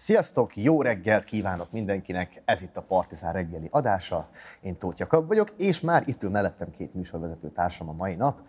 [0.00, 4.28] Sziasztok, jó reggelt kívánok mindenkinek, ez itt a Partizán reggeli adása.
[4.60, 8.40] Én Tóth Jakab vagyok, és már itt ül mellettem két műsorvezető társam a mai nap.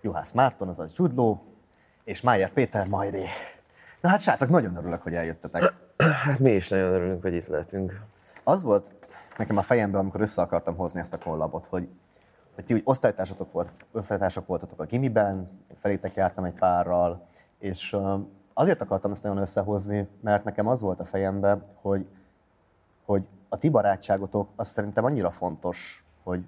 [0.00, 1.44] Juhász Márton, azaz Csudló,
[2.04, 3.24] és Májer Péter Majré.
[4.00, 5.74] Na hát srácok, nagyon örülök, hogy eljöttetek.
[6.24, 8.00] Hát mi is nagyon örülünk, hogy itt lehetünk.
[8.44, 8.94] Az volt
[9.36, 11.88] nekem a fejemben, amikor össze akartam hozni ezt a kollabot, hogy,
[12.54, 15.36] hogy ti úgy osztálytársatok, volt, osztálytársak voltatok a gimiben,
[15.70, 17.26] én felétek jártam egy párral,
[17.58, 17.96] és
[18.60, 22.06] azért akartam ezt nagyon összehozni, mert nekem az volt a fejemben, hogy,
[23.04, 26.44] hogy a ti barátságotok az szerintem annyira fontos, hogy,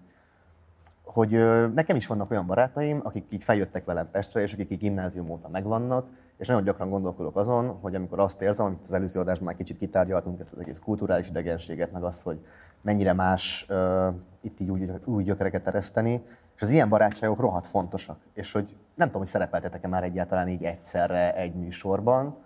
[1.05, 1.31] hogy
[1.75, 5.49] nekem is vannak olyan barátaim, akik így feljöttek velem Pestre, és akik így gimnázium óta
[5.49, 9.57] megvannak, és nagyon gyakran gondolkodok azon, hogy amikor azt érzem, amit az előző adásban már
[9.57, 12.45] kicsit kitárgyaltunk, ezt az egész kulturális idegenséget, meg azt, hogy
[12.81, 16.23] mennyire más uh, itt így új, új gyökereket ereszteni,
[16.63, 18.17] és az ilyen barátságok rohadt fontosak.
[18.35, 22.37] És hogy nem tudom, hogy szerepeltetek-e már egyáltalán így egyszerre egy műsorban.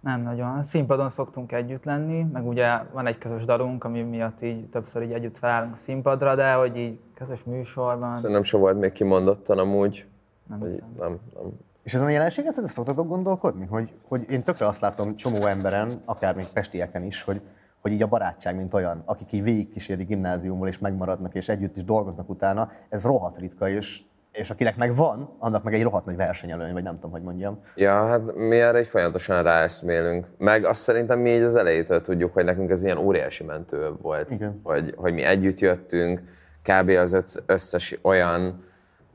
[0.00, 0.58] Nem nagyon.
[0.58, 5.02] A színpadon szoktunk együtt lenni, meg ugye van egy közös dalunk, ami miatt így többször
[5.02, 9.58] így együtt felállunk a színpadra, de hogy így közös műsorban Szerintem se volt még kimondottan
[9.58, 10.06] amúgy.
[10.48, 11.50] nem Hogy nem, nem.
[11.82, 13.66] És ez a jelenség, ezt, ezt szoktatok gondolkodni?
[13.66, 17.40] Hogy, hogy én tökre azt látom csomó emberen, akár még pestieken is, hogy,
[17.80, 21.84] hogy így a barátság, mint olyan, akik így végigkíséri gimnáziumból és megmaradnak, és együtt is
[21.84, 24.00] dolgoznak utána, ez rohadt ritka, és,
[24.32, 27.60] és akinek meg van, annak meg egy rohadt nagy versenyelőny, vagy nem tudom, hogy mondjam.
[27.74, 30.26] Ja, hát mi erre így folyamatosan ráeszmélünk.
[30.38, 34.30] Meg azt szerintem mi így az elejétől tudjuk, hogy nekünk ez ilyen óriási mentő volt.
[34.30, 34.60] Igen.
[34.62, 36.22] Hogy, hogy mi együtt jöttünk,
[36.62, 36.88] kb.
[36.88, 38.68] az összes olyan,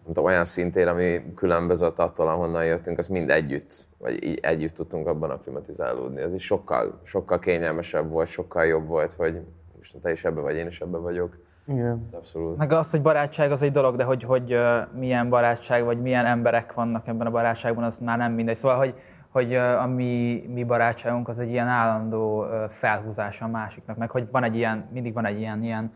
[0.06, 5.08] tudom, olyan szintén, ami különbözött attól, ahonnan jöttünk, az mind együtt, vagy így együtt tudtunk
[5.08, 6.22] abban aklimatizálódni.
[6.22, 9.42] Ez is sokkal, sokkal kényelmesebb volt, sokkal jobb volt, hogy
[9.78, 11.38] most te is ebbe vagy, én is ebbe vagyok.
[11.68, 12.10] Igen.
[12.12, 12.58] Abszolút.
[12.58, 14.58] Meg az, hogy barátság az egy dolog, de hogy, hogy
[14.94, 18.56] milyen barátság, vagy milyen emberek vannak ebben a barátságban, az már nem mindegy.
[18.56, 18.94] Szóval, hogy,
[19.30, 24.44] hogy a mi, mi barátságunk az egy ilyen állandó felhúzása a másiknak, meg hogy van
[24.44, 25.92] egy ilyen, mindig van egy ilyen, ilyen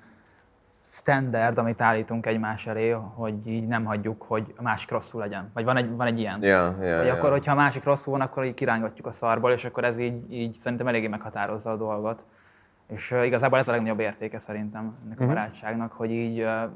[0.89, 5.49] standard, amit állítunk egymás elé, hogy így nem hagyjuk, hogy a másik rosszul legyen.
[5.53, 6.41] Vagy van egy, van egy ilyen.
[6.43, 7.13] Ja, ja, Vagy ja.
[7.13, 10.33] akkor, hogyha a másik rosszul van, akkor így kirángatjuk a szarból, és akkor ez így,
[10.33, 12.25] így szerintem eléggé meghatározza a dolgot.
[12.87, 16.71] És uh, igazából ez a legnagyobb értéke szerintem ennek a barátságnak, hogy így uh,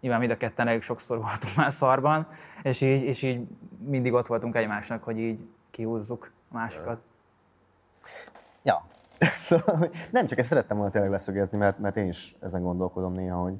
[0.00, 2.26] nyilván mind a ketten elég sokszor voltunk már szarban,
[2.62, 3.46] és így, és így
[3.86, 5.38] mindig ott voltunk egymásnak, hogy így
[5.70, 7.00] kihúzzuk a másikat.
[8.62, 8.84] Ja.
[9.48, 13.42] Szóval, nem csak ezt szerettem volna tényleg leszögezni, mert, mert én is ezen gondolkodom néha,
[13.42, 13.54] hogy,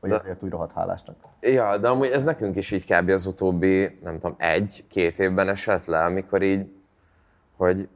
[0.00, 1.16] hogy De- ezért úgy rohadt hálásnak.
[1.40, 3.08] Ja, de amúgy ez nekünk is így kb.
[3.08, 6.70] az utóbbi, nem tudom, egy-két évben esett le, amikor így,
[7.56, 7.88] hogy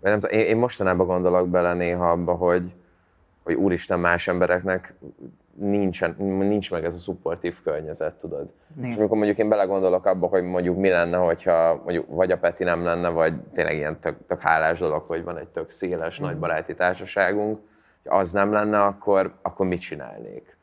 [0.00, 2.74] nem tudom, én, én mostanában gondolok bele néha abba, hogy,
[3.42, 4.94] hogy úristen más embereknek
[5.58, 8.48] nincsen, nincs meg ez a szupportív környezet, tudod.
[8.76, 8.90] Igen.
[8.90, 12.64] És amikor mondjuk én belegondolok abba, hogy mondjuk mi lenne, hogyha mondjuk vagy a Peti
[12.64, 16.36] nem lenne, vagy tényleg ilyen tök, tök hálás dolog, hogy van egy tök széles, nagy
[16.36, 17.60] baráti társaságunk,
[18.02, 20.56] hogy az nem lenne, akkor, akkor mit csinálnék?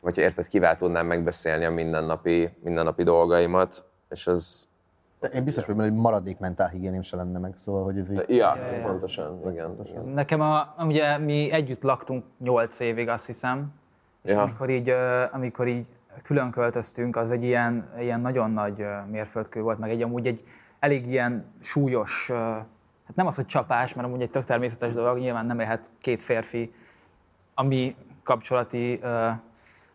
[0.00, 4.66] Vagy ha érted, kivel tudnám megbeszélni a mindennapi, mindennapi dolgaimat, és az...
[5.20, 8.24] De én biztos vagyok hogy maradék mentálhigiéném se lenne meg, szóval, hogy ez így...
[8.28, 9.76] Ja, pontosan, igen.
[9.84, 10.04] igen.
[10.04, 13.72] Nekem a, ugye mi együtt laktunk 8 évig, azt hiszem,
[14.22, 14.42] és Ja.
[14.42, 14.94] amikor, így,
[15.32, 15.86] amikor így
[16.22, 20.44] külön költöztünk, az egy ilyen, ilyen nagyon nagy mérföldkő volt, meg egy amúgy egy
[20.78, 22.30] elég ilyen súlyos,
[23.06, 26.22] hát nem az, hogy csapás, mert amúgy egy tök természetes dolog, nyilván nem élhet két
[26.22, 26.72] férfi,
[27.54, 29.00] ami kapcsolati,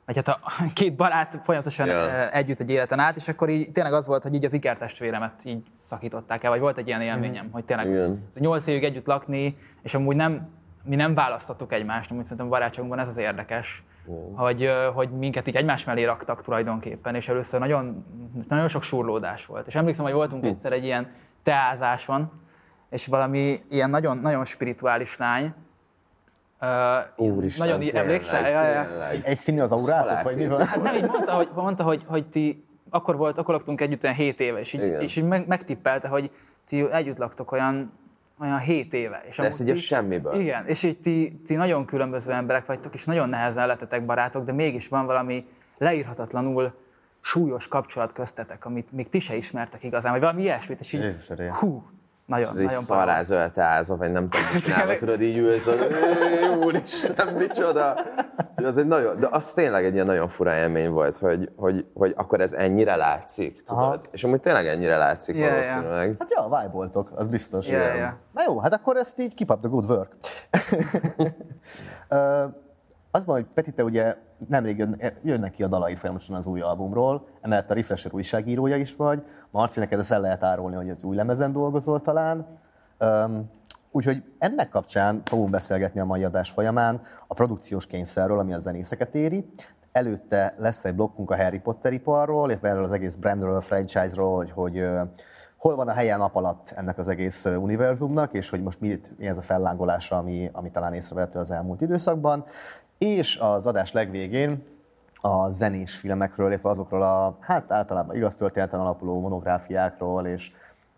[0.06, 0.40] vagy hát a
[0.74, 4.34] két barát folyamatosan ö, együtt egy életen át, és akkor így tényleg az volt, hogy
[4.34, 7.88] így az ikertestvéremet így szakították el, vagy volt egy ilyen élményem, hogy tényleg
[8.36, 10.48] nyolc évig együtt lakni, és amúgy nem,
[10.86, 13.84] mi nem választottuk egymást, amúgy szerintem a barátságunkban ez az érdekes,
[14.36, 18.06] hogy, ö, hogy minket így egymás mellé raktak tulajdonképpen, és először nagyon,
[18.48, 19.68] nagyon sok surlódás volt.
[19.68, 21.08] És emlékszem, hogy voltunk egyszer egy ilyen
[21.44, 22.32] teázáson,
[22.90, 25.54] és valami ilyen nagyon, nagyon spirituális lány,
[26.60, 28.50] Ö, Úristen, nagyon í- emlékszel?
[28.50, 28.88] Ja, ja.
[28.88, 29.22] tényleg.
[29.24, 30.66] Egy színű az aurátok, vagy mi van?
[30.66, 34.16] Hát nem, így mondta, hogy, mondta, hogy, hogy ti akkor volt, akkor laktunk együtt olyan
[34.16, 35.02] 7 éve, és így, Igen.
[35.02, 36.32] és így meg, megtippelte, hogy
[36.68, 37.92] ti együtt laktok olyan,
[38.44, 39.24] olyan 7 éve.
[39.28, 40.34] És De ezt így a semmiből.
[40.34, 44.52] Igen, és így ti, ti nagyon különböző emberek vagytok, és nagyon nehezen lettetek barátok, de
[44.52, 45.46] mégis van valami
[45.78, 46.74] leírhatatlanul
[47.22, 51.16] súlyos kapcsolat köztetek, amit még ti se ismertek igazán, vagy valami ilyesmit, és így,
[51.50, 51.84] hú,
[52.26, 53.00] nagyon, így nagyon para.
[53.00, 57.96] szarázölt ázva, vagy nem tudom, csinálva, tudod, így ülsz, hogy "Ö, úristen, micsoda.
[58.56, 61.86] De Az egy nagyon, de az tényleg egy ilyen nagyon fura élmény volt, hogy, hogy,
[61.94, 63.84] hogy akkor ez ennyire látszik, tudod?
[63.84, 64.02] Aha.
[64.12, 65.50] És amúgy tényleg ennyire látszik ja.
[65.50, 66.16] valószínűleg.
[66.20, 67.68] Hát ja, vibe az biztos.
[67.68, 67.96] Ja, igen.
[67.96, 68.18] ja.
[68.34, 70.16] Na jó, hát akkor ezt így keep up the good work.
[73.16, 74.16] Az van, hogy Peti, te ugye
[74.50, 78.96] nemrég jön, jönnek ki a dalai folyamatosan az új albumról, emellett a Refresher újságírója is
[78.96, 79.24] vagy.
[79.52, 82.46] Marci, neked ezt el lehet árulni, hogy az új lemezen dolgozol talán.
[82.98, 83.50] Öm,
[83.96, 89.16] Úgyhogy ennek kapcsán fogunk beszélgetni a mai adás folyamán a produkciós kényszerről, ami a zenészeket
[89.16, 89.50] éri.
[89.92, 94.36] Előtte lesz egy blokkunk a Harry Potter iparról, illetve erről az egész brandről, a franchise-ról,
[94.36, 94.86] hogy, hogy
[95.58, 99.28] hol van a helye nap alatt ennek az egész univerzumnak, és hogy most mi, mi
[99.28, 102.46] ez a fellángolása, ami, ami talán észrevehető az elmúlt időszakban.
[103.04, 104.64] És az adás legvégén
[105.22, 110.52] a zenés filmekről, illetve azokról a, hát általában igaz történeten alapuló monográfiákról, és,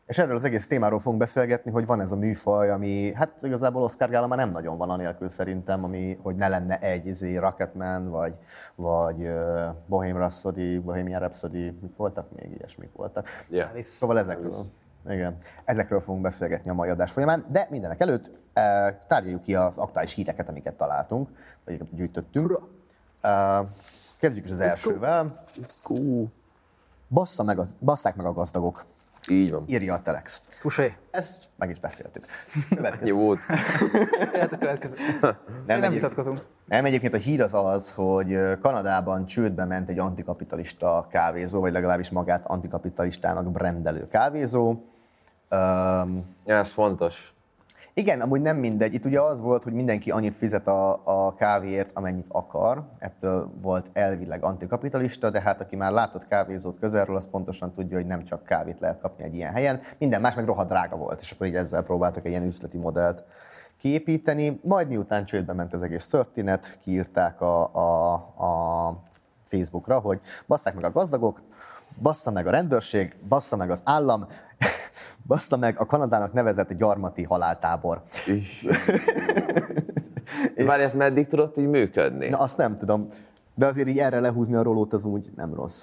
[0.06, 3.82] és erről az egész témáról fogunk beszélgetni, hogy van ez a műfaj, ami, hát igazából
[3.82, 8.10] Oscar Gála már nem nagyon van anélkül szerintem, ami, hogy ne lenne egy izé, Rocketman,
[8.10, 8.34] vagy,
[8.76, 13.28] vagy uh, Bohemian Rhapsody, Bohemian Rhapsody, mit voltak még, ilyesmik voltak.
[13.50, 13.80] Yeah.
[13.80, 14.54] Szóval ezekről.
[15.08, 15.36] Igen.
[15.66, 20.14] Ezekről fogunk beszélgetni a mai adás folyamán, de mindenek előtt eh, tárgyaljuk ki az aktuális
[20.14, 21.30] híreket, amiket találtunk,
[21.66, 22.60] vagy gyűjtöttünk.
[23.22, 23.60] Eh,
[24.20, 25.44] kezdjük is az elsővel.
[27.10, 28.86] Bassza meg az, basszák meg a gazdagok,
[29.30, 29.64] Így van.
[29.68, 30.42] írja a Telex.
[30.62, 30.96] Tusé.
[31.12, 32.26] Ezt meg is beszéltük.
[33.04, 33.40] Jó volt.
[34.34, 34.96] Lehet a következő.
[35.68, 36.46] Nem, Nem vitatkozunk.
[36.66, 41.72] Nem, egyébként a hír az az, hogy ö, Kanadában csődbe ment egy antikapitalista kávézó, vagy
[41.72, 44.84] legalábbis magát antikapitalistának brendelő kávézó.
[45.52, 47.34] Um, Ja, ez fontos.
[47.94, 48.94] Igen, amúgy nem mindegy.
[48.94, 52.84] Itt ugye az volt, hogy mindenki annyit fizet a, a kávéért, amennyit akar.
[53.00, 58.06] Ettől volt elvileg antikapitalista, de hát aki már látott kávézót közelről, az pontosan tudja, hogy
[58.06, 59.82] nem csak kávét lehet kapni egy ilyen helyen.
[59.98, 63.24] Minden más meg rohadt drága volt, és akkor így ezzel próbáltak egy ilyen üzleti modellt
[63.78, 64.60] kiépíteni.
[64.64, 68.94] Majd miután csődbe ment az egész történet, kiírták a, a, a
[69.46, 71.42] Facebookra, hogy basszák meg a gazdagok,
[72.02, 74.28] bassza meg a rendőrség, bassza meg az állam,
[75.28, 78.02] bassza meg a Kanadának nevezett gyarmati haláltábor.
[78.26, 78.68] És...
[80.66, 82.30] Várj, ez meddig tudott így működni?
[82.30, 83.08] Na, azt nem tudom,
[83.56, 85.82] de azért így erre lehúzni a rolót az úgy nem rossz.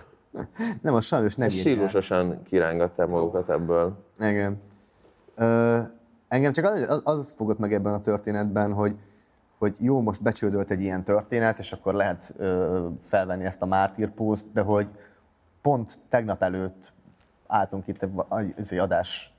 [0.82, 1.66] nem, az sajnos nem írják.
[1.66, 4.04] Stílusosan kirángatták magukat ebből.
[4.18, 4.60] Igen.
[5.34, 5.78] Ö,
[6.28, 8.96] engem csak az, az, az fogott meg ebben a történetben, hogy,
[9.58, 14.52] hogy jó, most becsődölt egy ilyen történet, és akkor lehet ö, felvenni ezt a mártírpószt,
[14.52, 14.88] de hogy
[15.62, 16.92] pont tegnap előtt
[17.52, 18.08] álltunk itt
[18.56, 19.34] egy adás,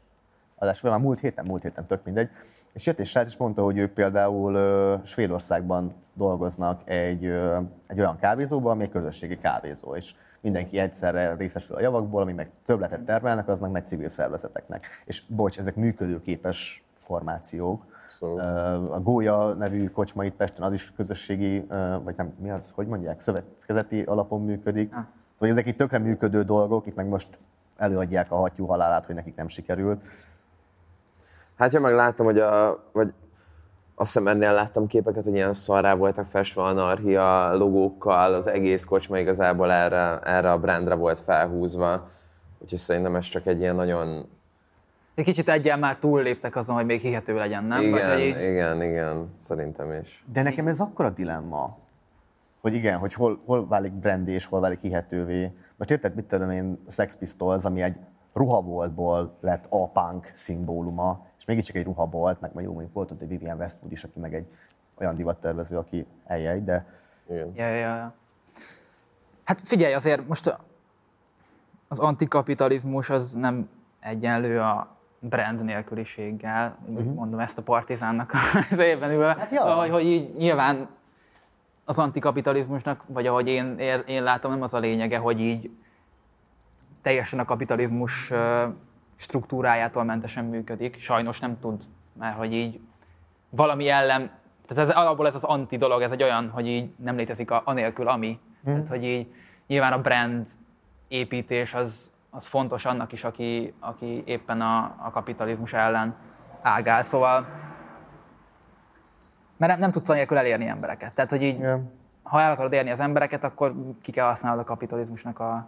[0.55, 2.29] adás folyamán, múlt héten, múlt héten, tök mindegy,
[2.73, 7.99] és jött egy srác, és mondta, hogy ők például ö, Svédországban dolgoznak egy, ö, egy
[7.99, 13.01] olyan kávézóban, ami egy közösségi kávézó, és mindenki egyszerre részesül a javakból, ami meg többletet
[13.01, 14.85] termelnek, az meg megy civil szervezeteknek.
[15.05, 17.85] És bocs, ezek működőképes formációk.
[18.21, 18.25] Ö,
[18.91, 21.65] A Gólya nevű kocsma itt Pesten, az is közösségi,
[22.03, 24.89] vagy nem, mi az, hogy mondják, szövetkezeti alapon működik.
[25.33, 27.27] Szóval ezek itt tökre működő dolgok, itt meg most
[27.83, 30.05] előadják a hattyú halálát, hogy nekik nem sikerült.
[31.57, 33.13] Hát én meg láttam, hogy a, vagy
[33.95, 39.19] azt hiszem ennél láttam képeket, hogy ilyen szarrá voltak festve anarchia logókkal, az egész kocsma
[39.19, 42.09] igazából erre, erre a brandre volt felhúzva.
[42.59, 44.29] Úgyhogy szerintem ez csak egy ilyen nagyon...
[45.15, 47.77] Egy kicsit egyen már túlléptek azon, hogy még hihető legyen, nem?
[47.77, 50.23] Vagy, Igen, hogy így- igen, igen, szerintem is.
[50.33, 51.77] De nekem ez akkora dilemma,
[52.63, 55.51] hogy igen, hogy hol, hol válik brandy és hol válik hihetővé.
[55.77, 57.95] Most érted, mit tudom én, Sex Pistols, ami egy
[58.33, 63.27] ruhaboltból lett a punk szimbóluma, és mégiscsak egy ruhabolt, meg jó, mondjuk volt ott egy
[63.27, 64.45] Vivian Westwood is, aki meg egy
[64.97, 66.85] olyan divattervező, aki eljej, de
[67.29, 67.51] Igen.
[67.55, 68.13] Ja, ja, ja.
[69.43, 70.57] Hát figyelj, azért most
[71.87, 73.69] az antikapitalizmus az nem
[73.99, 77.13] egyenlő a brand nélküliséggel, uh-huh.
[77.13, 78.31] mondom ezt a partizánnak
[78.71, 79.35] az évben ülve.
[79.39, 79.59] Hát ja.
[79.59, 80.89] Szóval, hogy, hogy így nyilván
[81.85, 85.69] az antikapitalizmusnak, vagy ahogy én, én, látom, nem az a lényege, hogy így
[87.01, 88.31] teljesen a kapitalizmus
[89.15, 90.99] struktúrájától mentesen működik.
[90.99, 91.83] Sajnos nem tud,
[92.19, 92.79] mert hogy így
[93.49, 94.31] valami ellen,
[94.67, 97.61] tehát ez alapból ez az anti dolog, ez egy olyan, hogy így nem létezik a,
[97.65, 98.39] anélkül ami.
[98.63, 98.73] Hmm.
[98.73, 99.27] Tehát, hogy így
[99.67, 100.47] nyilván a brand
[101.07, 106.15] építés az, az fontos annak is, aki, aki éppen a, a kapitalizmus ellen
[106.61, 107.03] ágál.
[107.03, 107.47] Szóval,
[109.57, 111.13] mert nem, nem tudsz anélkül elérni embereket.
[111.13, 111.91] Tehát, hogy így, Igen.
[112.23, 115.67] ha el akarod érni az embereket, akkor ki kell használnod a kapitalizmusnak a...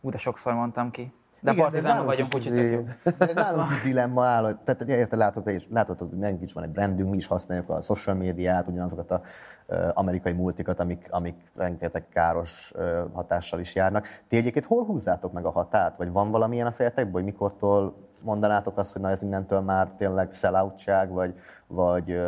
[0.00, 1.12] Ú, de sokszor mondtam ki.
[1.40, 3.10] De Igen, partizánok vagyunk, úgyhogy tök izé- jó.
[3.26, 6.70] de Nálunk is dilemma áll, tehát érted, látod, is, látod, hogy nekünk is van egy
[6.70, 9.20] brandünk, mi is használjuk a social médiát, ugyanazokat a
[9.66, 12.72] ö, amerikai multikat, amik, amik rengeteg káros
[13.12, 14.06] hatással is járnak.
[14.28, 15.96] Ti egyébként hol húzzátok meg a határt?
[15.96, 20.32] Vagy van valamilyen a fejetekben, hogy mikortól mondanátok azt, hogy na ez innentől már tényleg
[20.32, 21.34] selloutság, vagy,
[21.66, 22.20] vagy,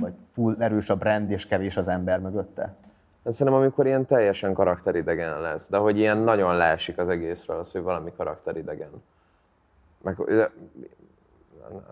[0.00, 2.74] vagy túl erős a brand és kevés az ember mögötte?
[3.24, 7.82] Szerintem amikor ilyen teljesen karakteridegen lesz, de hogy ilyen nagyon leesik az egészről az, hogy
[7.82, 8.90] valami karakteridegen.
[10.02, 10.50] Meg, de,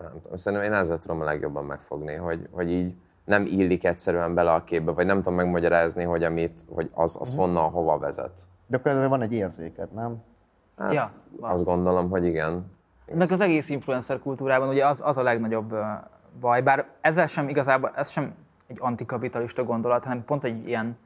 [0.01, 2.93] nem tudom, szerintem én ezzel tudom a legjobban megfogni, hogy, hogy így
[3.25, 7.35] nem illik egyszerűen bele a képbe, vagy nem tudom megmagyarázni, hogy, amit, hogy az, az
[7.35, 8.39] honnan, hova vezet.
[8.67, 10.23] De akkor erre van egy érzéked, nem?
[10.77, 11.51] Hát, Ja, van.
[11.51, 12.77] azt gondolom, hogy igen.
[13.13, 15.75] Meg az egész influencer kultúrában ugye az, az a legnagyobb
[16.39, 18.35] baj, bár ezzel sem igazából, ez sem
[18.67, 20.97] egy antikapitalista gondolat, hanem pont egy ilyen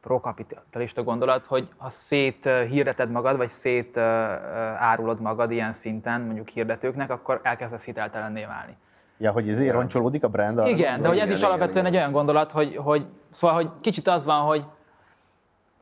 [0.00, 3.96] prokapitalista gondolat, hogy ha szét hirdeted magad, vagy szét
[4.78, 8.76] árulod magad ilyen szinten, mondjuk hirdetőknek, akkor elkezdesz hiteltelenné válni.
[9.18, 10.58] Ja, hogy ezért roncsolódik a brand?
[10.58, 11.94] arra Igen, de hogy ez is igen, alapvetően igen.
[11.94, 14.64] egy olyan gondolat, hogy, hogy szóval, hogy kicsit az van, hogy,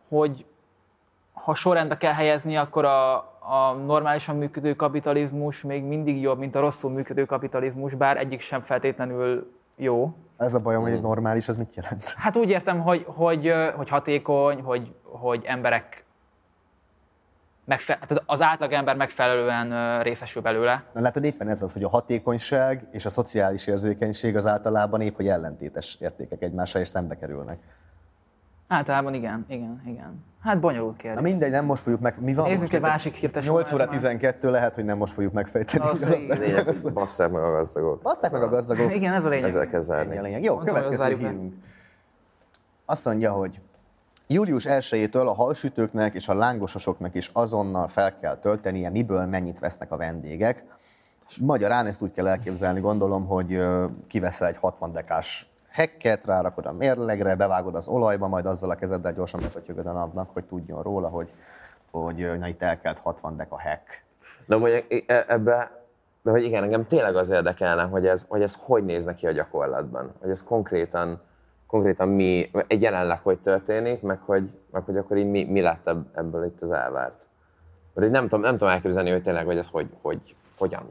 [0.09, 0.45] hogy
[1.33, 6.61] ha sorrendbe kell helyezni, akkor a, a normálisan működő kapitalizmus még mindig jobb, mint a
[6.61, 10.15] rosszul működő kapitalizmus, bár egyik sem feltétlenül jó.
[10.37, 10.85] Ez a bajom, Mm.
[10.85, 12.03] hogy egy normális, az mit jelent?
[12.17, 16.05] Hát úgy értem, hogy, hogy, hogy hatékony, hogy, hogy emberek
[17.65, 20.85] megfe- tehát az átlagember megfelelően részesül belőle.
[20.93, 25.15] Na látod, éppen ez az, hogy a hatékonyság és a szociális érzékenység az általában épp,
[25.15, 27.59] hogy ellentétes értékek egymással, és szembe kerülnek.
[28.69, 30.25] Általában igen, igen, igen.
[30.43, 31.23] Hát bonyolult Na kérdés.
[31.23, 32.15] mindegy, nem most fogjuk meg...
[32.21, 32.75] Mi van Nézzünk most?
[32.75, 33.41] egy másik hírt.
[33.45, 35.85] 8 óra 12 lehet, hogy nem most fogjuk megfejteni.
[36.29, 38.03] Lényeg, hogy basszák meg a gazdagok.
[38.03, 38.95] Basszák meg a gazdagok.
[38.95, 39.49] Igen, ez a lényeg.
[39.49, 40.19] Ezzel kell Ennyi a zárni.
[40.21, 40.43] lényeg.
[40.43, 41.55] Jó, Mondtam, következő hírünk.
[42.85, 43.61] Azt mondja, hogy
[44.27, 49.93] július 1-től a halsütőknek és a lángososoknak is azonnal fel kell töltenie, miből mennyit vesznek
[49.93, 50.65] a vendégek.
[51.41, 53.63] Magyarán ezt úgy kell elképzelni, gondolom, hogy
[54.07, 59.13] kiveszel egy 60 dekás hekket, rárakod a mérlegre, bevágod az olajba, majd azzal a kezeddel
[59.13, 61.33] gyorsan befötyögöd a napnak, hogy tudjon róla, hogy,
[61.91, 64.05] hogy na itt elkelt 60 deka hek.
[64.47, 65.83] Na mondjuk e- ebbe,
[66.23, 69.31] de hogy igen, engem tényleg az érdekelne, hogy ez, hogy ez hogy néz neki a
[69.31, 70.13] gyakorlatban.
[70.21, 71.21] Hogy ez konkrétan,
[71.67, 75.87] konkrétan mi, egy jelenleg hogy történik, meg hogy, meg hogy akkor így mi, mi lett
[75.87, 77.27] ebb- ebből itt az elvárt.
[77.95, 80.83] Mert nem tudom, nem tudom elképzelni, hogy tényleg, hogy ez hogy, hogy hogyan.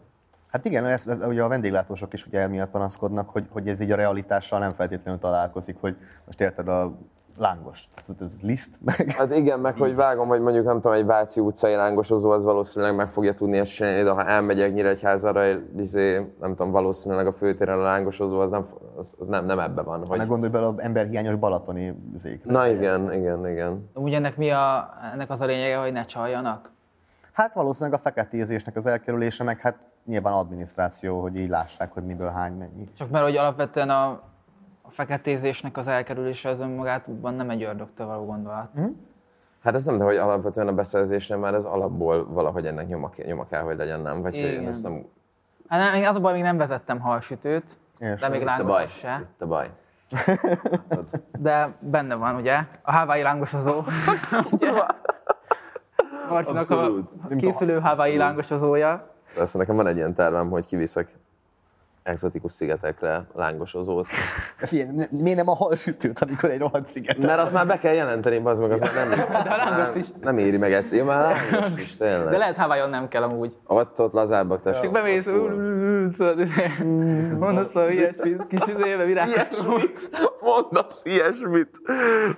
[0.58, 3.92] Hát igen, ez, ez, ugye a vendéglátósok is ugye emiatt panaszkodnak, hogy, hogy ez így
[3.92, 5.96] a realitással nem feltétlenül találkozik, hogy
[6.26, 6.98] most érted a
[7.38, 11.06] lángos, ez, ez liszt, meg Hát igen, meg hogy vágom, hogy mondjuk nem tudom, egy
[11.06, 15.46] Váci utcai lángosozó az valószínűleg meg fogja tudni ezt csinálni, de ha elmegyek Nyíregyházára,
[15.78, 18.66] izé, nem tudom, valószínűleg a főtéren a lángosozó az nem,
[18.98, 20.06] az, az nem, nem ebbe van.
[20.06, 20.18] Hogy...
[20.18, 20.28] Hogy...
[20.28, 22.52] gondolj bele az emberhiányos balatoni zékre.
[22.52, 23.90] Na igen, igen, igen.
[23.94, 26.72] Úgy ennek mi a, ennek az a lényege, hogy ne csaljanak?
[27.32, 29.76] Hát valószínűleg a feketézésnek az elkerülése, meg hát
[30.08, 32.88] nyilván adminisztráció, hogy így lássák, hogy miből hány mennyi.
[32.98, 34.10] Csak mert hogy alapvetően a,
[34.82, 38.70] a feketézésnek az elkerülése az önmagátban nem egy ördögtől való gondolat.
[38.74, 38.86] Hm?
[39.64, 43.48] Hát ez nem, de hogy alapvetően a beszerzésnél már ez alapból valahogy ennek nyoma, nyoma
[43.48, 44.22] kell, hogy legyen, nem?
[44.22, 44.68] Vagy hogy én Igen.
[44.68, 45.06] ezt nem...
[45.68, 49.28] Hát nem, az a baj, még nem vezettem halsütőt, És de még lángosat se.
[49.34, 49.70] Itt a baj.
[51.40, 52.58] De benne van, ugye?
[52.82, 53.84] A Hawaii lángosozó.
[54.52, 54.72] ugye?
[56.30, 59.16] Marcinak a készülő Hawaii lángosozója.
[59.36, 61.07] Persze nekem van egy ilyen tervem, hogy kiviszek
[62.08, 64.08] exotikus szigetekre lángosozót.
[64.58, 67.18] Figyelj, ne- miért nem a halsütőt, amikor egy rohadt sziget?
[67.18, 70.06] Mert azt már be kell jelenteni, az meg, az már nem, nem, is.
[70.22, 71.04] nem éri meg egyszer.
[71.04, 72.30] Már lángos is, tényleg.
[72.30, 73.56] De lehet Hawaii-on nem kell amúgy.
[73.66, 74.82] Ott, ott lazábbak tessék.
[74.84, 75.26] Csak bemész,
[77.40, 79.78] mondod szóval ilyesmit, kis izébe virágozó.
[80.42, 81.70] Mondasz ilyesmit.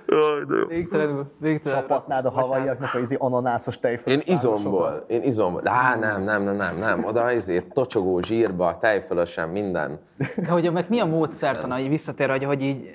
[0.06, 0.66] Jaj, de jó.
[0.66, 1.88] Végtelenül, végtelenül.
[1.88, 5.62] Csapatnád a havaiaknak az izé ananászos tejfölös Én izomból, én izomból.
[5.64, 7.04] Á, nem, nem, nem, nem, nem.
[7.04, 10.00] Oda ezért tocsogó zsírba, tejfölösen, minden.
[10.36, 12.94] De hogy meg mi a módszertana, így visszatérve, hogy, hogy így...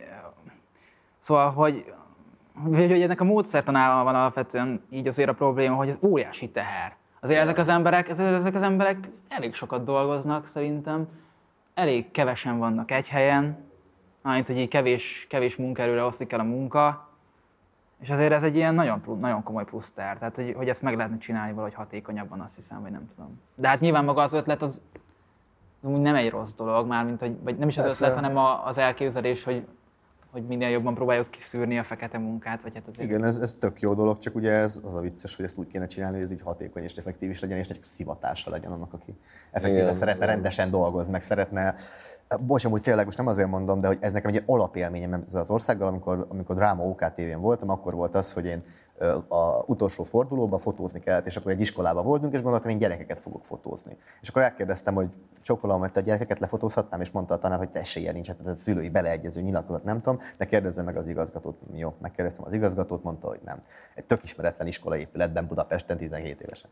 [1.19, 1.93] Szóval, hogy,
[2.63, 6.95] hogy, hogy ennek a módszertanával van alapvetően így azért a probléma, hogy ez óriási teher.
[7.19, 11.07] Azért ezek az emberek, ezek, az emberek elég sokat dolgoznak szerintem,
[11.73, 13.57] elég kevesen vannak egy helyen,
[14.21, 17.09] amit hogy így kevés, kevés munkaerőre oszlik el a munka,
[18.01, 20.17] és azért ez egy ilyen nagyon, nagyon komoly plusz ter.
[20.17, 23.41] Tehát, hogy, hogy ezt meg lehetne csinálni valahogy hatékonyabban, azt hiszem, vagy nem tudom.
[23.55, 24.81] De hát nyilván maga az ötlet az
[25.85, 28.05] úgy nem egy rossz dolog, már mint hogy, vagy nem is az Persze.
[28.05, 29.65] ötlet, hanem a, az elképzelés, hogy,
[30.31, 33.09] hogy minél jobban próbáljuk kiszűrni a fekete munkát, vagy hát azért.
[33.09, 35.67] Igen, ez, ez tök jó dolog, csak ugye ez az a vicces, hogy ezt úgy
[35.67, 38.93] kéne csinálni, hogy ez így hatékony és effektív is legyen, és csak szivatása legyen annak,
[38.93, 39.17] aki
[39.51, 40.35] effektíven Igen, szeretne igen.
[40.35, 41.75] rendesen dolgozni, meg szeretne
[42.39, 45.49] Bocs, amúgy tényleg most nem azért mondom, de hogy ez nekem egy alapélményem ezzel az
[45.49, 48.61] országgal, amikor, amikor dráma OKTV-n voltam, akkor volt az, hogy én
[49.27, 53.45] a utolsó fordulóban fotózni kellett, és akkor egy iskolában voltunk, és gondoltam, én gyerekeket fogok
[53.45, 53.97] fotózni.
[54.21, 55.07] És akkor elkérdeztem, hogy
[55.41, 58.55] csokolom, te a gyerekeket lefotózhatnám, és mondta a tanár, hogy esélye nincs, hát ez a
[58.55, 61.57] szülői beleegyező nyilatkozat, nem tudom, de kérdezze meg az igazgatót.
[61.73, 63.61] Jó, megkérdeztem az igazgatót, mondta, hogy nem.
[63.95, 66.69] Egy tök ismeretlen iskolaépületben Budapesten 17 évesen.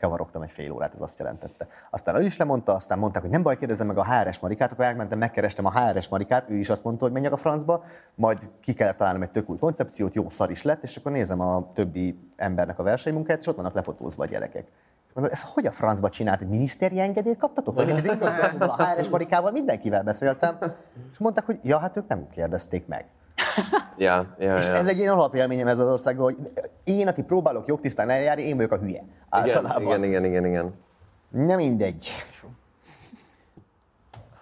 [0.00, 1.66] Kavarogtam egy fél órát, ez azt jelentette.
[1.90, 4.84] Aztán ő is lemondta, aztán mondták, hogy nem baj, kérdezzem meg a HRS Marikát, akkor
[4.84, 8.72] elmentem, megkerestem a HRS Marikát, ő is azt mondta, hogy menjek a francba, majd ki
[8.72, 12.18] kellett találnom egy tök új koncepciót, jó szar is lett, és akkor nézem a többi
[12.36, 14.66] embernek a versenymunkáját, és ott vannak lefotózva a gyerekek.
[15.14, 16.40] Mondom, ez hogy a francba csinált?
[16.40, 17.74] Egy minisztéri engedélyt kaptatok?
[17.74, 20.58] Vagy egy igazgatóval, a HRS Marikával mindenkivel beszéltem,
[21.10, 23.06] és mondták, hogy ja, hát ők nem kérdezték meg.
[23.96, 24.74] Ja, ja, És ja.
[24.74, 26.50] ez egy ilyen alapélményem ez az országban, hogy
[26.84, 28.90] én, aki próbálok jogtisztán eljárni, én vagyok a hülye.
[29.00, 29.82] Igen, Általában.
[29.82, 30.74] igen, igen, igen, igen.
[31.28, 32.10] Nem mindegy.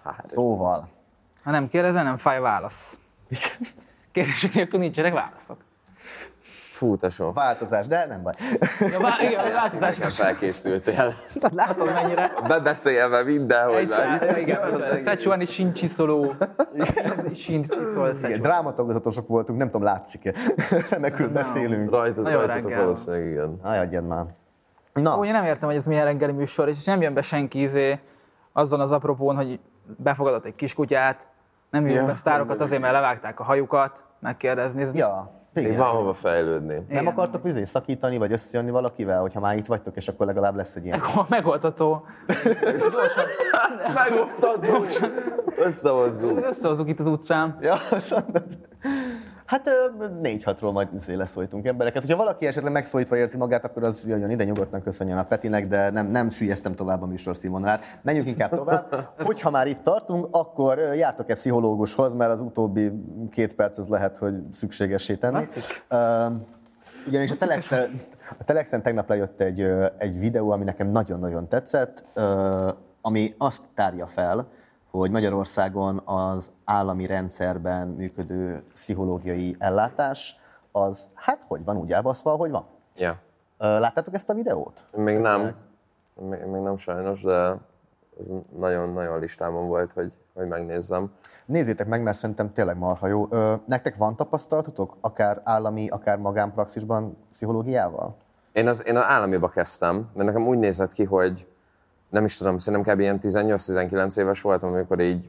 [0.04, 0.88] Hát, Szóval,
[1.42, 3.00] Ha nem kérdezel, nem fáj válasz.
[4.12, 5.64] Kérdések nélkül nincsenek válaszok.
[6.78, 7.32] Fú, tesó.
[7.32, 8.32] változás, de nem baj.
[8.80, 9.96] Ja, vá- igen, a változás.
[9.96, 10.94] Nekem felkészültél.
[10.94, 13.98] Tehát látod mennyire Bebeszélve mindenhogy egy meg.
[14.22, 14.58] szá- igen,
[15.04, 16.32] Szecsuani sincsiszoló.
[17.34, 18.42] Sincsiszol Szecsuani.
[18.42, 20.32] drámatagozatosok voltunk, nem tudom, látszik-e.
[20.90, 21.90] Remekül beszélünk.
[21.90, 23.58] Rajtad, Nagyon rajtatok valószínűleg igen.
[23.62, 24.24] Aj, adjad már.
[24.92, 27.60] Na, Ó, én nem értem, hogy ez milyen reggeli műsor, és nem jön be senki
[27.62, 27.98] izé,
[28.52, 29.60] azon az apropón, hogy
[29.96, 31.26] befogadott egy kiskutyát,
[31.70, 34.82] nem jön Ja, be sztárokat azért, mert levágták a hajukat, megkérdezni.
[34.82, 35.30] Ez ja,
[35.62, 36.74] Még van hova fejlődni.
[36.74, 37.06] Nem Igen.
[37.06, 40.84] akartok izé szakítani, vagy összejönni valakivel, hogyha már itt vagytok, és akkor legalább lesz egy
[40.84, 41.00] ilyen.
[41.28, 42.04] megoldható.
[43.94, 44.84] Megoldható!
[45.56, 46.46] Összehozzuk.
[46.46, 47.58] Összehozzuk itt az utcán.
[47.60, 47.76] Ja.
[49.48, 49.70] Hát
[50.20, 52.02] négy-hatról majd izé leszólítunk embereket.
[52.02, 55.90] Hogyha valaki esetleg megszólítva érzi magát, akkor az jöjjön ide, nyugodtan köszönjön a Petinek, de
[55.90, 57.98] nem, nem süllyesztem tovább a műsor színvonalát.
[58.02, 59.08] Menjünk inkább tovább.
[59.18, 62.92] Hogyha már itt tartunk, akkor jártok-e pszichológushoz, mert az utóbbi
[63.30, 65.44] két perc az lehet, hogy szükségessé tenni.
[65.88, 66.26] Ö,
[67.06, 68.00] Ugyanis a Telexen,
[68.38, 69.60] a Telexen tegnap lejött egy,
[69.98, 72.68] egy videó, ami nekem nagyon-nagyon tetszett, ö,
[73.00, 74.48] ami azt tárja fel,
[74.98, 80.36] hogy Magyarországon az állami rendszerben működő pszichológiai ellátás
[80.72, 82.64] az, hát hogy van, úgy elbaszva, hogy van.
[82.96, 83.18] Ja.
[83.58, 84.84] Láttátok ezt a videót?
[84.96, 85.54] Még nem.
[86.20, 88.26] Még, még nem sajnos, de ez
[88.58, 91.12] nagyon-nagyon listámon volt, hogy, hogy megnézzem.
[91.46, 93.26] Nézzétek meg, mert szerintem tényleg marha jó.
[93.30, 98.16] Ö, Nektek van tapasztalatotok, akár állami, akár magánpraxisban pszichológiával?
[98.52, 101.46] Én az, én az államiba kezdtem, mert nekem úgy nézett ki, hogy
[102.08, 103.00] nem is tudom, szerintem kb.
[103.00, 105.28] ilyen 18-19 éves voltam, amikor így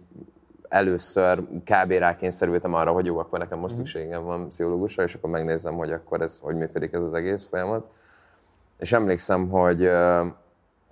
[0.69, 1.91] először kb.
[1.91, 6.21] rákényszerültem arra, hogy jó, akkor nekem most szükségem van pszichológusra, és akkor megnézem, hogy akkor
[6.21, 7.85] ez, hogy működik ez az egész folyamat.
[8.77, 9.91] És emlékszem, hogy,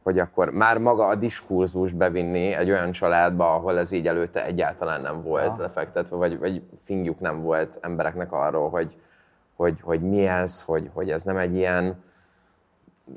[0.04, 5.02] hogy akkor már maga a diskurzus bevinni egy olyan családba, ahol ez így előtte egyáltalán
[5.02, 5.62] nem volt Aha.
[5.62, 8.96] lefektetve, vagy, vagy fingjuk nem volt embereknek arról, hogy,
[9.56, 12.04] hogy, hogy mi ez, hogy, hogy ez nem egy ilyen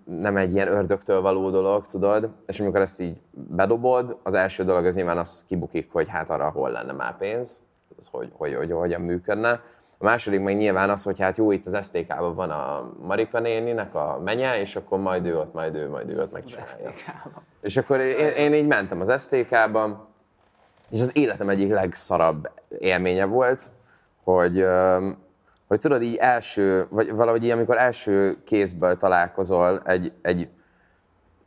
[0.04, 4.84] nem egy ilyen ördögtől való dolog, tudod, és amikor ezt így bedobod, az első dolog
[4.84, 7.60] az nyilván az kibukik, hogy hát arra hol lenne már pénz,
[7.98, 9.50] az hogy, hogy, hogy, hogyan működne.
[9.98, 13.94] A második meg nyilván az, hogy hát jó, itt az STK-ban van a Marika néninek
[13.94, 16.90] a menye, és akkor majd ő ott, majd ő, majd ő ott megcsinálja.
[17.60, 20.08] És akkor én, én így mentem az STK-ba,
[20.90, 23.70] és az életem egyik legszarabb élménye volt,
[24.24, 24.66] hogy,
[25.70, 30.48] hogy tudod, így első, vagy valahogy így, amikor első kézből találkozol egy, egy,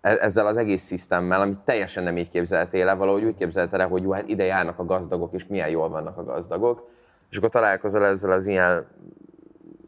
[0.02, 3.88] e- ezzel az egész szisztemmel, amit teljesen nem így képzeltél el, valahogy úgy képzelted el,
[3.88, 6.90] hogy jó, hát ide járnak a gazdagok, és milyen jól vannak a gazdagok,
[7.30, 8.88] és akkor találkozol ezzel az ilyen,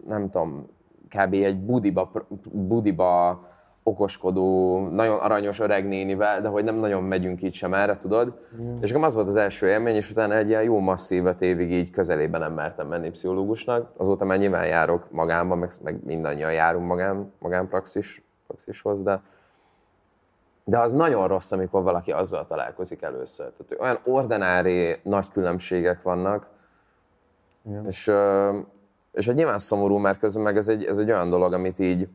[0.08, 0.70] nem tudom,
[1.10, 1.34] kb.
[1.34, 2.12] egy budiba,
[2.52, 3.30] budiba
[3.88, 8.40] okoskodó, nagyon aranyos öreg nénivel, de hogy nem nagyon megyünk így sem erre, tudod?
[8.62, 8.82] Mm.
[8.82, 11.72] És akkor az volt az első élmény, és utána egy ilyen jó masszív öt évig
[11.72, 13.92] így közelében nem mertem menni pszichológusnak.
[13.98, 19.22] Azóta már nyilván járok magánba, meg, meg mindannyian járunk magán, magánpraxis, praxishoz, de,
[20.64, 23.52] de az nagyon rossz, amikor valaki azzal találkozik először.
[23.52, 26.48] Tehát olyan ordinári nagy különbségek vannak,
[27.66, 27.86] Igen.
[27.86, 28.12] és,
[29.12, 32.08] és egy nyilván szomorú, mert közben meg ez egy, ez egy olyan dolog, amit így,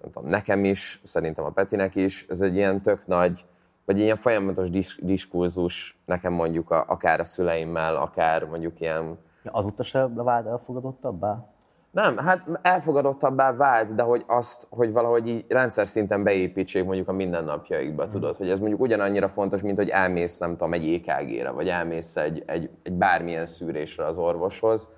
[0.00, 3.44] nem tudom, nekem is, szerintem a Petinek is, ez egy ilyen tök nagy,
[3.84, 9.82] vagy ilyen folyamatos dis- diskurzus nekem mondjuk a, akár a szüleimmel, akár mondjuk ilyen Azóta
[9.82, 11.46] se vált elfogadottabbá?
[11.90, 17.12] nem, hát elfogadottabbá vált, de hogy azt, hogy valahogy így rendszer szinten beépítsék mondjuk a
[17.12, 18.08] mindennapjaikba, mm.
[18.08, 22.16] tudod, hogy ez mondjuk ugyanannyira fontos, mint hogy elmész, nem tudom, egy EKG-re, vagy elmész
[22.16, 24.88] egy, egy, egy bármilyen szűrésre az orvoshoz.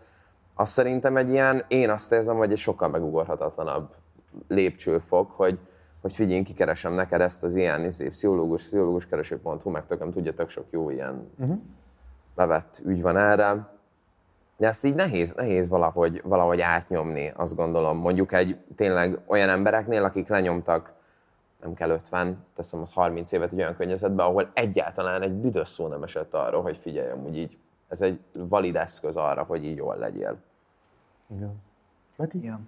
[0.55, 3.89] Azt szerintem egy ilyen, én azt érzem, hogy egy sokkal megugorhatatlanabb
[4.49, 5.59] lépcsőfok, hogy,
[6.01, 10.49] hogy figyelj, én kikeresem neked ezt az ilyen izé, pszichológus, pszichológuskereső.hu, meg tököm tudja, tök
[10.51, 11.59] sok jó ilyen uh-huh.
[12.35, 13.79] bevett ügy van erre.
[14.57, 17.97] De ezt így nehéz, nehéz valahogy, valahogy átnyomni, azt gondolom.
[17.99, 20.93] Mondjuk egy tényleg olyan embereknél, akik lenyomtak,
[21.61, 25.87] nem kell 50, teszem az 30 évet egy olyan környezetben, ahol egyáltalán egy büdös szó
[25.87, 29.97] nem esett arra, hogy figyelj, amúgy így, ez egy valid eszköz arra, hogy így jól
[29.97, 30.39] legyél.
[31.27, 31.63] Igen.
[32.17, 32.45] Peti?
[32.45, 32.61] Ja.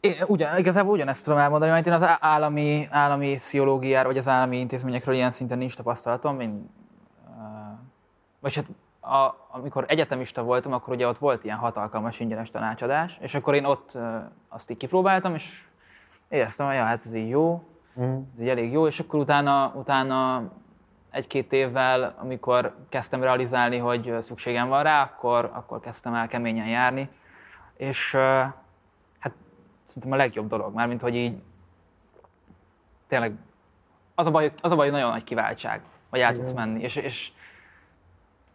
[0.00, 4.58] Én ugyan, igazából ugyanezt tudom elmondani, mert én az állami, állami pszichológiára, vagy az állami
[4.58, 6.40] intézményekről ilyen szinten nincs tapasztalatom.
[6.40, 6.70] Én,
[7.26, 7.78] uh,
[8.40, 8.66] vagy hát
[9.00, 13.54] a, amikor egyetemista voltam, akkor ugye ott volt ilyen hat alkalmas ingyenes tanácsadás, és akkor
[13.54, 14.02] én ott uh,
[14.48, 15.64] azt így kipróbáltam, és
[16.28, 17.62] éreztem, hogy ja, hát ez így jó,
[18.34, 20.42] ez így elég jó, és akkor utána, utána
[21.10, 27.08] egy-két évvel, amikor kezdtem realizálni, hogy szükségem van rá, akkor, akkor kezdtem el keményen járni,
[27.76, 28.52] és uh,
[29.92, 31.42] szerintem a legjobb dolog, mármint hogy így
[33.06, 33.32] tényleg
[34.14, 36.82] az a baj, az a baj, hogy nagyon nagy kiváltság, vagy el tudsz menni.
[36.82, 37.30] És, és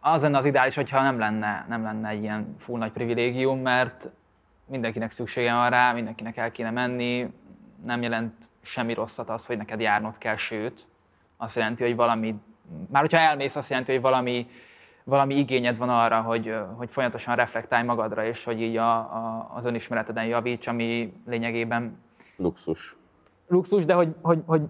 [0.00, 4.10] az lenne az ideális, hogyha nem lenne, nem lenne egy ilyen full nagy privilégium, mert
[4.66, 7.30] mindenkinek szüksége van rá, mindenkinek el kéne menni,
[7.84, 10.86] nem jelent semmi rosszat az, hogy neked járnod kell, sőt,
[11.36, 12.34] azt jelenti, hogy valami,
[12.90, 14.46] már hogyha elmész, azt jelenti, hogy valami,
[15.08, 19.64] valami igényed van arra, hogy, hogy folyamatosan reflektálj magadra, és hogy így a, a, az
[19.64, 21.98] önismereteden javíts, ami lényegében
[22.36, 22.96] Luxus.
[23.46, 24.62] luxus, de hogy, hogy, hogy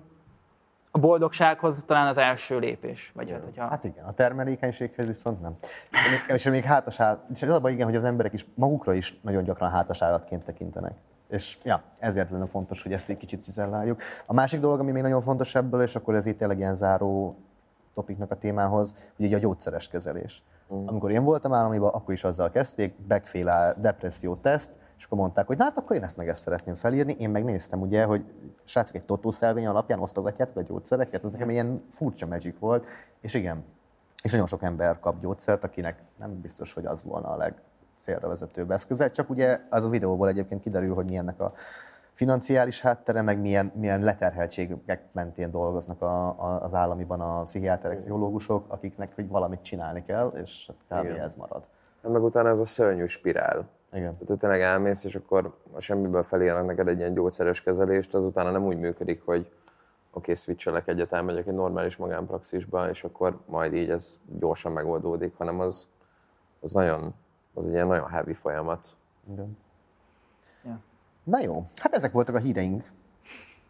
[0.91, 3.13] a boldogsághoz talán az első lépés.
[3.15, 3.69] Vagy hát, hogyha...
[3.69, 5.55] Hát igen, a termelékenységhez viszont nem.
[5.91, 8.47] És még, és még hátas áll, és az a baj, igen, hogy az emberek is
[8.55, 10.95] magukra is nagyon gyakran hátas állatként tekintenek.
[11.29, 14.01] És ja, ezért lenne fontos, hogy ezt egy kicsit cizelláljuk.
[14.27, 17.37] A másik dolog, ami még nagyon fontos ebből, és akkor ez itt tényleg ilyen záró
[17.99, 20.45] topiknak a témához, hogy így a gyógyszeres kezelés.
[20.75, 20.87] Mm.
[20.87, 25.57] Amikor én voltam államiban, akkor is azzal kezdték, backfél depresszió teszt, és akkor mondták, hogy
[25.57, 27.17] na hát akkor én ezt meg ezt szeretném felírni.
[27.19, 28.25] Én megnéztem ugye, hogy
[28.65, 32.87] srácok egy totószelvény alapján osztogatjátok a gyógyszereket, ez nekem ilyen furcsa magic volt,
[33.21, 33.65] és igen,
[34.23, 38.71] és nagyon sok ember kap gyógyszert, akinek nem biztos, hogy az volna a legszélre vezetőbb
[38.71, 39.09] eszköze.
[39.09, 41.53] Csak ugye az a videóból egyébként kiderül, hogy milyennek a
[42.19, 48.65] financiális háttere, meg milyen, milyen leterheltségek mentén dolgoznak a, a, az államiban a pszichiáterek, pszichológusok,
[48.69, 51.05] akiknek hogy valamit csinálni kell, és hát kb.
[51.05, 51.21] Igen.
[51.21, 51.63] ez marad.
[52.03, 53.69] Hát meg utána ez a szörnyű spirál.
[53.93, 54.17] Igen.
[54.19, 58.51] Tehát, tényleg elmész, és akkor a semmiből felírnak neked egy ilyen gyógyszeres kezelést, az utána
[58.51, 59.51] nem úgy működik, hogy oké,
[60.13, 65.61] okay, switchelek egyet, elmegyek egy normális magánpraxisba, és akkor majd így ez gyorsan megoldódik, hanem
[65.61, 65.87] az,
[66.61, 67.15] az nagyon,
[67.55, 68.87] az egy ilyen nagyon heavy folyamat.
[69.33, 69.57] Igen.
[71.29, 72.83] Na jó, hát ezek voltak a híreink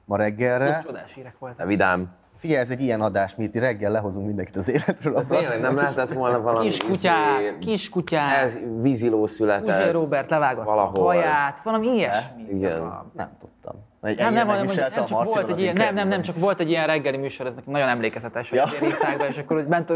[0.04, 0.82] ma reggelre.
[0.84, 1.66] Csodás hírek De voltak.
[1.66, 2.10] vidám.
[2.36, 5.16] Figyelj, ez egy ilyen adás, mi itt reggel lehozunk mindenkit az életről.
[5.16, 6.66] A Tényleg nem lehetett volna valami...
[6.68, 8.30] Kiskutyák, izé- kiskutyák.
[8.30, 9.80] Ez víziló született.
[9.80, 11.00] Uzsé Robert levágatta valahol.
[11.00, 12.42] a haját, valami ilyesmi.
[12.42, 12.92] Igen.
[13.12, 13.74] Nem tudtam.
[14.02, 16.60] Egy, Nem, nem, hanem, nem, a csak volt egy ilyen, nem, nem, nem, csak volt
[16.60, 18.66] egy ilyen reggeli műsor, ez nekem nagyon emlékezetes, hogy Ja.
[19.18, 19.92] be, és akkor úgy ment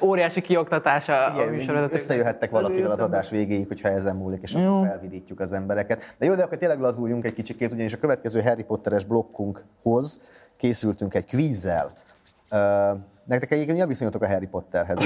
[0.00, 1.94] óriási kioktatása a Igen, műsorvezetők.
[1.98, 6.14] összejöhettek valakivel az adás végéig, hogyha ezen múlik, és akkor felvidítjuk az embereket.
[6.18, 10.20] De jó, de akkor tényleg lazuljunk egy kicsikét, ugyanis a következő Harry Potteres blokkunkhoz
[10.56, 11.92] készültünk egy kvízzel.
[13.24, 14.98] Nektek egyébként mi a viszonyotok a Harry Potterhez?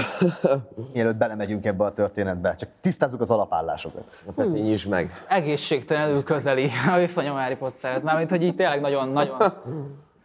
[0.93, 2.55] Mielőtt belemegyünk ebbe a történetbe.
[2.55, 4.23] Csak tisztázzuk az alapállásokat.
[4.27, 5.25] A Peti, nyisd meg.
[5.29, 8.03] Egészségtelenül közeli a viszonyom Harry Potterhez.
[8.03, 9.37] Mármint, hogy így tényleg nagyon, nagyon,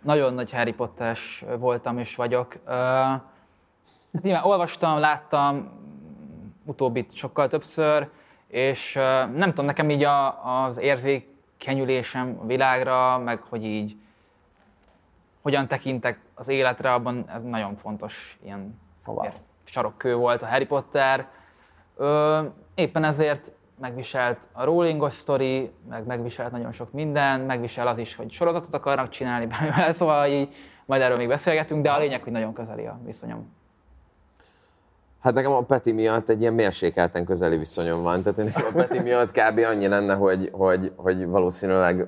[0.01, 2.53] nagyon nagy Harry Potteres voltam és vagyok.
[2.65, 5.71] Hát nyilván olvastam, láttam
[6.65, 8.09] utóbbit sokkal többször,
[8.47, 8.93] és
[9.35, 13.95] nem tudom, nekem így a, az érzékenyülésem a világra, meg hogy így
[15.41, 19.25] hogyan tekintek az életre, abban ez nagyon fontos ilyen Wow.
[19.63, 21.27] sarokkő volt a Harry Potter.
[21.97, 22.41] Ö,
[22.75, 28.31] éppen ezért megviselt a Rowlingos sztori, meg megviselt nagyon sok minden, megvisel az is, hogy
[28.31, 32.53] sorozatot akarnak csinálni belőle, szóval így majd erről még beszélgetünk, de a lényeg, hogy nagyon
[32.53, 33.51] közeli a viszonyom.
[35.19, 38.21] Hát nekem a Peti miatt egy ilyen mérsékelten közeli viszonyom van.
[38.21, 39.57] Tehát nekem a Peti miatt kb.
[39.57, 42.07] annyi lenne, hogy, hogy, hogy valószínűleg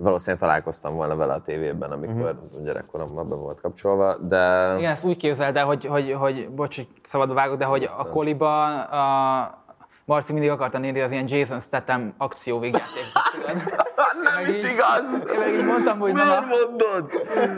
[0.00, 2.64] valószínűleg találkoztam volna vele a tévében, amikor uh-huh.
[2.64, 6.88] gyerekkoromban be volt kapcsolva, de Igen, ezt úgy képzeld el, hogy, hogy, hogy bocs, hogy
[7.02, 9.66] szabadba vágok, de hogy a koliba a
[10.04, 13.22] Marci mindig akarta nézni az ilyen Jason Statham akció végjátékot,
[14.34, 15.32] nem is így- igaz!
[15.32, 17.10] Én meg így mondtam, hogy Miért na, mondod?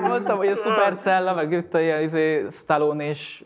[0.08, 3.44] mondtam, hogy a Supercella, meg itt a ilyen izé, Stallone és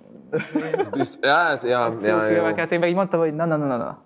[1.21, 2.35] Ja, hát, ja, ja, jó.
[2.35, 4.04] filmeket, én meg így mondtam, hogy na, na, na, na, na.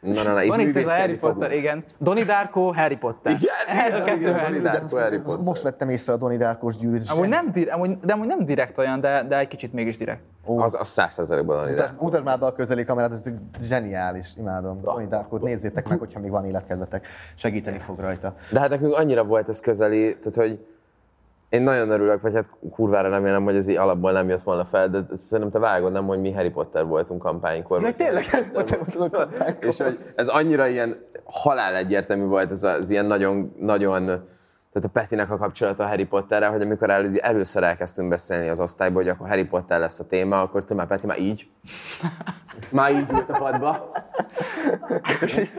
[0.00, 1.60] Na, na, na, itt Van itt ez a Harry Potter, fogunk.
[1.60, 1.84] igen.
[1.98, 3.32] Donnie Darko, Harry Potter.
[3.32, 4.80] Igen, Ez a kettő igen, Harry Donnie Potter.
[4.80, 5.44] Darko, Harry Potter.
[5.44, 7.04] Most vettem észre a Donnie Darkos gyűrűt.
[7.08, 10.22] Amúgy nem, dir- amúgy, de amúgy nem direkt olyan, de, de egy kicsit mégis direkt.
[10.44, 11.74] Az, az százszerzelékben van ide.
[11.76, 13.22] Mutasd, mutasd már be a közeli kamerát, ez
[13.60, 14.80] zseniális, imádom.
[14.80, 17.06] Donnie Darkot nézzétek meg, hogyha még van életkedvetek.
[17.34, 18.34] Segíteni fog rajta.
[18.52, 20.66] De hát nekünk annyira volt ez közeli, tehát hogy
[21.48, 24.88] én nagyon örülök, vagy hát kurvára remélem, hogy ez így alapból nem jött volna fel,
[24.88, 27.82] de szerintem te vágod, nem, hogy mi Harry Potter voltunk kampánykor.
[27.82, 29.64] Ja, tényleg, Harry Potter voltad a kampánykor.
[29.64, 34.22] És hogy ez annyira ilyen halál egyértelmű volt, ez az ilyen nagyon, nagyon
[34.72, 38.60] tehát a Petinek a kapcsolata a Harry Potterrel, hogy amikor elő, először elkezdtünk beszélni az
[38.60, 41.48] osztályban, hogy akkor Harry Potter lesz a téma, akkor te már Peti már így.
[42.70, 43.90] Már így ült a padba.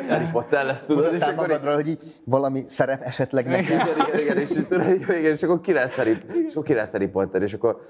[0.09, 3.79] Harry Potter lesz, tudod, és akkor így, magadról, hogy így valami szerep esetleg nekem.
[3.79, 6.17] igen, igen, igen, és, így tudod, így, igen, és akkor ki lesz Harry,
[6.47, 7.81] és akkor ki lesz Harry Potter, és akkor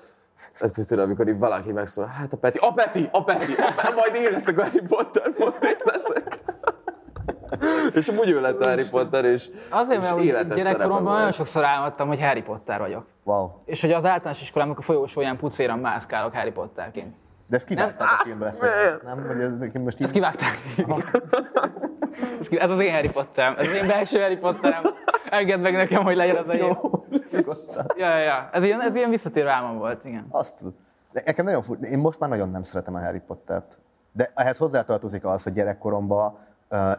[0.74, 4.16] tudod, amikor így valaki megszól, hát a Peti, a Peti, a Peti, a Peti majd
[4.16, 6.40] én leszek a Harry Potter, pont én leszek.
[7.94, 12.08] És amúgy ő lett a Harry Potter, és, Azért, és mert gyerekkoromban nagyon sokszor álmodtam,
[12.08, 13.06] hogy Harry Potter vagyok.
[13.24, 13.50] Wow.
[13.66, 17.16] És hogy az általános iskolámnak a folyósóján pucéran mászkálok Harry Potterként.
[17.48, 18.66] De ezt kivágták a filmből, ezt
[19.04, 19.28] nem?
[19.28, 20.04] Hogy ez nekem most így...
[20.04, 20.58] Ezt kivágták.
[22.50, 24.84] Ez az én Harry Potterem, ez az én belső Harry Potterem.
[25.30, 26.68] Engedd meg nekem, hogy legyen az a Jó.
[27.98, 28.50] Ja, ja, ja.
[28.52, 30.26] Ez ilyen, ez ilyen visszatérő álmom volt, igen.
[30.30, 30.64] Azt,
[31.12, 33.78] de nekem nagyon fur, én most már nagyon nem szeretem a Harry Pottert.
[34.12, 36.38] De ehhez hozzátartozik az, hogy gyerekkoromban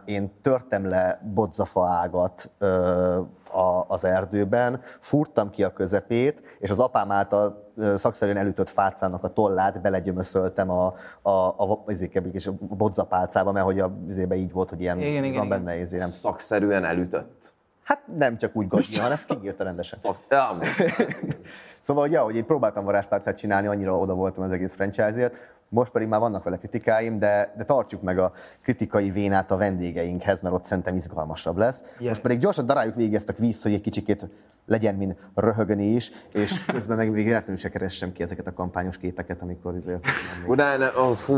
[0.04, 2.50] én törtem le bodzafa ágat
[3.52, 9.28] a, az erdőben, fúrtam ki a közepét, és az apám által szakszerűen elütött fácának a
[9.28, 11.90] tollát belegyömöszöltem a, a, a, a,
[12.33, 13.92] és a bodzapálcába, mert hogy a
[14.35, 15.64] így volt, hogy ilyen Igen, igen, van igen.
[15.64, 16.09] benne izé, nem.
[16.09, 17.52] Szakszerűen elütött.
[17.90, 19.98] Hát nem csak úgy gazdja, hanem ezt kiírta rendesen.
[21.81, 25.92] Szóval, hogy, ja, hogy én próbáltam varázspálcát csinálni, annyira oda voltam az egész franchise-ért, most
[25.92, 30.55] pedig már vannak vele kritikáim, de, de tartsuk meg a kritikai vénát a vendégeinkhez, mert
[30.55, 31.96] ott szerintem izgalmasabb lesz.
[31.98, 32.09] Ja.
[32.09, 34.26] Most pedig gyorsan daráljuk végig ezt a kvízt, hogy egy kicsikét
[34.66, 38.98] legyen, mint röhögni is, és közben meg még véletlenül se keressem ki ezeket a kampányos
[38.98, 40.05] képeket, amikor izért.
[40.46, 41.35] Utána, oh, fú.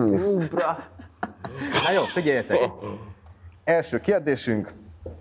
[1.85, 2.59] Na jó, figyeljetek!
[3.65, 4.73] Első kérdésünk,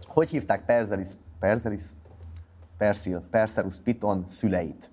[0.07, 1.81] hogy hívták Perselis, Perselis,
[2.77, 4.91] Persil, Perseus Piton szüleit?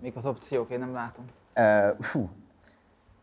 [0.00, 1.24] Mik az opciók, én nem látom.
[1.56, 2.30] Uh, fú.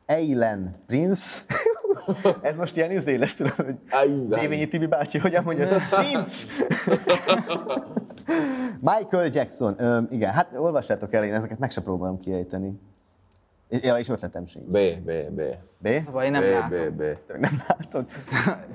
[0.06, 1.42] Eilen Prince.
[2.42, 3.76] Ez most ilyen izé lesz, tudod, hogy.
[4.28, 5.68] Dévényi Tibi bácsi, hogyan mondja?
[5.90, 6.46] Prince!
[8.92, 9.76] Michael Jackson.
[9.78, 12.80] Ö, igen, hát olvassátok el, én ezeket meg se próbálom kiejteni.
[13.70, 14.66] Ja, és ötletem sincs.
[14.66, 15.42] B, B, B.
[15.78, 15.88] B?
[16.06, 16.96] Szóval én nem B, látom.
[16.96, 17.04] B, B.
[17.40, 18.06] Nem látod?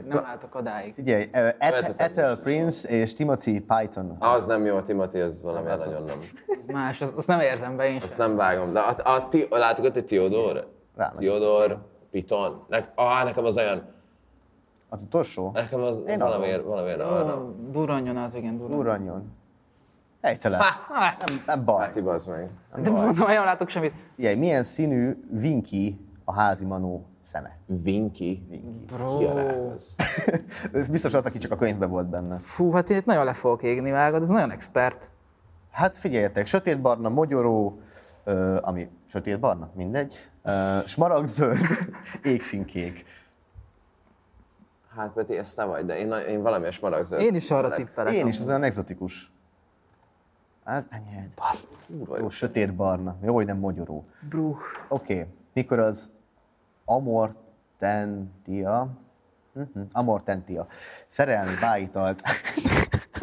[0.09, 0.94] Nem látok odáig.
[0.94, 1.28] Figyelj,
[1.96, 2.37] Ethel.
[2.38, 4.16] Prince és Timothy Python.
[4.18, 6.18] Az nem jó, a Timothy, az valami nagyon nem.
[6.72, 8.26] Más, azt, azt nem érzem be én Azt sem.
[8.28, 8.72] nem vágom.
[8.72, 10.68] De a, a, ti, látok ott egy Theodor?
[10.96, 11.26] Rámegy.
[11.26, 11.78] Theodor,
[12.11, 12.64] Piton.
[12.68, 13.83] Ne, ah, nekem az olyan,
[14.88, 15.50] Az utolsó?
[15.55, 17.55] nekem az Én valamiért, valamiért arra.
[17.70, 18.81] Duranjon az, igen, duranjon.
[18.81, 19.33] Uranjon.
[20.23, 20.61] Ejtelen.
[20.61, 20.67] Ah,
[21.27, 21.85] Nem, nem baj.
[21.85, 22.49] Hát bazd meg.
[22.83, 23.93] de mondom, nem látok semmit.
[24.17, 27.57] Figyelj, milyen színű Vinky a házi manó szeme?
[27.67, 28.47] Vinky.
[28.49, 28.85] Vinky.
[28.95, 29.19] Bro.
[29.19, 29.35] Ki a
[30.91, 32.37] Biztos az, aki csak a könyvben volt benne.
[32.37, 35.11] Fú, hát én itt nagyon le fogok égni, vágod, ez nagyon expert.
[35.71, 37.81] Hát figyeljetek, sötétbarna mogyoró,
[38.25, 41.59] ö, ami sötétbarna, mindegy, ö, smaragdzöld,
[42.23, 43.05] égszínkék.
[44.97, 47.23] Hát Peti, ezt nem vagy, de én, én valami a smaragzöld.
[47.23, 48.15] Én is arra tippelek.
[48.15, 48.49] Én is, az amúgy.
[48.51, 49.32] olyan exotikus.
[50.64, 51.29] Hát, ennyi.
[51.87, 52.29] Kurva Jó, jó.
[52.29, 53.16] sötétbarna.
[53.22, 54.05] Jó, hogy nem mogyoró.
[54.29, 54.57] Bruh.
[54.88, 55.27] Oké, okay.
[55.53, 56.11] mikor az
[56.85, 58.88] Amortentia,
[59.53, 59.83] uh-huh.
[59.92, 60.66] Amortentia
[61.07, 62.22] szerelmi bájitalt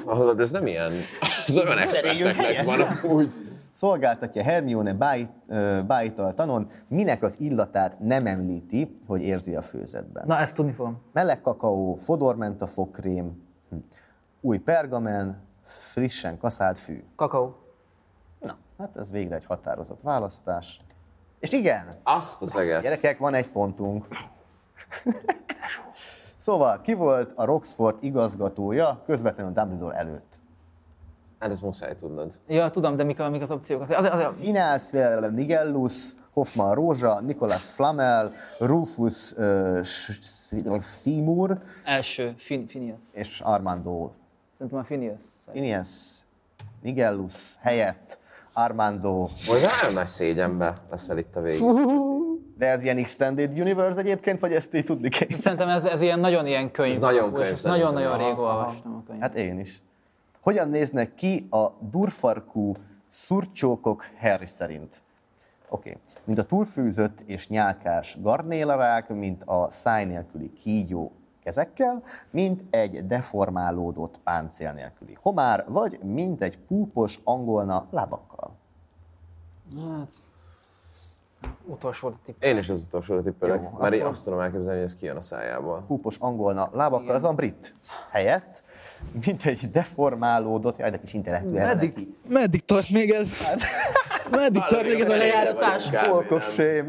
[0.06, 0.92] Hallod, ez nem ilyen,
[1.48, 3.32] ez nagyon experteknek van úgy.
[3.72, 10.24] szolgáltatja Hermione bájt, ö, bájtal tanon, minek az illatát nem említi, hogy érzi a főzetben.
[10.28, 11.02] Na, ezt tudni fogom.
[11.14, 13.76] Meleg kakaó, fodormenta fogkrém, hm.
[14.42, 17.04] új pergamen, frissen kaszált fű.
[17.16, 17.56] Kakaó.
[18.40, 20.80] Na, hát ez végre egy határozott választás.
[21.40, 22.82] És igen, Azt az eget.
[22.82, 24.08] gyerekek, van egy pontunk.
[26.38, 30.40] szóval, ki volt a Roxford igazgatója közvetlenül Dumbledore előtt?
[31.40, 32.34] Hát ezt muszáj tudnod.
[32.48, 33.82] Ja, tudom, de mik, a- mik az opciók?
[33.82, 34.92] Az, az, az, az, Finász
[35.32, 39.84] Nigellus, Hoffman Rózsa, Nicholas Flamel, Rufus uh,
[40.82, 43.00] Seymour első, fin, Phineas.
[43.14, 44.12] és Armando
[44.60, 45.22] Szerintem a Phineas.
[45.52, 46.20] Phineas
[46.82, 48.20] Nigellus helyett
[48.54, 51.64] Armando, Most nagyon nagy szégyenbe leszel itt a végig.
[52.58, 55.38] de ez ilyen Extended Universe egyébként, vagy ezt így tudni kell?
[55.38, 56.94] Szerintem ez, ez ilyen nagyon ilyen könyv.
[56.94, 57.64] Ez nagyon könyv ezt.
[57.64, 59.28] Nagyon-nagyon rég olvastam a könyvet.
[59.30, 59.82] Hát én is.
[60.40, 62.74] Hogyan néznek ki a durfarkú
[63.08, 65.02] szurcsókok Harry szerint?
[65.70, 65.90] Oké.
[65.90, 66.02] Okay.
[66.24, 71.12] Mint a túlfűzött és nyálkás garnélarák, mint a száj nélküli kígyó
[71.50, 78.52] kezekkel, mint egy deformálódott páncél nélküli homár, vagy mint egy púpos angolna lábakkal.
[79.78, 80.14] Hát,
[81.66, 82.44] utolsó volt a tipp.
[82.44, 85.16] Én is az utolsóra tippelek, Jó, mert én akkor- azt tudom elképzelni, hogy ez kijön
[85.16, 85.84] a szájából.
[85.88, 87.76] Púpos angolna lábakkal, az a brit
[88.12, 88.64] helyett,
[89.26, 91.86] mint egy deformálódott, jaj, de kis intellektuál neki.
[91.86, 93.30] Meddig, meddig tart még ez?
[94.32, 95.84] meddig tart még ez a lejáratás?
[95.90, 96.86] Folk of shame.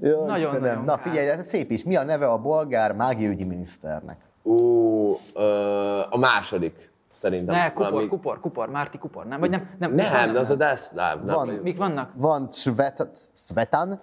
[0.00, 0.60] Jó, Nagyon, Istenem.
[0.60, 1.84] nagyon Na figyelj, ez szép is.
[1.84, 4.16] Mi a neve a bolgár mágiaügyi miniszternek?
[4.42, 7.54] Ú, ö, a második, szerintem.
[7.54, 9.40] Ne, kupor, Valami- kupor, kupor, Márti kupor, nem?
[9.40, 9.70] Vagy nem?
[9.78, 11.22] Nem, Nem, de az a Deszláv.
[11.22, 11.48] nem Van.
[11.48, 12.10] Mik vannak?
[12.14, 14.00] Van Svet- Svetan,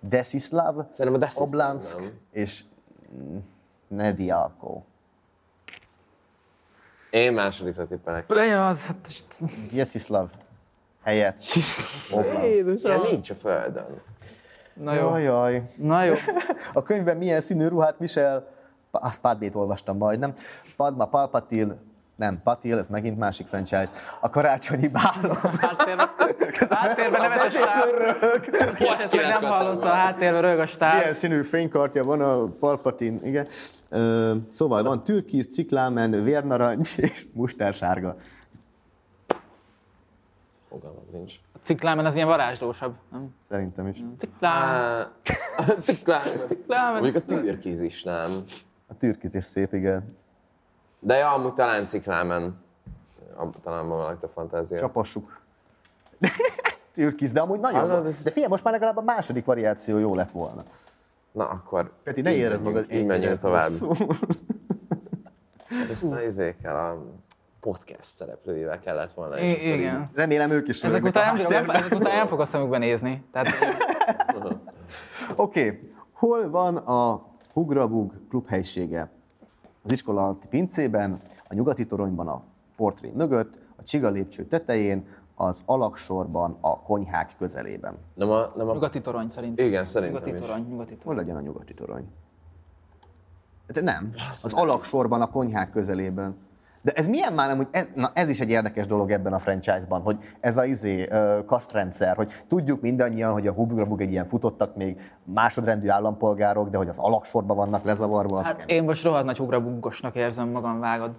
[0.00, 2.02] Desislav, nem.
[2.32, 2.64] és
[3.88, 4.82] Nedialko.
[7.10, 8.26] Én másodikra tippelek.
[8.26, 8.94] Play az...
[9.74, 10.28] Desislav
[11.02, 11.38] helyett
[12.10, 12.84] Oblansk.
[12.84, 14.00] Ilyen nincs a földön.
[14.74, 15.62] Na jó, Jaj, jaj.
[15.76, 16.14] na jó.
[16.72, 18.48] A könyvben milyen színű ruhát visel?
[18.90, 20.32] Pá- Pádbét olvastam majdnem.
[20.76, 21.76] Padma Palpatil,
[22.18, 23.88] Nem, Patil, ez megint másik franchise.
[24.20, 25.36] A karácsonyi bálon.
[25.36, 26.08] Háttérben,
[26.70, 27.84] háttérben nevet a stáb.
[29.12, 30.94] Nem hallotta, a háttérben rög a stáb.
[30.94, 33.46] Milyen színű fénykartja van a Palpatin, igen.
[33.88, 38.16] Ö, szóval van türkiz, ciklámen, vérnarancs és mustársárga.
[40.68, 41.34] Fogalmam nincs.
[41.54, 42.94] A ciklámen az ilyen varázslósabb.
[43.10, 43.34] Nem?
[43.48, 44.02] Szerintem is.
[44.18, 44.52] Ciklám.
[44.52, 45.10] Á,
[45.84, 46.48] Ciklámen.
[46.48, 47.02] Ciklámen.
[47.02, 48.44] Mondjuk a türkiz is nem.
[48.86, 50.16] A türkiz is szép, igen.
[51.00, 52.60] De ja, amúgy talán ciklámen.
[53.36, 54.78] Abban talán van a fantázia.
[54.78, 55.40] Csapassuk.
[56.92, 60.14] türkiz, de amúgy nagyon Hallod, ez- De figyelj, most már legalább a második variáció jó
[60.14, 60.62] lett volna.
[61.32, 63.68] Na akkor Peti, ne érezd magad Így menjünk tovább.
[63.68, 63.96] rosszul.
[65.90, 67.04] Ezt a izékkel a
[67.60, 69.38] podcast szereplőivel kellett volna.
[69.38, 70.10] I- akkor így- igen.
[70.14, 73.24] Remélem ők is Ezek után, a nem, nem, ezek után nem fog a szemükbe nézni.
[73.32, 73.48] Tehát
[75.36, 75.80] Oké, okay.
[76.12, 79.10] hol van a Hugrabug klubhelyisége?
[79.88, 82.42] Az iskola alatti pincében, a nyugati toronyban a
[82.76, 87.96] portré mögött, a csiga lépcső tetején, az alaksorban, a konyhák közelében.
[88.14, 88.72] Nem a, nem a...
[88.72, 89.66] nyugati torony szerintem.
[89.66, 90.46] Igen, szerintem Nyugati is.
[90.46, 91.16] torony, nyugati Hol torony.
[91.16, 92.08] legyen a nyugati torony?
[93.66, 96.36] De nem, az alaksorban, a konyhák közelében.
[96.82, 99.38] De ez milyen már nem, hogy ez, na ez is egy érdekes dolog ebben a
[99.38, 104.24] franchise-ban, hogy ez a izé, ö, kasztrendszer, hogy tudjuk mindannyian, hogy a Hugrabug egy ilyen
[104.26, 108.76] futottak még másodrendű állampolgárok, de hogy az alaksorban vannak lezavarva, az Hát kemény.
[108.76, 111.10] én most rohadt nagy ugra buggosnak érzem magam, vágod.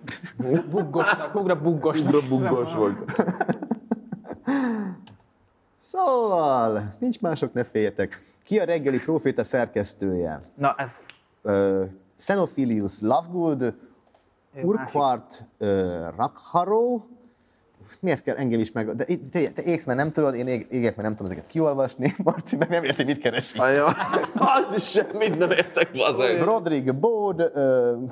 [0.71, 2.13] Buggosnak, ugra buggosnak.
[2.13, 2.93] Ugra buggos vagy.
[5.77, 8.21] Szóval, nincs mások, ne féljetek.
[8.43, 10.39] Ki a reggeli proféta szerkesztője?
[10.55, 10.91] Na, ez
[11.43, 11.83] Uh,
[12.17, 13.73] Xenophilius Lovegood,
[14.53, 15.67] Urquhart uh,
[16.15, 17.01] Rakharo,
[17.99, 18.95] Miért kell engem is meg...
[18.95, 22.15] De te, te égsz, mert nem tudod, én ég, égek, mert nem tudom ezeket kiolvasni.
[22.23, 23.57] Marci meg nem érti, mit keresi.
[23.57, 23.85] Anya,
[24.55, 26.41] az is semmit nem értek, bazeg.
[26.41, 28.11] Rodrigue Bode, uh,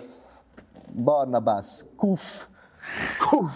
[1.04, 1.86] Barnabas
[3.19, 3.52] Kuf,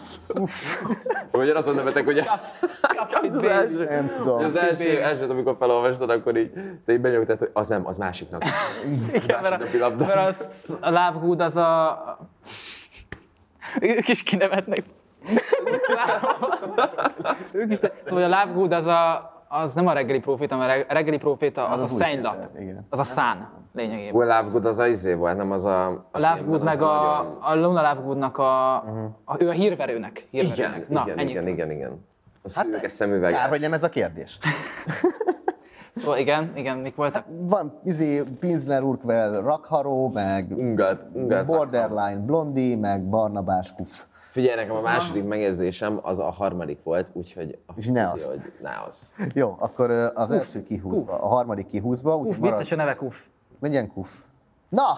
[1.32, 4.44] Ugyanaz a nevetek, hogy az első, nem tudom.
[4.44, 6.52] az első, elsőt, amikor felolvastad, akkor így,
[6.86, 8.44] te így benyugtad, hogy az nem, az másiknak.
[9.14, 12.18] Igen, mert, a, mert az, a Lovegood az a...
[13.80, 14.84] Ők is kinevetnek.
[17.54, 21.18] ők is, szóval a Lovegood az, a, az nem a reggeli proféta, mert a reggeli
[21.18, 22.60] proféta az, Az a az szennylap.
[22.60, 22.86] Igen.
[22.90, 24.16] Az a szán lényegében.
[24.16, 25.88] Well, Lovegood az a izé volt, nem az a...
[26.12, 28.76] A Lovegood meg a, nagyon- a Luna Lovegoodnak a,
[29.26, 30.28] a, ő a hírverőnek.
[30.32, 30.76] hírverőnek.
[30.78, 31.30] Igen, Na, igen, ennyit.
[31.30, 32.06] igen, igen, igen.
[32.44, 33.32] A Hát, szemüveg.
[33.34, 34.40] Kár, hogy nem ez a kérdés.
[35.96, 37.26] Szóval igen, igen, mik voltak?
[37.48, 41.46] Van izé, Pinsner Urquell Rakharo, meg Ungat, ungat.
[41.46, 44.04] Borderline Blondi, meg Barnabás Kuf.
[44.32, 47.58] Figyelj, nekem a második megjegyzésem az a harmadik volt, úgyhogy...
[47.76, 48.26] És ne az.
[48.26, 49.16] Hogy ne az.
[49.34, 53.26] Jó, akkor az első kihúzva, a harmadik kihúzva, úgyhogy marad, vicces a neve Kuf.
[53.60, 54.24] legyen kuf.
[54.70, 54.86] Na!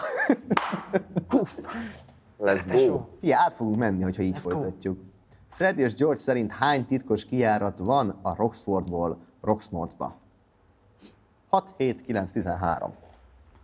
[2.39, 2.87] Let's Tesó.
[2.87, 3.05] go.
[3.19, 4.49] Fia, át fogunk menni, hogyha így go.
[4.49, 4.99] folytatjuk.
[5.49, 10.15] Fred és George szerint hány titkos kijárat van a Roxfordból Roxmortba?
[11.49, 12.93] 6, 7, 9, 13.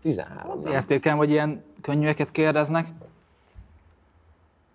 [0.02, 0.72] 13, nem?
[0.72, 2.88] Értékem, hogy ilyen könnyűeket kérdeznek.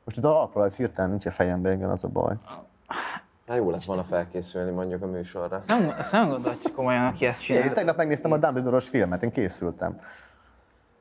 [0.05, 2.35] Most itt alapról ez hirtelen nincs a fejemben, igen, az a baj.
[3.47, 5.59] Hát jó lett volna felkészülni mondjuk a műsorra.
[5.67, 7.75] Nem, ezt nem gondolt komolyan, aki ezt Én csinál.
[7.75, 10.01] tegnap megnéztem a Dumbledore-os filmet, én készültem.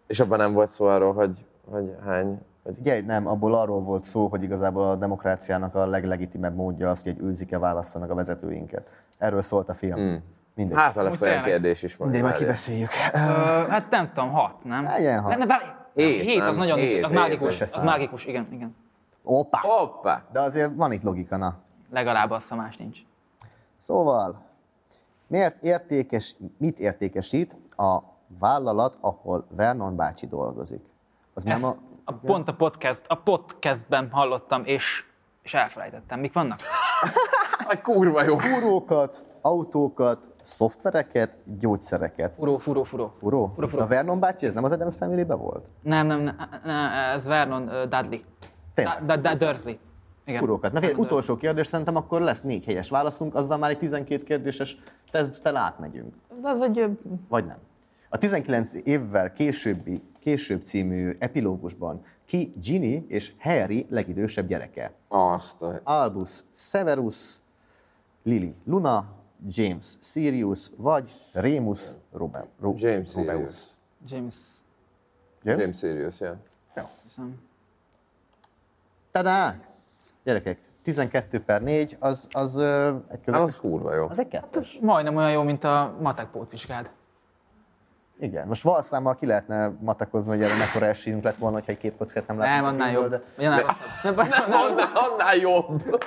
[0.07, 1.37] És abban nem volt szó arról, hogy,
[1.69, 2.41] hogy hány...
[2.63, 2.75] Hogy...
[2.75, 7.11] Figyelj, nem, abból arról volt szó, hogy igazából a demokráciának a leglegitimebb módja az, hogy
[7.11, 9.03] egy őzike válasszanak a vezetőinket.
[9.17, 9.99] Erről szólt a film.
[9.99, 10.15] Mm.
[10.55, 10.77] Mindegy.
[10.77, 11.51] Hát, ha lesz olyan tényleg.
[11.51, 12.11] kérdés is majd.
[12.11, 12.89] Mindegy, majd kibeszéljük.
[13.13, 13.17] Ö,
[13.69, 14.83] hát nem tudom, hat, nem?
[14.83, 15.37] Legyen hat.
[15.37, 15.55] Ne, ne.
[15.93, 16.55] Hét, hét, az nem?
[16.55, 18.75] nagyon, Hét, az hét, mágikus, az mágikus, igen, igen.
[19.23, 19.59] Opa!
[19.61, 20.23] Hoppá!
[20.31, 21.55] De azért van itt logika, na.
[21.89, 22.99] Legalább az, ha más nincs.
[23.77, 24.41] Szóval,
[25.27, 27.99] miért értékes, mit értékesít a
[28.39, 30.81] vállalat, ahol Vernon bácsi dolgozik?
[31.33, 31.77] Az nem Ezt a...
[32.03, 35.05] a, pont a podcast, a podcastben hallottam, és,
[35.41, 36.19] és elfelejtettem.
[36.19, 36.59] Mik vannak?
[37.67, 38.37] Aj, kurva jó!
[38.37, 42.33] Fúrókat, autókat, szoftvereket, gyógyszereket.
[42.35, 43.13] Furó, furó, furó.
[43.19, 43.51] Furó?
[43.53, 43.83] Furó, furó.
[43.83, 45.65] A Vernon bácsi, ez nem az Adams family volt?
[45.81, 48.19] Nem, nem, nem, nem, ez Vernon uh, Dudley.
[48.73, 49.21] Tényleg?
[49.21, 49.75] Da, Dursley.
[50.25, 50.39] Igen.
[50.39, 50.71] Furókat.
[50.71, 54.77] Na figyelj, utolsó kérdés, szerintem akkor lesz négy helyes válaszunk, azzal már egy 12 kérdéses
[55.11, 56.13] teszttel átmegyünk.
[56.61, 56.87] Egy, ö,
[57.29, 57.57] Vagy nem.
[58.09, 64.91] A 19 évvel későbbi, később című epilógusban ki Ginny és Harry legidősebb gyereke?
[65.07, 65.79] Azt a...
[65.83, 67.37] Albus Severus,
[68.23, 69.05] Lily Luna,
[69.47, 72.47] James Sirius, vagy Remus Robert.
[72.59, 73.11] Ro- James.
[73.11, 73.53] Sirius.
[74.07, 74.35] James,
[75.43, 75.61] James?
[75.61, 76.39] James Sirius, ja.
[77.03, 77.41] hiszem.
[79.17, 79.55] Tadá!
[80.23, 84.07] Gyerekek, 12 per 4, az, az ö, egy Hát közepes, az kurva jó.
[84.09, 84.77] az egy kettes.
[84.81, 86.89] Majdnem olyan jó, mint a matek pótvizsgád.
[88.19, 91.95] Igen, most valszámmal ki lehetne matakozni, hogy erre mekkora esélyünk lett volna, hogyha egy két
[91.97, 93.09] kockát nem látunk Nem, annál jobb.
[93.09, 94.15] de- Vagy annál rosszabb.
[94.15, 95.99] Nem, annál Annál, annál jobb.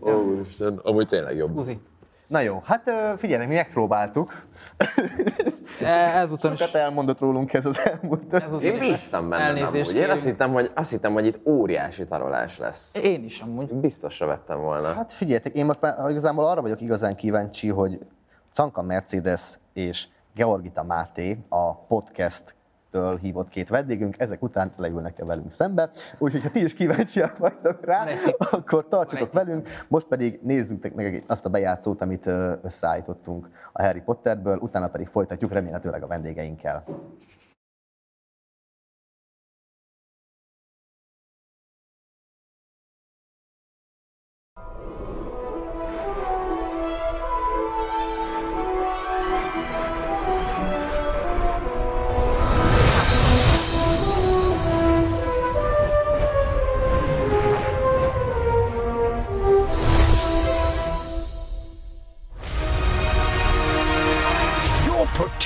[0.00, 1.56] Ó, Úristen, amúgy tényleg jobb.
[1.56, 1.80] Uzi.
[2.34, 4.42] Na jó, hát ö, figyelj, mi megpróbáltuk.
[5.80, 6.58] E, Ezúton is.
[6.58, 8.34] Sokat elmondott rólunk ez az elmúlt.
[8.34, 10.02] Ezúton Én is bíztam benne elnézést amúgy.
[10.02, 12.94] Én azt hittem, hogy, azt hittem, hogy itt óriási tarolás lesz.
[13.02, 13.74] Én is amúgy.
[13.74, 14.92] Biztosra vettem volna.
[14.92, 17.98] Hát figyeljetek, én most már igazából arra vagyok igazán kíváncsi, hogy
[18.52, 22.54] Canka Mercedes és Georgita Máté a podcast
[22.94, 25.90] től hívott két vendégünk, ezek után leülnek-e velünk szembe.
[26.18, 28.06] Úgyhogy, ha ti is kíváncsiak vagytok rá,
[28.50, 29.68] akkor tartsatok velünk.
[29.88, 32.26] Most pedig nézzük meg azt a bejátszót, amit
[32.62, 36.84] összeállítottunk a Harry Potterből, utána pedig folytatjuk remélhetőleg a vendégeinkkel.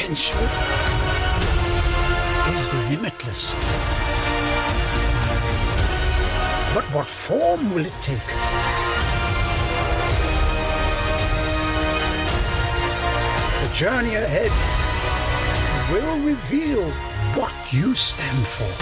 [0.09, 0.41] Potential
[2.55, 3.53] is limitless.
[6.75, 8.19] But what form will it take?
[13.63, 14.51] The journey ahead
[15.93, 16.91] will reveal
[17.35, 18.73] what you stand for.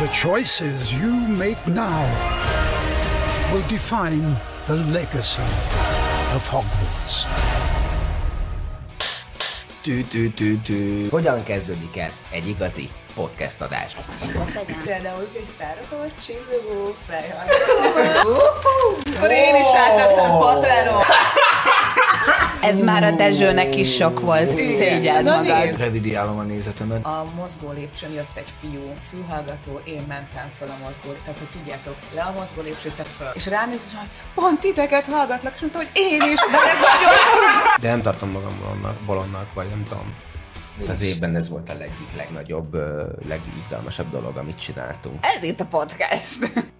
[0.00, 2.04] The choices you make now
[3.52, 5.42] will define the legacy
[6.34, 7.26] of Hogwarts.
[9.82, 11.08] Tű, tű, tű, tű.
[11.08, 13.96] Hogyan kezdődik el egy igazi podcast adás?
[14.84, 18.36] Például, hogy felrakom a csillogó fejhallgatóval.
[19.16, 21.02] Akkor én is ráteszem Patrenon.
[22.64, 24.50] Ez már a Dezsőnek is sok volt.
[24.56, 25.76] Szégyeld magad.
[25.76, 27.04] Revidiálom a nézetemet.
[27.06, 31.96] A mozgó lépcsőn jött egy fiú, fülhallgató, én mentem föl a mozgó, tehát hogy tudjátok,
[32.14, 33.30] le a mozgó lépcsőt, te föl.
[33.34, 33.98] És ránéz, és
[34.34, 37.14] pont titeket hallgatlak, és mondta, hogy én is, de ez nagyon
[37.80, 40.14] De nem tartom magam bolondnak, bolondnak vagy nem tudom.
[40.88, 42.76] Az évben ez volt a egyik legnagyobb,
[43.26, 45.26] legizgalmasabb dolog, amit csináltunk.
[45.36, 46.72] Ez itt a podcast.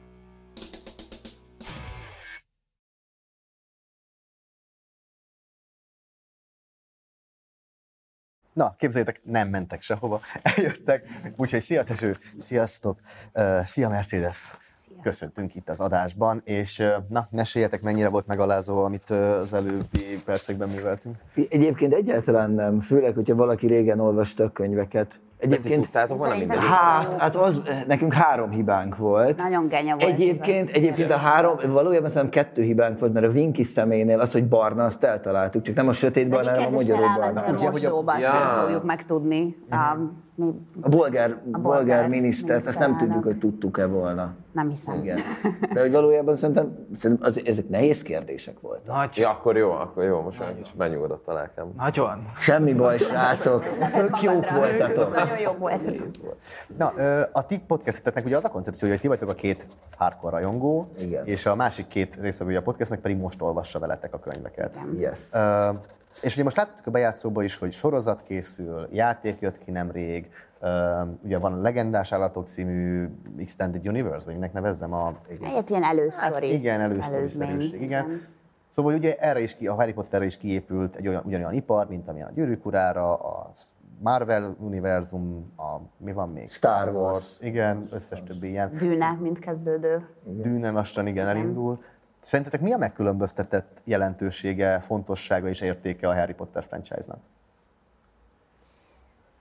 [8.55, 10.21] Na, képzeljétek, nem mentek sehova,
[10.57, 11.05] eljöttek.
[11.37, 12.99] Úgyhogy szia Teső, sziasztok,
[13.35, 14.55] uh, szia Mercedes.
[15.03, 20.23] Köszöntünk itt az adásban, és uh, na, meséljetek, mennyire volt megalázó, amit uh, az előbbi
[20.25, 21.17] percekben műveltünk.
[21.49, 25.21] Egyébként egyáltalán nem, főleg, hogyha valaki régen olvasta a könyveket.
[25.39, 29.37] Egyébként, tudtátok volna minden hát, hát az, nekünk három hibánk volt.
[29.43, 30.13] Nagyon genya volt.
[30.13, 34.49] Egyébként, egyébként a három, valójában szerintem kettő hibánk volt, mert a Vinky személynél az, hogy
[34.49, 37.41] barna, azt eltaláltuk, csak nem a sötét barna, hanem a magyaró barna.
[37.41, 38.33] a Ugye, hogy a- Ja.
[38.33, 39.57] nem fogjuk megtudni.
[39.71, 39.77] A,
[40.37, 40.47] mi,
[40.81, 44.33] A bolgár, a bolgár, minisztert, azt nem tudjuk, hogy tudtuk-e volna.
[44.53, 44.99] nem hiszem.
[45.03, 45.19] Igen.
[45.73, 48.97] De hogy valójában szerintem, szerintem az, ezek nehéz kérdések voltak.
[48.97, 51.67] Nagy, Ja, akkor jó, akkor jó, most már kicsit megnyugodott a lelkem.
[51.77, 52.21] nagyon.
[52.39, 53.65] Semmi baj, srácok.
[53.93, 55.15] Tök jók voltatok.
[55.25, 55.83] Nagyon jó volt.
[56.77, 56.87] Na,
[57.33, 59.67] a ti podcasteteknek ugye az a koncepció, hogy ti vagytok a két
[59.97, 61.27] hardcore rajongó, Igen.
[61.27, 64.79] és a másik két résztvevője a podcastnek pedig most olvassa veletek a könyveket.
[64.99, 65.19] Yes.
[66.23, 71.03] És ugye most láttuk a bejátszóban is, hogy sorozat készül, játék jött ki nemrég, ö,
[71.23, 73.09] ugye van a Legendás Állatok című
[73.39, 75.13] Extended Universe, vagy minek nevezzem a...
[75.57, 76.33] Egy ilyen előszori.
[76.33, 78.21] Hát igen, elősztoriszerűség, igen.
[78.75, 82.09] Szóval ugye erre is ki, a Harry Potterre is kiépült egy olyan, ugyanolyan ipar, mint
[82.09, 83.53] amilyen a Gyűrűk Urára, a
[83.99, 86.51] Marvel univerzum, a, mi van még?
[86.51, 87.37] Star Wars.
[87.41, 88.71] Igen, összes többi ilyen.
[88.79, 90.09] Dűne, mint kezdődő.
[90.25, 91.79] Dűne lassan igen, elindul.
[92.21, 97.19] Szerintetek mi a megkülönböztetett jelentősége, fontossága és értéke a Harry Potter franchise-nak?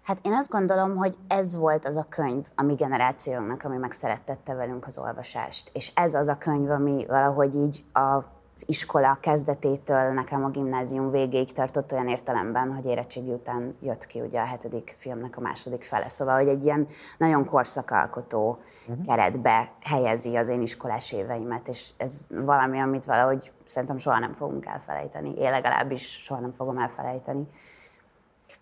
[0.03, 4.53] Hát én azt gondolom, hogy ez volt az a könyv a mi generációnknak, ami megszerettette
[4.53, 5.71] velünk az olvasást.
[5.73, 7.83] És ez az a könyv, ami valahogy így
[8.55, 14.21] az iskola kezdetétől nekem a gimnázium végéig tartott olyan értelemben, hogy érettségi után jött ki
[14.21, 16.09] ugye a hetedik filmnek a második fele.
[16.09, 16.87] Szóval, hogy egy ilyen
[17.17, 19.05] nagyon korszakalkotó uh-huh.
[19.05, 24.65] keretbe helyezi az én iskolás éveimet, és ez valami, amit valahogy szerintem soha nem fogunk
[24.65, 25.33] elfelejteni.
[25.37, 27.47] Én legalábbis soha nem fogom elfelejteni.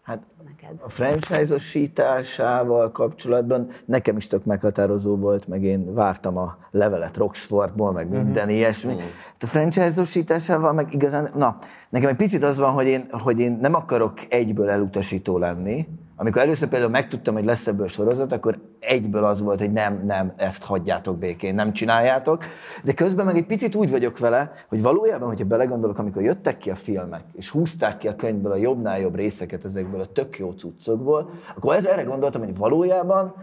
[0.01, 0.75] Hát Neked.
[0.79, 8.09] a franchise-osításával kapcsolatban nekem is tök meghatározó volt, meg én vártam a levelet Roxfordból, meg
[8.09, 8.99] minden ilyesmi.
[8.99, 11.57] Hát a franchise-osításával meg igazán, na,
[11.89, 15.87] nekem egy picit az van, hogy én, hogy én nem akarok egyből elutasító lenni,
[16.21, 20.33] Amikor először például megtudtam, hogy lesz ebből sorozat, akkor egyből az volt, hogy nem, nem,
[20.35, 22.43] ezt hagyjátok békén, nem csináljátok.
[22.83, 26.69] De közben meg egy picit úgy vagyok vele, hogy valójában, hogyha belegondolok, amikor jöttek ki
[26.69, 30.51] a filmek, és húzták ki a könyvből a jobbnál jobb részeket ezekből a tök jó
[30.51, 33.33] cuccokból, akkor ez erre gondoltam, hogy valójában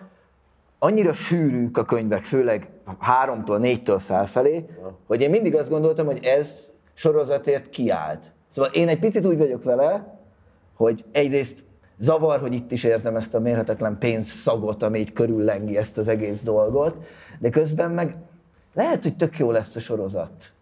[0.79, 2.69] annyira sűrűk a könyvek, főleg
[2.99, 4.65] háromtól, négytől felfelé,
[5.07, 8.33] hogy én mindig azt gondoltam, hogy ez sorozatért kiállt.
[8.49, 10.19] Szóval én egy picit úgy vagyok vele,
[10.77, 11.67] hogy egyrészt
[11.99, 16.43] zavar, hogy itt is érzem ezt a mérhetetlen pénzszagot, ami így körüllengi ezt az egész
[16.43, 16.97] dolgot,
[17.39, 18.17] de közben meg
[18.75, 20.53] lehet, hogy tök jó lesz a sorozat.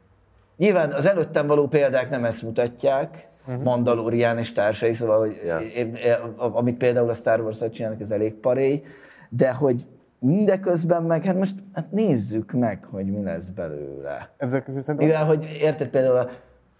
[0.57, 3.63] Nyilván az előttem való példák nem ezt mutatják, uh-huh.
[3.63, 5.43] Mandalorian és társai, szóval, hogy
[5.75, 5.99] én,
[6.37, 8.83] amit például a Star Wars-at csinálnak, ez elég paréj,
[9.29, 9.87] de hogy
[10.19, 14.31] mindeközben meg, hát most hát nézzük meg, hogy mi lesz belőle.
[14.37, 14.69] Ezek.
[14.97, 16.31] Mivel, hogy érted például a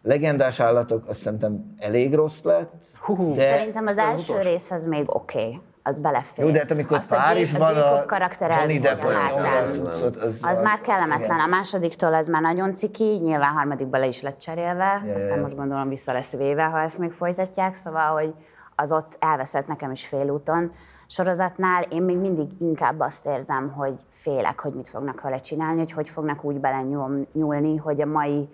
[0.07, 2.87] legendás állatok, azt szerintem elég rossz lett,
[3.35, 5.39] de Szerintem az első rész az még oké.
[5.39, 5.61] Okay.
[5.83, 6.45] Az belefér.
[6.45, 10.41] Jó, de hát amikor Azt a Párizsban Jacob a karakter Johnny Depp a cuccot, az,
[10.45, 11.41] Az már kellemetlen.
[11.41, 15.57] A másodiktól az már nagyon ciki, nyilván harmadikban le is lett cserélve, Ja, aztán most
[15.57, 18.35] gondolom vissza lesz véve, ha ezt még folytatják, szóval, hogy
[18.77, 20.73] az ott elveszett nekem is félúton.
[21.07, 25.93] Sorozatnál én még mindig inkább azt érzem, hogy félek, hogy mit fognak vele csinálni, hogy
[25.93, 28.49] hogy fognak úgy belenyúlni, hogy a mai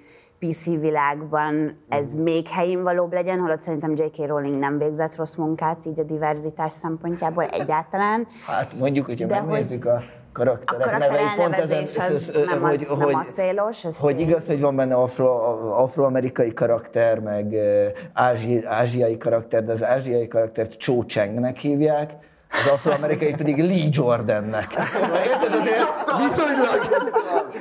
[0.46, 4.26] PC világban ez még helyén valóbb legyen, holott szerintem J.K.
[4.26, 8.26] Rowling nem végzett rossz munkát így a diverzitás szempontjából egyáltalán.
[8.46, 12.64] Hát mondjuk, hogyha De megnézzük a A karakterek karakter neveit, pont ezen, elnevezés az nem,
[12.64, 14.28] az, nem acélos, ez hogy tény.
[14.28, 15.26] igaz, hogy van benne afro,
[15.82, 17.54] afroamerikai karakter, meg
[18.12, 22.12] ázsi, ázsiai karakter, de az ázsiai karaktert Cho Changnek hívják,
[22.52, 24.74] az afroamerikai pedig Lee Jordannek.
[25.26, 26.80] Érted, azért viszonylag,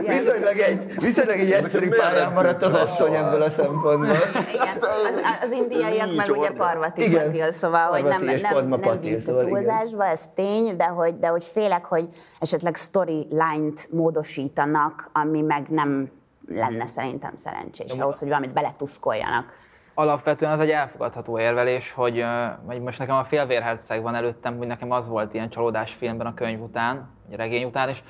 [0.07, 4.17] viszonylag egy, viszonylag egy egyszerű pályán maradt az asszony ebből a szempontból.
[4.53, 7.23] Igen, az, az indiaiak meg ugye Parvati Igen.
[7.23, 11.43] Patil, szóval, hogy nem, nem, nem vitt szóval túlzásba, ez tény, de hogy, de hogy
[11.43, 12.07] félek, hogy
[12.39, 16.11] esetleg storyline-t módosítanak, ami meg nem
[16.47, 19.53] lenne szerintem szerencsés, ahhoz, hogy valamit beletuszkoljanak.
[19.93, 22.25] Alapvetően az egy elfogadható érvelés, hogy,
[22.65, 26.33] hogy most nekem a félvérherceg van előttem, hogy nekem az volt ilyen csalódás filmben a
[26.33, 28.01] könyv után, a regény után, és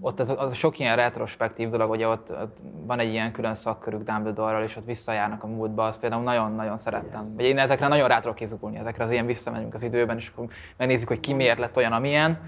[0.00, 2.56] ott az, az sok ilyen retrospektív dolog, ugye ott, ott
[2.86, 7.22] van egy ilyen külön szakkörük Dumbledore-ral, és ott visszajárnak a múltba, azt például nagyon-nagyon szerettem.
[7.36, 10.46] Vagy én ezekre nagyon rá tudok izgulni, ezekre az ilyen visszamegyünk az időben, és akkor
[10.76, 12.40] megnézzük, hogy ki miért lett olyan, amilyen.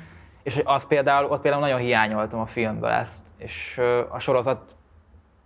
[0.43, 4.77] És hogy az például, ott például nagyon hiányoltam a filmből ezt, és a sorozat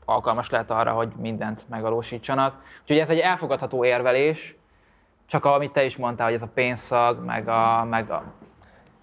[0.09, 2.63] alkalmas lehet arra, hogy mindent megvalósítsanak.
[2.83, 4.57] Úgyhogy ez egy elfogadható érvelés,
[5.27, 8.23] csak amit te is mondtál, hogy ez a pénzszag, meg a, meg a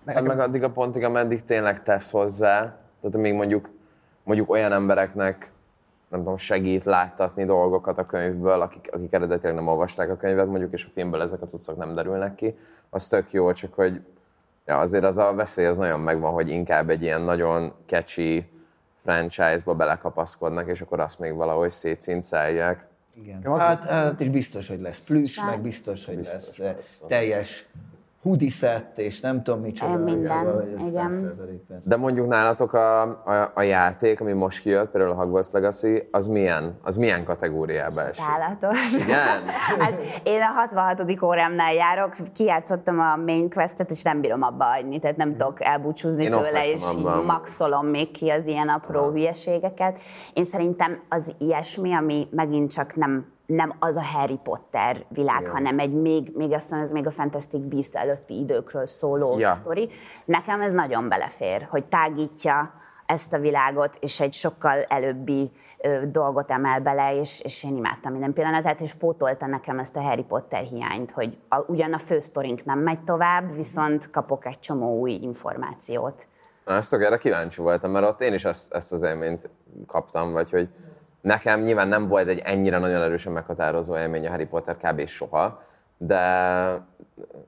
[0.06, 2.60] Hát meg addig a pontig, ameddig tényleg tesz hozzá,
[3.02, 3.70] tehát még mondjuk,
[4.24, 5.52] mondjuk olyan embereknek
[6.08, 10.74] nem tudom, segít láttatni dolgokat a könyvből, akik, akik eredetileg nem olvasták a könyvet, mondjuk,
[10.74, 12.58] és a filmből ezek a cuccok nem derülnek ki,
[12.90, 14.02] az tök jó, csak hogy
[14.66, 18.50] ja, azért az a veszély az nagyon megvan, hogy inkább egy ilyen nagyon catchy
[19.06, 22.88] franchise-ba belekapaszkodnak, és akkor azt még valahogy szétcincálják.
[23.14, 23.58] Igen.
[23.60, 25.00] Hát, hát is biztos, hogy lesz
[25.42, 25.50] Hát.
[25.50, 27.06] meg biztos, hogy Biztos, lesz eh, persze.
[27.08, 27.66] teljes
[28.50, 29.98] set, és nem tudom micsoda.
[29.98, 30.48] Minden,
[30.78, 31.36] ez igen.
[31.40, 31.90] 100% persze.
[31.90, 36.28] De mondjuk nálatok a, a, a játék, ami most kijött, például a Hogwarts Legacy, az
[36.28, 38.24] milyen, az milyen kategóriába esik?
[38.26, 38.94] Csálatos.
[39.04, 39.44] Igen?
[39.80, 41.24] Hát én a 66.
[41.24, 46.24] órámnál járok, kijátszottam a main questet, és nem bírom abba hagyni, tehát nem tudok elbúcsúzni
[46.24, 47.26] Én tőle, és abban.
[47.26, 50.00] maxolom még ki az ilyen apró hülyeségeket.
[50.34, 55.52] Én szerintem az ilyesmi, ami megint csak nem nem az a Harry Potter világ, Igen.
[55.54, 59.54] hanem egy még, még azt mondom, ez még a Fantastic Beasts előtti időkről szóló Ja.
[59.54, 59.90] sztori.
[60.26, 62.74] Nekem ez nagyon belefér, hogy tágítja
[63.06, 68.12] ezt a világot, és egy sokkal előbbi ö, dolgot emel bele, és, és én imádtam
[68.12, 72.66] minden pillanatát, és pótolta nekem ezt a Harry Potter hiányt, hogy a, ugyan a fősztorink
[72.66, 76.28] nem megy tovább, viszont kapok egy csomó új információt.
[76.66, 79.50] Na, ezt erre kíváncsi voltam, mert ott én is ezt, ezt az élményt
[79.88, 80.70] kaptam, vagy hogy
[81.26, 85.08] nekem nyilván nem volt egy ennyire nagyon erősen meghatározó élmény a Harry Potter kb.
[85.08, 85.62] soha,
[85.98, 86.18] de,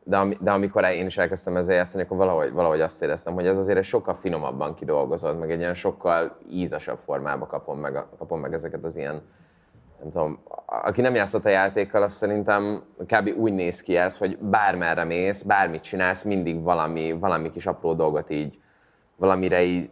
[0.04, 3.58] de, de amikor én is elkezdtem ezzel játszani, akkor valahogy, valahogy azt éreztem, hogy ez
[3.58, 8.54] azért egy sokkal finomabban kidolgozott, meg egy ilyen sokkal ízasabb formába kapom meg, kapom meg
[8.54, 9.22] ezeket az ilyen
[10.00, 13.34] nem tudom, aki nem játszott a játékkal, azt szerintem kb.
[13.38, 18.30] úgy néz ki ez, hogy bármerre mész, bármit csinálsz, mindig valami, valami kis apró dolgot
[18.30, 18.60] így,
[19.16, 19.90] valamire így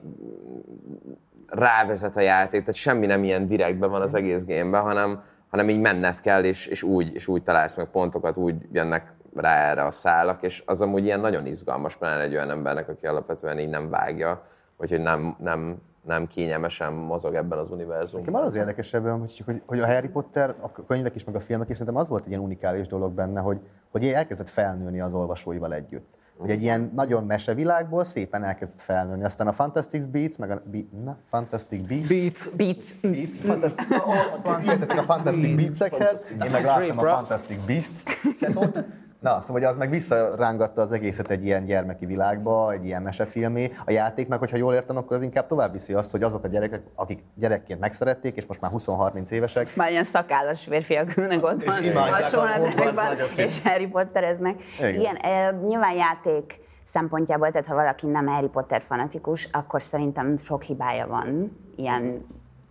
[1.48, 5.80] rávezet a játék, tehát semmi nem ilyen direktben van az egész gameben, hanem, hanem így
[5.80, 9.92] menned kell, és, és, úgy, és úgy találsz meg pontokat, úgy jönnek rá erre a
[9.92, 13.90] szálak, és az amúgy ilyen nagyon izgalmas, pláne egy olyan embernek, aki alapvetően így nem
[13.90, 18.20] vágja, vagy hogy nem, nem, nem kényelmesen mozog ebben az univerzumban.
[18.20, 21.36] Nekem az az érdekesebb, hogy, csak, hogy, hogy a Harry Potter, a könyvek is, meg
[21.36, 23.60] a filmek is, szerintem az volt egy ilyen unikális dolog benne, hogy,
[23.92, 26.18] hogy elkezdett felnőni az olvasóival együtt.
[26.38, 29.24] Hogy egy ilyen nagyon mesevilágból szépen elkezdett felnőni.
[29.24, 32.10] Aztán a Fantastic Beats, meg a Be- na, Fantastic Beasts.
[32.10, 32.50] Beats.
[32.50, 33.02] Beats.
[33.02, 33.40] Beats.
[33.40, 38.86] Fantastic, oh, a Fantastic Beats-ekhez, én meg láttam a Fantastic Beasts-et
[39.26, 43.72] Na, szóval az meg visszarángatta az egészet egy ilyen gyermeki világba, egy ilyen mesefilmé.
[43.86, 46.48] A játék meg, hogyha jól értem, akkor az inkább tovább viszi azt, hogy azok a
[46.48, 51.44] gyerekek, akik gyerekként megszerették, és most már 20-30 évesek, Most már ilyen szakállas férfiak ülnek
[51.44, 53.42] ott van, Hogwarts Legacy.
[53.42, 54.62] és Harry Pottereznek.
[54.78, 54.94] Igen.
[54.94, 60.64] Igen, e, nyilván játék szempontjából, tehát ha valaki nem Harry Potter fanatikus, akkor szerintem sok
[60.64, 62.26] hibája van ilyen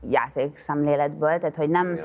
[0.09, 1.99] játék szemléletből, tehát hogy nem...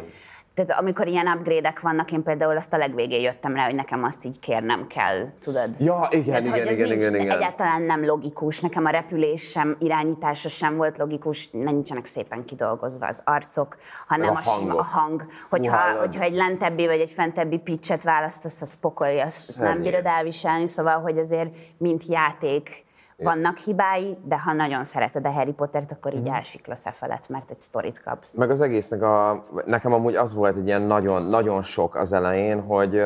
[0.65, 4.25] Tehát amikor ilyen upgrade-ek vannak, én például azt a legvégén jöttem rá, hogy nekem azt
[4.25, 5.69] így kérnem kell, tudod?
[5.79, 7.37] Ja, igen, Tehát, igen, igen, nincs, igen, igen.
[7.37, 8.59] Egyáltalán nem logikus.
[8.59, 14.37] Nekem a repülés sem, irányítása sem volt logikus, nincsenek szépen kidolgozva az arcok, hanem a
[14.37, 15.25] a, sima, a hang.
[15.49, 20.05] Hogyha, hogyha egy lentebbi vagy egy fentebbi pitchet választasz, az pokoli, azt, azt nem bírod
[20.05, 22.87] elviselni, szóval, hogy azért mint játék
[23.23, 26.21] vannak hibái, de ha nagyon szereted a Harry Pottert, akkor Mhm.
[26.21, 28.33] így elsiklasz e felett, mert egy sztorit kapsz.
[28.35, 32.61] Meg az egésznek a, nekem amúgy az volt egy ilyen nagyon, nagyon sok az elején,
[32.61, 33.01] hogy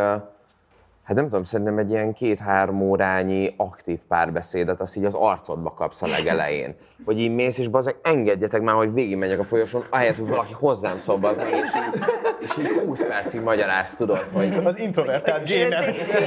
[1.03, 6.01] hát nem tudom, szerintem egy ilyen két-három órányi aktív párbeszédet azt így az arcodba kapsz
[6.01, 6.75] a legelején.
[7.05, 10.97] Hogy így mész, és bazeg, engedjetek már, hogy végigmegyek a folyosón, ahelyett, hogy valaki hozzám
[10.97, 12.03] szól, az meg, és így,
[12.39, 15.83] és így 20 percig magyaráz, tudod, hogy az introvertált gamer.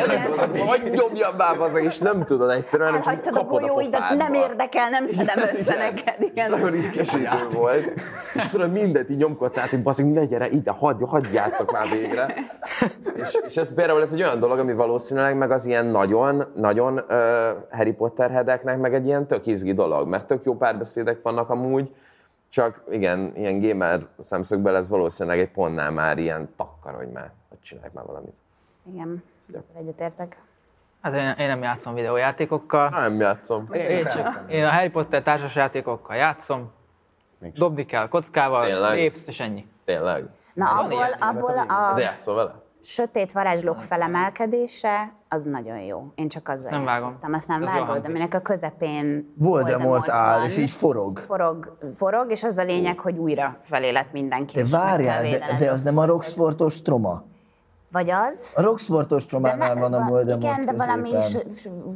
[0.68, 4.14] hogy nyomjam már, bazeg, és nem tudod egyszerűen, hanem csak a kapod a pofádba.
[4.14, 6.14] nem érdekel, nem szedem össze neked.
[6.18, 6.50] Igen.
[6.50, 7.92] Nagyon idegesítő volt.
[8.34, 11.88] És tudod, mindent így nyomkodsz át, hogy baszik, ne gyere ide, hagyj, hagyj játszok már
[11.90, 12.34] végre.
[13.14, 16.92] És, és ez például ez egy olyan dolog, ami valószínűleg meg az ilyen nagyon, nagyon
[16.92, 17.08] uh,
[17.70, 21.94] Harry Potter hedeknek meg egy ilyen tök izgi dolog, mert tök jó párbeszédek vannak amúgy,
[22.48, 27.90] csak igen, ilyen gamer szemszögből ez valószínűleg egy pontnál már ilyen takkarodj már, hogy csinálj
[27.92, 28.34] már valamit.
[28.92, 30.38] Igen, ezzel egyetértek.
[31.00, 32.88] Hát én, én nem játszom videójátékokkal.
[32.88, 33.66] Nem játszom.
[33.72, 36.70] Én, én, csak, én a Harry Potter társasjátékokkal játszom.
[37.54, 38.96] Dobni kell kockával, Tényleg?
[38.96, 39.66] lépsz és ennyi.
[39.84, 40.24] Tényleg.
[40.54, 42.64] Na, abból, abból a De játszol vele?
[42.86, 46.12] Sötét varázslók felemelkedése, az nagyon jó.
[46.14, 47.08] Én csak azzal nem vágom.
[47.08, 47.32] játszottam.
[47.32, 48.08] Azt nem jól vágod, hangzik.
[48.08, 50.46] aminek a közepén Voldemort áll, van.
[50.46, 51.18] és így forog.
[51.18, 54.62] Forog, forog, és az a lényeg, hogy újra felélet mindenki.
[54.62, 56.04] De várjál, de, de az nem a.
[56.04, 57.24] Roxfortos troma.
[57.96, 58.52] Vagy az?
[58.56, 61.36] A Roxfortos trománál van a Voldemort Igen, de valami is,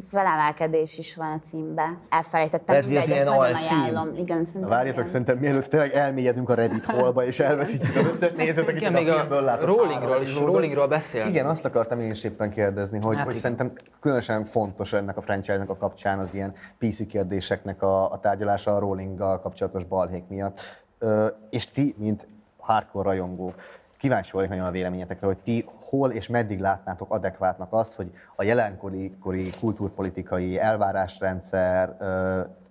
[0.08, 1.98] felemelkedés is van a címben.
[2.08, 4.14] Elfelejtettem, Lehet, mindegy, ezt nagyon ajánlom.
[4.14, 5.10] Igen, szerintem Várjatok, igen.
[5.10, 9.08] szerintem mielőtt tényleg elmélyedünk a Reddit holba, és elveszítjük az összes nézőt, aki Igen, csak
[9.08, 10.34] a filmből látott Rollingról is.
[10.34, 11.26] Rollingról beszél.
[11.26, 15.20] Igen, azt akartam én is éppen kérdezni, hogy, Hát hogy szerintem különösen fontos ennek a
[15.20, 20.60] franchise-nek a kapcsán az ilyen PC kérdéseknek a, a tárgyalása a Rowling-gal kapcsolatos balhék miatt.
[20.98, 22.28] Ö, és ti, mint
[22.58, 23.54] hardcore rajongó,
[24.00, 28.42] kíváncsi vagyok nagyon a véleményetekre, hogy ti hol és meddig látnátok adekvátnak azt, hogy a
[28.42, 31.96] jelenkori kori kultúrpolitikai elvárásrendszer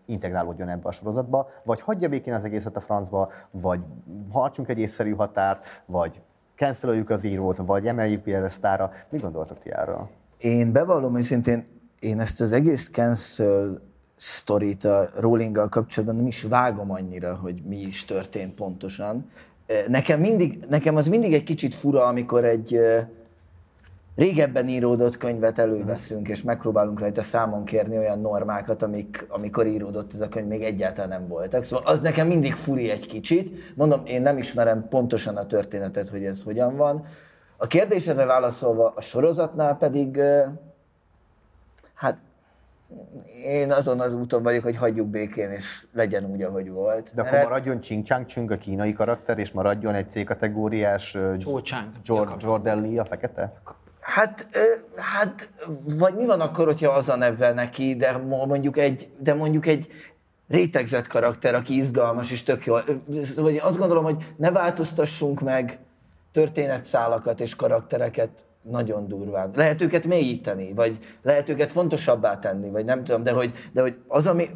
[0.05, 3.79] integrálódjon ebbe a sorozatba, vagy hagyja békén az egészet a francba, vagy
[4.31, 6.21] hartsunk egy észszerű határt, vagy
[6.55, 8.91] cancelöljük az írót, vagy emeljük piedesztára.
[9.09, 10.09] Mit gondoltok ti erről?
[10.37, 11.63] Én bevallom őszintén,
[11.99, 13.81] én ezt az egész cancel
[14.15, 19.29] sztorit a Rowling-gal kapcsolatban nem is vágom annyira, hogy mi is történt pontosan.
[19.87, 22.79] Nekem, mindig, nekem az mindig egy kicsit fura, amikor egy
[24.15, 30.21] régebben íródott könyvet előveszünk, és megpróbálunk rajta számon kérni olyan normákat, amik, amikor íródott ez
[30.21, 31.63] a könyv, még egyáltalán nem voltak.
[31.63, 33.75] Szóval az nekem mindig furi egy kicsit.
[33.75, 37.05] Mondom, én nem ismerem pontosan a történetet, hogy ez hogyan van.
[37.57, 40.21] A kérdésedre válaszolva, a sorozatnál pedig,
[41.93, 42.17] hát
[43.45, 47.11] én azon az úton vagyok, hogy hagyjuk békén, és legyen úgy, ahogy volt.
[47.15, 51.17] De akkor Mert- maradjon Ching Chang Chung a kínai karakter, és maradjon egy C-kategóriás
[52.39, 53.53] Jordan Lee a fekete?
[53.99, 54.47] Hát,
[54.95, 55.49] hát,
[55.97, 59.65] vagy mi van akkor, hogyha az a neve neki, de mo- mondjuk egy, de mondjuk
[59.67, 59.87] egy
[60.47, 62.75] rétegzett karakter, aki izgalmas és tök jó.
[62.75, 65.79] Ö, Szóval azt gondolom, hogy ne változtassunk meg
[66.31, 69.51] történetszálakat és karaktereket nagyon durván.
[69.55, 73.95] Lehet őket mélyíteni, vagy lehet őket fontosabbá tenni, vagy nem tudom, de hogy, de hogy
[74.07, 74.49] az, ami...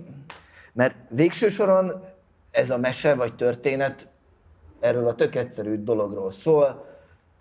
[0.74, 2.04] Mert végső soron
[2.52, 4.08] ez a mese vagy történet
[4.80, 6.86] erről a tök egyszerű dologról szól,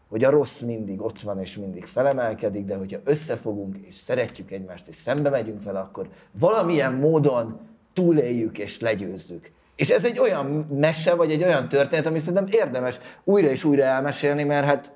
[0.08, 4.88] hogy a rossz mindig ott van és mindig felemelkedik, de hogyha összefogunk és szeretjük egymást
[4.88, 7.60] és szembe megyünk vele, akkor valamilyen módon
[7.92, 9.50] túléljük és legyőzzük.
[9.76, 13.82] És ez egy olyan mese, vagy egy olyan történet, ami szerintem érdemes újra és újra
[13.82, 14.92] elmesélni, mert hát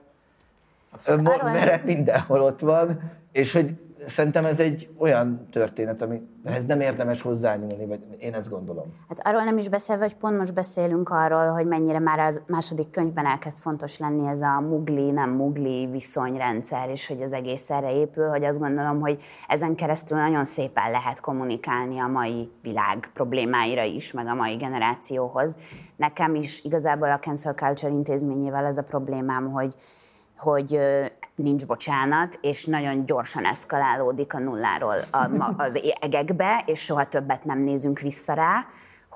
[1.42, 3.00] mert mindenhol ott van,
[3.32, 3.74] és hogy
[4.06, 8.84] szerintem ez egy olyan történet, amihez nem érdemes hozzányúlni, vagy én ezt gondolom.
[9.08, 12.90] Hát arról nem is beszélve, hogy pont most beszélünk arról, hogy mennyire már a második
[12.90, 17.92] könyvben elkezd fontos lenni ez a mugli, nem mugli viszonyrendszer, és hogy az egész erre
[17.92, 23.82] épül, hogy azt gondolom, hogy ezen keresztül nagyon szépen lehet kommunikálni a mai világ problémáira
[23.82, 25.56] is, meg a mai generációhoz.
[25.96, 29.74] Nekem is igazából a Cancel Culture intézményével ez a problémám, hogy
[30.36, 30.80] hogy
[31.34, 34.96] nincs bocsánat, és nagyon gyorsan eszkalálódik a nulláról
[35.56, 38.66] az egekbe, és soha többet nem nézünk vissza rá,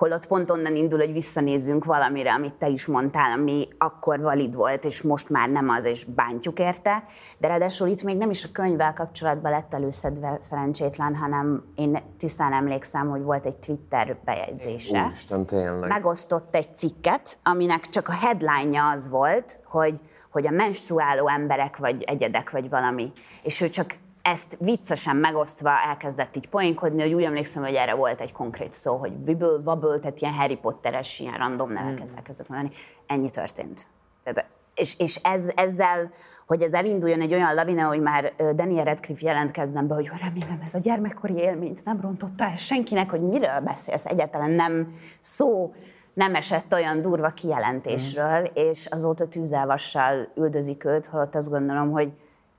[0.01, 4.85] holott pont onnan indul, hogy visszanézzünk valamire, amit te is mondtál, ami akkor valid volt,
[4.85, 7.03] és most már nem az, és bántjuk érte.
[7.37, 12.53] De ráadásul itt még nem is a könyvvel kapcsolatban lett előszedve szerencsétlen, hanem én tisztán
[12.53, 15.03] emlékszem, hogy volt egy Twitter bejegyzése.
[15.05, 15.89] Úristen, tényleg.
[15.89, 20.01] Megosztott egy cikket, aminek csak a headline az volt, hogy
[20.31, 23.11] hogy a menstruáló emberek vagy egyedek vagy valami.
[23.43, 28.21] És ő csak ezt viccesen megosztva elkezdett így poénkodni, hogy úgy emlékszem, hogy erre volt
[28.21, 32.15] egy konkrét szó, hogy Wibble, Wobble, tehát ilyen Harry Potteres, ilyen random neveket mm.
[32.15, 32.73] elkezdett mondani.
[33.07, 33.87] Ennyi történt.
[34.23, 36.11] Tehát, és, és ez, ezzel,
[36.47, 40.73] hogy ez elinduljon egy olyan lavina, hogy már Daniel Radcliffe jelentkezzen be, hogy remélem ez
[40.73, 45.73] a gyermekkori élményt nem rontotta el senkinek, hogy miről beszélsz, egyáltalán nem szó
[46.13, 48.53] nem esett olyan durva kijelentésről, mm.
[48.53, 52.11] és azóta tűzelvassal üldözik őt, holott azt gondolom, hogy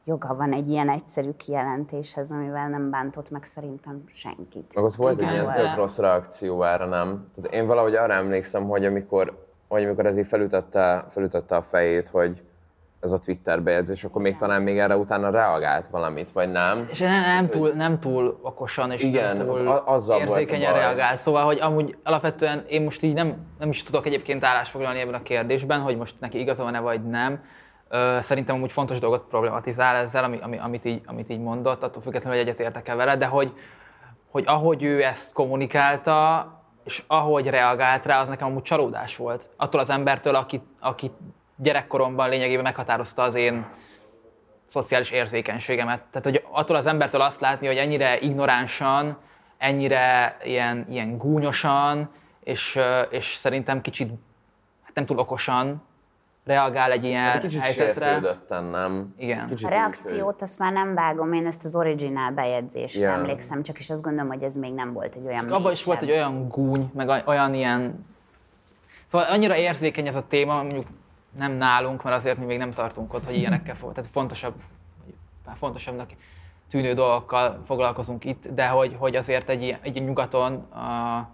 [0.05, 4.75] joga van egy ilyen egyszerű kijelentéshez, amivel nem bántott meg szerintem senkit.
[4.75, 7.31] Meg ott volt egy ilyen tök rossz reakció erre, nem?
[7.35, 12.09] Tehát én valahogy arra emlékszem, hogy amikor, hogy amikor ez így felütötte, felütötte a fejét,
[12.09, 12.43] hogy
[13.03, 16.87] ez a Twitter bejegyzés, akkor még talán még erre utána reagált valamit, vagy nem?
[16.91, 21.17] És nem, nem, túl, nem túl okosan, és igen, nem túl azzal érzékenyen reagál.
[21.17, 25.23] Szóval, hogy amúgy alapvetően én most így nem, nem is tudok egyébként állásfoglalni ebben a
[25.23, 27.45] kérdésben, hogy most neki igaza van-e vagy nem.
[28.21, 32.39] Szerintem amúgy fontos dolgot problematizál ezzel, ami, ami, amit, így, amit így mondott, attól függetlenül,
[32.39, 33.53] hogy egyetértek-e vele, de hogy,
[34.31, 36.47] hogy ahogy ő ezt kommunikálta,
[36.85, 39.49] és ahogy reagált rá, az nekem amúgy csalódás volt.
[39.57, 41.11] Attól az embertől, aki, aki
[41.63, 43.67] gyerekkoromban lényegében meghatározta az én
[44.67, 46.03] szociális érzékenységemet.
[46.11, 49.17] Tehát, hogy attól az embertől azt látni, hogy ennyire ignoránsan,
[49.59, 52.11] ennyire ilyen, ilyen gúnyosan,
[52.41, 52.79] és,
[53.11, 54.09] és szerintem kicsit,
[54.83, 55.83] hát nem túl okosan
[56.45, 58.21] reagál egy ilyen hát kicsit helyzetre.
[58.49, 59.15] nem?
[59.19, 59.47] Igen.
[59.47, 63.19] Kicsit a reakciót azt már nem vágom, én ezt az originál bejegyzésre yeah.
[63.19, 66.03] emlékszem, csak is azt gondolom, hogy ez még nem volt egy olyan Abban is volt
[66.03, 68.07] egy olyan gúny, meg olyan ilyen...
[69.07, 70.87] Szóval annyira érzékeny ez a téma, mondjuk
[71.37, 73.93] nem nálunk, mert azért mi még nem tartunk ott, hogy ilyenekkel fog.
[73.93, 74.55] Tehát fontosabb,
[75.55, 76.11] fontosabbnak
[76.69, 81.29] tűnő dolgokkal foglalkozunk itt, de hogy, hogy azért egy, egy nyugaton a,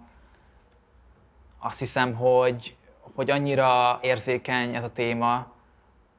[1.59, 2.77] azt hiszem, hogy,
[3.15, 5.47] hogy annyira érzékeny ez a téma,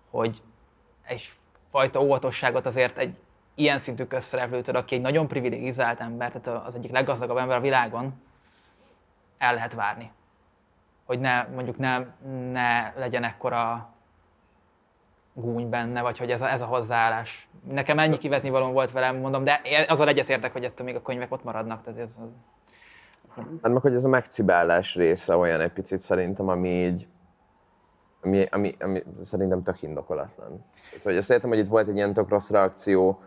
[0.10, 0.42] hogy
[1.04, 3.16] egyfajta óvatosságot azért egy
[3.56, 8.22] ilyen szintű közszereplőtől, aki egy nagyon privilegizált ember, tehát az egyik leggazdagabb ember a világon,
[9.38, 10.12] el lehet várni
[11.10, 12.06] hogy ne, mondjuk ne,
[12.52, 13.90] ne legyen ekkora
[15.34, 17.50] gúny benne, vagy hogy ez a, ez a hozzáállás.
[17.68, 21.32] Nekem ennyi kivetni való volt velem, mondom, de azzal egyetértek, hogy ettől még a könyvek
[21.32, 21.84] ott maradnak.
[21.84, 22.30] Tehát ez, az...
[23.62, 27.08] Hát meg, hogy ez a megcibálás része olyan egy picit szerintem, ami így,
[28.22, 30.66] ami, ami, ami szerintem tök indokolatlan.
[30.90, 33.22] Tehát, hogy azt értem, hogy itt volt egy ilyen tök rossz reakció,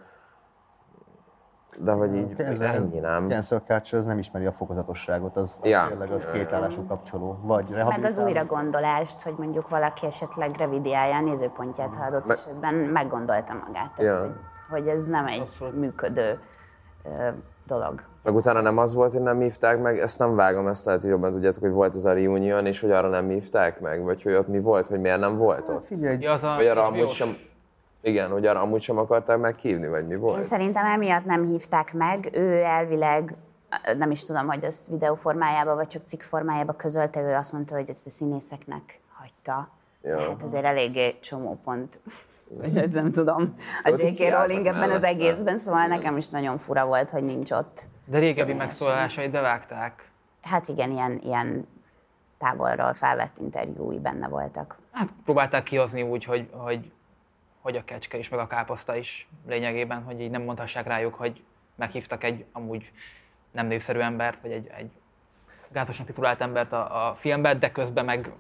[1.85, 3.28] de hogy így cancel, ennyi, nem?
[3.28, 5.87] Cancel culture az nem ismeri a fokozatosságot, az, az ja.
[5.89, 7.39] tényleg az kétállású kapcsoló.
[7.43, 12.37] Vagy Meg az újra gondolást, hogy mondjuk valaki esetleg revidiálja a nézőpontját, ha adott Me-
[12.37, 13.95] esetben meggondolta magát.
[13.97, 14.20] Tehát, ja.
[14.20, 14.33] hogy,
[14.70, 15.78] hogy ez nem egy Abszolút.
[15.78, 16.41] működő
[17.05, 17.28] ö,
[17.66, 18.03] dolog.
[18.22, 21.11] Meg utána nem az volt, hogy nem hívták meg, ezt nem vágom, ezt lehet, hogy
[21.11, 24.35] jobban tudjátok, hogy volt ez a reunion, és hogy arra nem hívták meg, vagy hogy
[24.35, 25.74] ott mi volt, hogy miért nem volt ott.
[25.74, 27.37] Hát figyelj, ja, az a vagy arra amúgy sem,
[28.03, 30.36] igen, hogy arra amúgy sem akarták meghívni, vagy mi volt?
[30.36, 32.30] Én szerintem emiatt nem hívták meg.
[32.32, 33.34] Ő elvileg,
[33.96, 37.88] nem is tudom, hogy ezt videóformájában, vagy csak cikk formájában közölte, ő azt mondta, hogy
[37.88, 39.68] ezt a színészeknek hagyta.
[40.03, 40.18] Ja.
[40.18, 42.00] Hát azért eléggé csomó pont.
[42.92, 43.55] nem tudom.
[43.82, 44.30] A J.K.
[44.30, 47.82] Rowling ebben az egészben, szóval nekem is nagyon fura volt, hogy nincs ott.
[48.05, 50.11] De régebbi megszólalásait bevágták.
[50.42, 51.66] Hát igen, ilyen, ilyen
[52.38, 54.78] távolról felvett interjúi benne voltak.
[54.90, 56.90] Hát próbálták kihozni úgy, hogy, hogy
[57.62, 61.42] hogy a kecske is, meg a káposzta is lényegében, hogy így nem mondhassák rájuk, hogy
[61.74, 62.92] meghívtak egy amúgy
[63.50, 64.90] nem népszerű embert, vagy egy, egy
[65.72, 68.32] gátosnak titulált embert a, a filmbe, de közben meg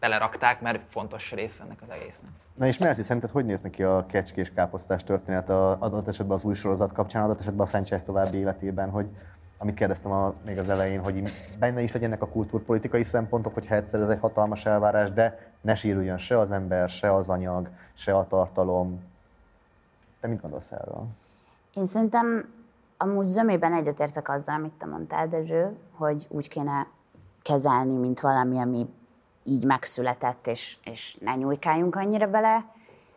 [0.00, 2.30] belerakták, mert fontos része ennek az egésznek.
[2.54, 6.44] Na és Merci, szerinted hogy néz neki a kecskés káposztás történet a adott esetben az
[6.44, 9.06] új sorozat kapcsán, adott esetben a franchise további életében, hogy
[9.58, 11.22] amit kérdeztem a, még az elején, hogy
[11.58, 16.18] benne is legyenek a kultúrpolitikai szempontok, hogyha egyszer ez egy hatalmas elvárás, de ne sérüljön
[16.18, 19.00] se az ember, se az anyag, se a tartalom.
[20.20, 21.06] Te mit gondolsz erről?
[21.74, 22.54] Én szerintem
[22.96, 26.86] amúgy zömében egyetértek azzal, amit te mondtál, Dezső, hogy úgy kéne
[27.42, 28.86] kezelni, mint valami, ami
[29.44, 32.64] így megszületett, és, és ne nyújkáljunk annyira bele,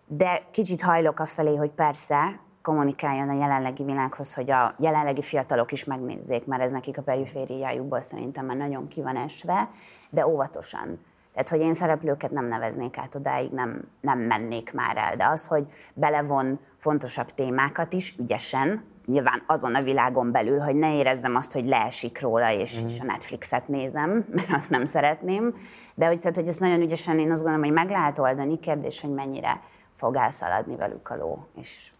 [0.07, 2.39] de kicsit hajlok felé, hogy persze
[2.69, 8.01] kommunikáljon a jelenlegi világhoz, hogy a jelenlegi fiatalok is megnézzék, mert ez nekik a perifériájukból
[8.01, 9.69] szerintem már nagyon ki van esve,
[10.09, 10.99] de óvatosan.
[11.33, 15.15] Tehát, hogy én szereplőket nem neveznék át odáig, nem, nem mennék már el.
[15.15, 20.95] De az, hogy belevon fontosabb témákat is ügyesen, nyilván azon a világon belül, hogy ne
[20.95, 22.85] érezzem azt, hogy leesik róla, és, mm.
[22.85, 25.55] és a Netflixet nézem, mert azt nem szeretném.
[25.95, 29.01] De hogy, tehát, hogy ezt nagyon ügyesen én azt gondolom, hogy meg lehet oldani, kérdés,
[29.01, 29.61] hogy mennyire
[29.95, 31.47] fog elszaladni velük a ló.
[31.55, 31.91] És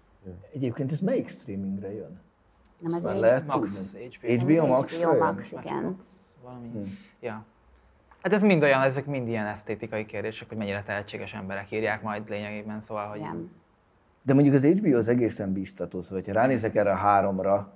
[0.53, 2.19] Egyébként ez melyik streamingre jön?
[2.79, 4.09] nem ez lehet Max, tudni?
[4.21, 4.53] HBO.
[4.53, 5.01] HBO Max?
[5.01, 5.99] HBO Max, igen.
[6.43, 6.67] Valami.
[6.67, 6.97] Hmm.
[7.19, 7.45] Ja.
[8.21, 12.29] Hát ez mind olyan, ezek mind ilyen esztétikai kérdések, hogy mennyire tehetséges emberek írják majd
[12.29, 13.51] lényegében, szóval, hogy Igen.
[14.21, 17.73] De mondjuk az HBO az egészen biztató, szóval ha ránézek erre a háromra,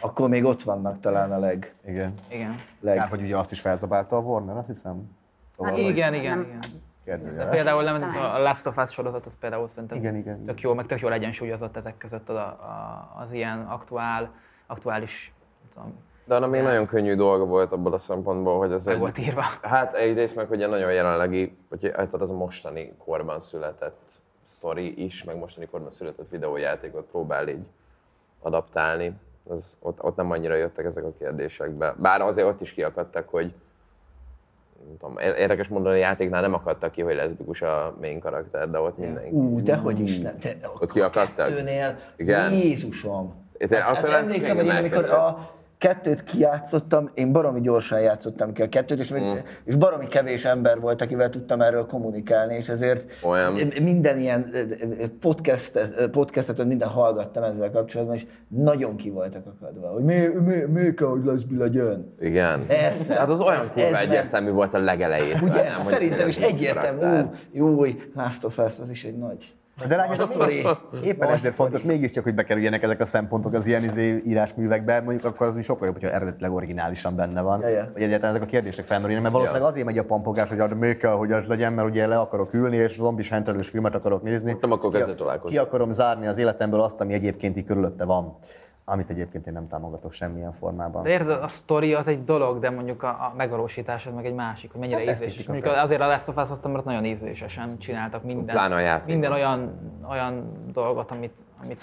[0.00, 1.74] akkor még ott vannak talán a leg...
[1.86, 2.14] Igen.
[2.28, 2.54] igen.
[2.80, 2.96] leg...
[2.96, 5.10] Kár, hogy ugye azt is felzabálta a Warner, azt hiszem.
[5.50, 6.60] Szóval, Hát hogy igen, igen, nem- igen.
[7.04, 7.50] Kérdőjeles.
[7.50, 8.02] Például nem,
[8.34, 11.12] a Last of Us sorozat, az például szerintem Igen, igen, tök jó, meg tök jól
[11.12, 14.30] egyensúlyozott ezek között a, a, az ilyen aktuál,
[14.66, 15.32] aktuális,
[15.74, 19.00] tudom, De annak még nagyon könnyű dolga volt abból a szempontból, hogy az meg egy...
[19.00, 19.42] volt írva.
[19.62, 25.24] Hát egyrészt meg ugye nagyon jelenlegi, hogy hát az a mostani korban született sztori is,
[25.24, 27.66] meg mostani korban született videójátékot próbál így
[28.40, 29.16] adaptálni.
[29.48, 31.94] Az, ott, ott nem annyira jöttek ezek a kérdésekbe.
[31.98, 33.54] Bár azért ott is kiakadtak, hogy
[34.86, 38.78] nem tudom, érdekes mondani, a játéknál nem akadtak ki, hogy leszbikus a main karakter, de
[38.80, 39.30] ott mindenki.
[39.30, 40.38] Ú, dehogy is nem.
[40.38, 41.46] Te, Ott kiakadtak?
[41.46, 42.52] kettőnél, Igen.
[42.52, 43.42] Jézusom.
[43.58, 45.50] Ezért Hát, hát akkor ez emlékszem, hogy én amikor a
[45.84, 49.32] kettőt kijátszottam, én baromi gyorsan játszottam ki a kettőt, és, mm.
[49.64, 53.52] és baromi kevés ember volt, akivel tudtam erről kommunikálni, és ezért Olyan.
[53.82, 54.50] minden ilyen
[55.20, 60.94] podcastet, podcastet, minden hallgattam ezzel kapcsolatban, és nagyon ki voltak akadva, hogy mi, mi, mi
[60.94, 62.14] kell, hogy leszbi legyen.
[62.20, 62.66] Igen.
[62.66, 63.14] Persze.
[63.14, 65.38] Hát az olyan Ez- kurva ez egyértelmű volt a legelején.
[65.42, 65.62] Ugye?
[65.62, 66.98] nem, Szerintem is egyértelmű.
[66.98, 67.30] karakter.
[67.52, 69.54] Ú, jó, Last of Us, az is egy nagy.
[69.88, 70.52] De látjátok,
[71.04, 75.46] éppen ezért fontos mégiscsak, hogy bekerüljenek ezek a szempontok az ilyen izé írásművekbe, mondjuk akkor
[75.46, 77.90] az úgy sokkal jobb, hogyha eredetileg originálisan benne van, Ja, ja.
[77.92, 80.96] hogy egyáltalán ezek a kérdések felmerüljenek, mert valószínűleg azért megy a pampogás, hogy a még
[80.96, 84.56] kell, hogy az legyen, mert ugye le akarok ülni, és zombis hentelős filmet akarok nézni.
[84.60, 85.50] Nem akarok Ki-.
[85.50, 88.36] Ki akarom zárni az életemből azt, ami egyébként így körülötte van,
[88.84, 91.02] amit egyébként én nem támogatok semmilyen formában.
[91.02, 94.34] De érted, a sztori az egy dolog, de mondjuk a, a megvalósítás az meg egy
[94.34, 95.46] másik, hogy mennyire Hát ízléses.
[95.46, 95.82] Mondjuk persze.
[95.82, 99.72] azért a Last of Us azt mert nagyon ízlésesen csináltak minden, Pláne minden olyan,
[100.08, 101.82] olyan dolgot, amit, amit,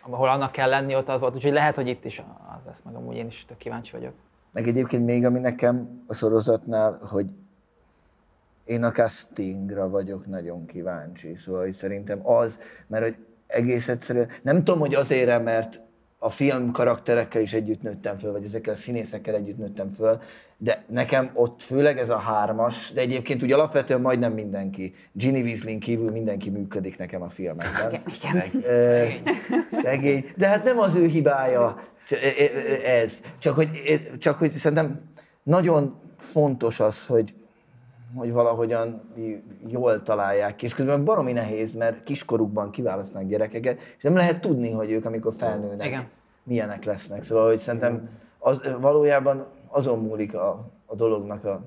[0.00, 1.34] ahol annak kell lenni, ott az volt.
[1.34, 4.12] Úgyhogy lehet, hogy itt is az lesz, meg amúgy én is tök kíváncsi vagyok.
[4.52, 7.26] Meg egyébként még, ami nekem a sorozatnál, hogy
[8.64, 11.36] én a castingra vagyok nagyon kíváncsi.
[11.36, 15.80] Szóval hogy szerintem az, mert hogy egész egyszerűen, nem tudom, hogy azért, mert
[16.18, 20.20] a film karakterekkel is együtt nőttem föl, vagy ezekkel a színészekkel együtt nőttem föl,
[20.56, 25.78] de nekem ott főleg ez a hármas, de egyébként úgy alapvetően majdnem mindenki, Ginny Weasley
[25.78, 28.02] kívül mindenki működik nekem a filmekben.
[28.22, 28.62] Igen.
[28.62, 29.04] Ö,
[29.82, 30.32] Szegény.
[30.36, 33.20] De hát nem az ő hibája e- e- ez.
[33.38, 35.00] Csak hogy, e- csak hogy szerintem
[35.42, 37.34] nagyon fontos az, hogy,
[38.14, 39.00] hogy valahogyan
[39.66, 40.64] jól találják ki.
[40.64, 45.34] És közben baromi nehéz, mert kiskorukban kiválasztanak gyerekeket, és nem lehet tudni, hogy ők, amikor
[45.36, 46.08] felnőnek, Igen.
[46.42, 47.22] milyenek lesznek.
[47.22, 51.62] Szóval, hogy szerintem az, valójában azon múlik a, a dolognak a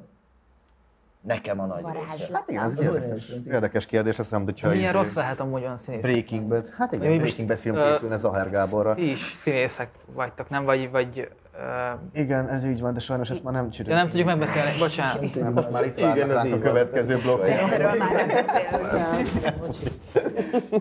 [1.21, 2.29] nekem a nagy része.
[2.33, 5.77] Hát igen, ez egy érdekes, érdekes kérdés, azt hiszem, hogyha Milyen rossz lehet amúgy olyan
[5.77, 6.01] színész?
[6.01, 8.93] Breaking Bad, hát igen, Jó, Breaking Bad film készülne Zahár Gáborra.
[8.93, 10.63] Ti is színészek vagytok, nem?
[10.63, 13.97] Vagy, vagy uh, Igen, ez így van, de sajnos ezt már nem ja, csináljuk.
[13.99, 15.35] nem tudjuk megbeszélni, bocsánat.
[15.35, 16.59] Mert most már itt Igen, ez a így van.
[16.61, 17.43] következő blokk.
[17.43, 19.69] Erről már nem beszélünk.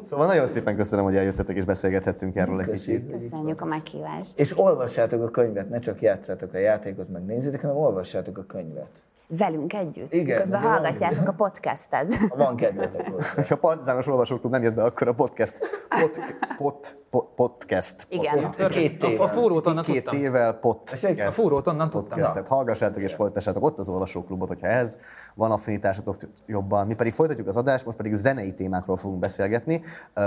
[0.05, 3.07] Szóval nagyon szépen köszönöm, hogy eljöttetek és beszélgethettünk erről egy Köszönjük.
[3.07, 3.31] kicsit.
[3.31, 4.39] Köszönjük a meghívást.
[4.39, 9.03] És olvassátok a könyvet, ne csak játszátok a játékot, meg nézzétek, hanem olvassátok a könyvet.
[9.39, 10.13] Velünk együtt.
[10.13, 12.13] Igen, Közben ugye hallgatjátok a podcasted.
[12.15, 13.27] Ha van kedvetek hozzá.
[13.41, 15.59] És ha a Partizános Olvasóklub nem jött be, akkor a podcast,
[15.89, 16.11] pod,
[16.59, 16.75] pod,
[17.11, 18.07] pod, podcast.
[18.09, 18.51] Igen.
[18.51, 20.19] Két A, fúrót onnan Két tudtam.
[20.21, 21.21] tével podcast.
[21.21, 22.19] A fúrót onnan tudtam.
[22.19, 22.49] podcastet.
[22.49, 24.97] Hallgassátok és folytassátok ott az olvasóklubot, hogyha ez
[25.35, 26.17] van affinitásatok
[26.47, 26.87] jobban.
[26.87, 29.83] Mi pedig folytatjuk az adást, most pedig zenei témákról fogunk beszélgetni.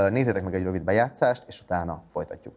[0.10, 2.54] Nézzétek meg egy rövid bejátszást, és utána folytatjuk.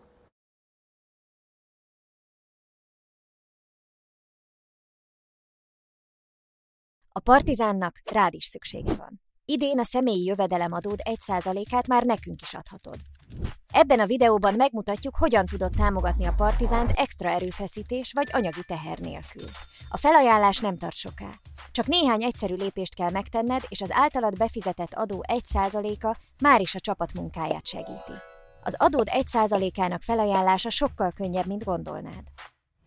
[7.17, 9.21] A partizánnak rád is szüksége van.
[9.45, 12.97] Idén a személyi jövedelemadód 1%-át már nekünk is adhatod.
[13.73, 19.45] Ebben a videóban megmutatjuk, hogyan tudod támogatni a partizánt extra erőfeszítés vagy anyagi teher nélkül.
[19.89, 21.31] A felajánlás nem tart soká.
[21.71, 26.81] Csak néhány egyszerű lépést kell megtenned, és az általad befizetett adó 1%-a már is a
[26.81, 28.17] csapat munkáját segíti.
[28.63, 32.25] Az adód 1%-ának felajánlása sokkal könnyebb, mint gondolnád.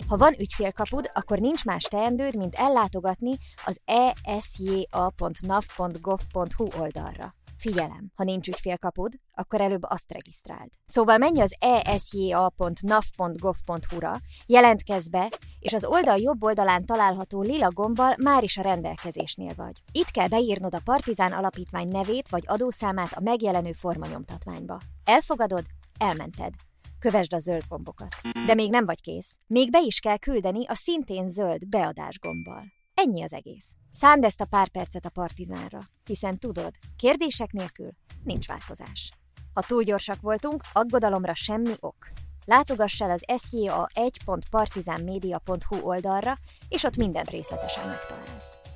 [0.08, 3.82] Ha van ügyfélkapud, akkor nincs más teendőd, mint ellátogatni az
[4.24, 7.38] esja.nav.gov.hu oldalra.
[7.60, 10.70] Figyelem, ha nincs ügyfélkapud, akkor előbb azt regisztráld.
[10.86, 14.14] Szóval menj az esja.nav.gov.hu-ra,
[14.45, 19.84] jelentkezz be, és az oldal jobb oldalán található lila gombbal már is a rendelkezésnél vagy.
[19.91, 24.80] Itt kell beírnod a Partizán Alapítvány nevét vagy adószámát a megjelenő formanyomtatványba.
[25.04, 25.66] Elfogadod?
[25.97, 26.54] Elmented.
[27.00, 28.16] Kövesd a zöld gombokat.
[28.45, 29.38] De még nem vagy kész.
[29.47, 32.64] Még be is kell küldeni a szintén zöld beadás gombbal.
[32.93, 33.74] Ennyi az egész.
[33.91, 37.91] Szánd ezt a pár percet a partizánra, hiszen tudod, kérdések nélkül
[38.24, 39.12] nincs változás.
[39.54, 42.12] Ha túl gyorsak voltunk, aggodalomra semmi ok.
[42.45, 46.38] Látogass el az sja1.partizánmedia.hu oldalra,
[46.70, 48.68] és ott mindent részletesen megtalálsz.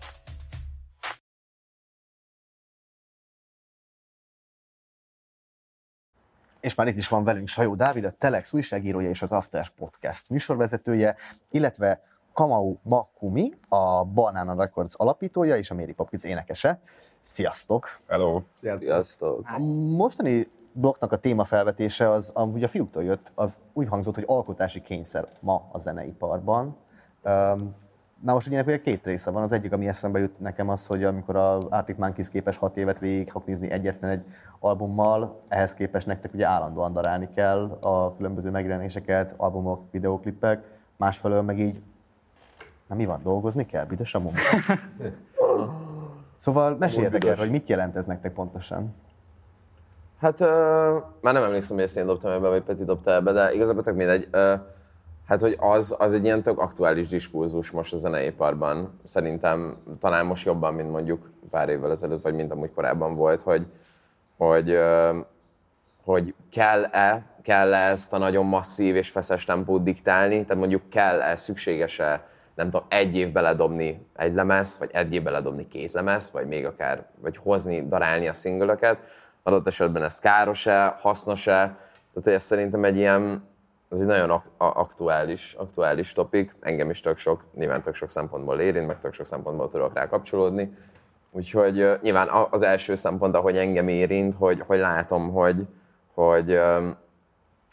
[6.64, 10.30] És már itt is van velünk Sajó Dávid, a Telex újságírója és az After Podcast
[10.30, 11.16] műsorvezetője,
[11.50, 12.02] illetve
[12.34, 16.80] Kamau Makumi, a Banana Records alapítója és a Mary Poppins énekese.
[17.22, 18.00] Sziasztok!
[18.08, 18.42] Hello!
[18.52, 19.42] Sziasztok!
[19.46, 19.60] A
[19.96, 25.28] mostani blokknak a témafelvetése az, amúgy a fiúktól jött, az úgy hangzott, hogy alkotási kényszer
[25.40, 26.78] ma a zeneiparban.
[27.24, 27.76] Um,
[28.24, 29.44] Na most ugye két része van.
[29.44, 33.00] Az egyik, ami eszembe jut nekem az, hogy amikor a Arctic Monkeys képes hat évet
[33.00, 34.24] végig haknizni egyetlen egy
[34.60, 40.64] albummal, ehhez képest nektek ugye állandóan darálni kell a különböző megjelenéseket, albumok, videóklipek,
[40.98, 41.82] másfelől meg így,
[42.88, 44.40] na mi van, dolgozni kell, büdös a munka.
[46.36, 48.96] szóval meséljetek erről, hogy mit jelent ez nektek pontosan.
[50.20, 50.48] Hát uh,
[51.22, 53.96] már nem emlékszem, hogy ezt én dobtam ebbe, vagy Peti dobta ebbe, de igazából tök
[53.96, 54.28] mindegy.
[54.34, 54.60] Uh,
[55.34, 59.00] Hát, hogy az, az egy ilyen tök aktuális diskurzus most a zeneiparban.
[59.04, 63.68] Szerintem talán most jobban, mint mondjuk pár évvel ezelőtt, vagy mint amúgy korábban volt, hogy,
[64.38, 64.80] hogy,
[66.04, 72.28] hogy kell-e, kell-e ezt a nagyon masszív és feszes tempót diktálni, tehát mondjuk kell-e, szükséges-e,
[72.56, 76.66] nem tudom, egy év beledobni egy lemez, vagy egy év beledobni két lemez, vagy még
[76.66, 78.98] akár, vagy hozni, darálni a szingölöket.
[79.44, 83.52] Adott esetben ez káros-e, hasznos-e, tehát hogy ez szerintem egy ilyen,
[83.94, 88.60] ez egy nagyon ak- aktuális, aktuális topik, engem is tök sok, nyilván tök sok szempontból
[88.60, 90.78] érint, meg tök sok szempontból tudok rá kapcsolódni.
[91.32, 95.68] Úgyhogy nyilván az első szempont, ahogy engem érint, hogy, hogy látom, hogy,
[96.14, 96.60] hogy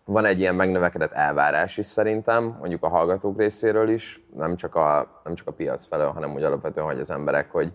[0.04, 5.20] van egy ilyen megnövekedett elvárás is szerintem, mondjuk a hallgatók részéről is, nem csak a,
[5.24, 7.72] nem csak a piac felől, hanem úgy alapvetően, hogy az emberek, hogy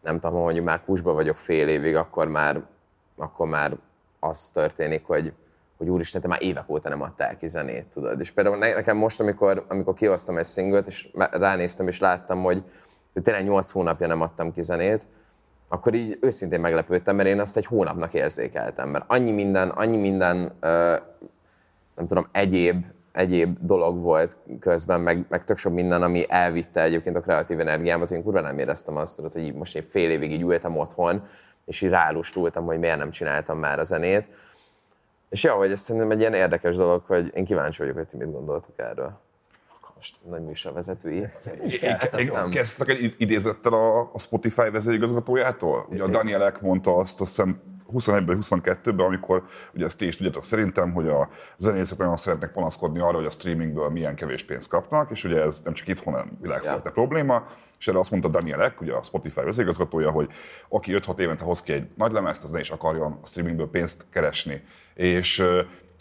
[0.00, 2.62] nem tudom, mondjuk már kusba vagyok fél évig, akkor már,
[3.16, 3.76] akkor már
[4.20, 5.32] az történik, hogy
[5.80, 8.20] hogy úristen, te már évek óta nem adtál ki zenét, tudod.
[8.20, 12.62] És például nekem most, amikor, amikor kihoztam egy szinglet, és ránéztem, és láttam, hogy
[13.22, 15.06] tényleg 8 hónapja nem adtam ki zenét,
[15.68, 20.52] akkor így őszintén meglepődtem, mert én azt egy hónapnak érzékeltem, mert annyi minden, annyi minden,
[21.96, 27.16] nem tudom, egyéb, egyéb dolog volt közben, meg, meg tök sok minden, ami elvitte egyébként
[27.16, 30.10] a kreatív energiámat, hogy én kurva nem éreztem azt, tudod, hogy így most én fél
[30.10, 31.26] évig így ültem otthon,
[31.64, 34.28] és így rálustultam, hogy miért nem csináltam már a zenét
[35.30, 38.16] és jó, hogy ez szerintem egy ilyen érdekes dolog, hogy én kíváncsi vagyok, hogy ti
[38.16, 39.18] mit gondoltok erről.
[39.96, 41.26] Most nagy műsorvezetői.
[42.50, 45.86] Kezdtek egy idézettel a, a Spotify vezérigazgatójától.
[45.90, 47.60] Ugye a Danielek mondta azt, azt hiszem
[47.92, 52.98] 21-ben, 22-ben, amikor, ugye ezt ti is tudjátok szerintem, hogy a zenészek nagyon szeretnek panaszkodni
[52.98, 56.38] arra, hogy a streamingből milyen kevés pénzt kapnak, és ugye ez nem csak itthon, hanem
[56.40, 56.92] világszerte yeah.
[56.92, 57.46] probléma,
[57.78, 60.28] és erre azt mondta Daniel Ek, ugye a Spotify vezérigazgatója, hogy
[60.68, 64.06] aki 5-6 évente hoz ki egy nagy lemezt, az ne is akarjon a streamingből pénzt
[64.10, 64.62] keresni.
[65.00, 65.44] És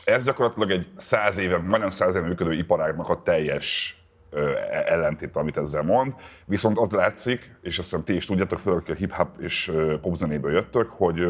[0.05, 3.97] ez gyakorlatilag egy száz éve, majdnem száz éve működő iparágnak a teljes
[4.31, 6.13] e-, ellentét, amit ezzel mond.
[6.45, 9.71] Viszont az látszik, és azt hiszem ti is tudjátok, főleg, a hip-hop és
[10.01, 11.21] popzenéből jöttök, hogy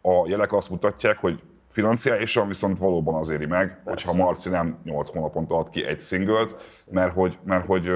[0.00, 3.90] a jelek azt mutatják, hogy financiálisan viszont valóban az éri meg, Persze.
[4.08, 7.88] hogyha Marci nem 8 hónaponta ad ki egy szinglt, mert hogy, mert hogy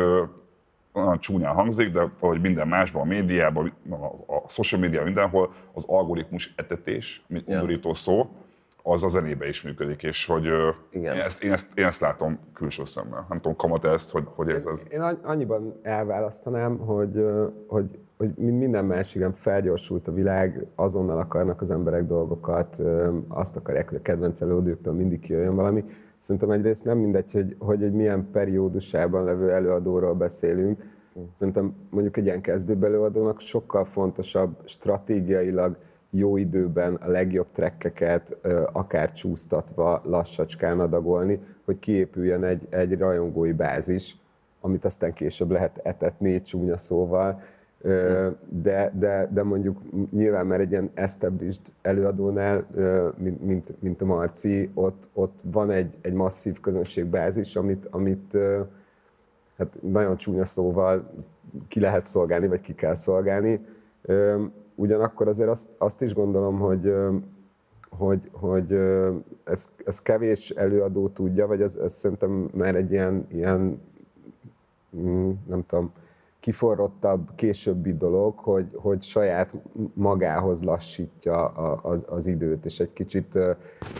[0.92, 5.84] olyan csúnyán hangzik, de ahogy minden másban, a médiában, a, a social media mindenhol, az
[5.86, 8.30] algoritmus etetés, mint undorító szó,
[8.82, 10.44] az a zenébe is működik, és hogy
[10.90, 11.16] Igen.
[11.16, 13.26] Én, ezt, én, ezt, én ezt látom külső szemmel.
[13.28, 17.26] Nem tudom, Kamat ezt, hogy, hogy ez Én, én annyiban elválasztanám, hogy,
[17.66, 22.82] hogy, hogy minden más, igen, felgyorsult a világ, azonnal akarnak az emberek dolgokat,
[23.28, 25.84] azt akarják, hogy a kedvenc előadóktól mindig jöjjön valami.
[26.18, 30.82] Szerintem egyrészt nem mindegy, hogy, hogy egy milyen periódusában levő előadóról beszélünk.
[31.30, 35.76] Szerintem mondjuk egy ilyen kezdőbb előadónak sokkal fontosabb stratégiailag
[36.10, 38.36] jó időben a legjobb trekkeket
[38.72, 44.16] akár csúsztatva lassacskán adagolni, hogy kiépüljön egy, egy rajongói bázis,
[44.60, 47.42] amit aztán később lehet etetni csúnya szóval,
[48.48, 49.78] De, de, de mondjuk
[50.10, 52.66] nyilván már egy ilyen established előadónál,
[53.16, 58.36] mint, mint, mint a Marci, ott, ott van egy, egy masszív közönségbázis, amit, amit
[59.56, 61.10] hát nagyon csúnya szóval
[61.68, 63.66] ki lehet szolgálni, vagy ki kell szolgálni.
[64.80, 66.94] Ugyanakkor azért azt, azt is gondolom, hogy,
[67.88, 68.72] hogy, hogy
[69.44, 73.80] ez, ez kevés előadó tudja, vagy ez, ez szerintem már egy ilyen, ilyen
[74.96, 75.92] mm, nem tudom,
[76.40, 79.54] kiforrottabb későbbi dolog, hogy, hogy saját
[79.94, 83.38] magához lassítja a, az, az időt, és egy kicsit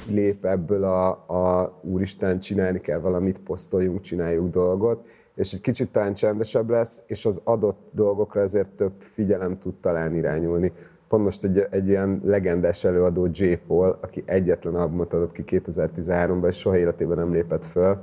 [0.07, 5.07] lép ebből a, a úristen, csinálni kell valamit, posztoljunk, csináljuk dolgot,
[5.41, 10.15] és egy kicsit talán csendesebb lesz, és az adott dolgokra ezért több figyelem tud talán
[10.15, 10.73] irányulni.
[11.09, 13.55] Pont most egy, egy ilyen legendás előadó J.
[13.67, 17.99] Paul, aki egyetlen albumot adott ki 2013-ban, és soha életében nem lépett föl.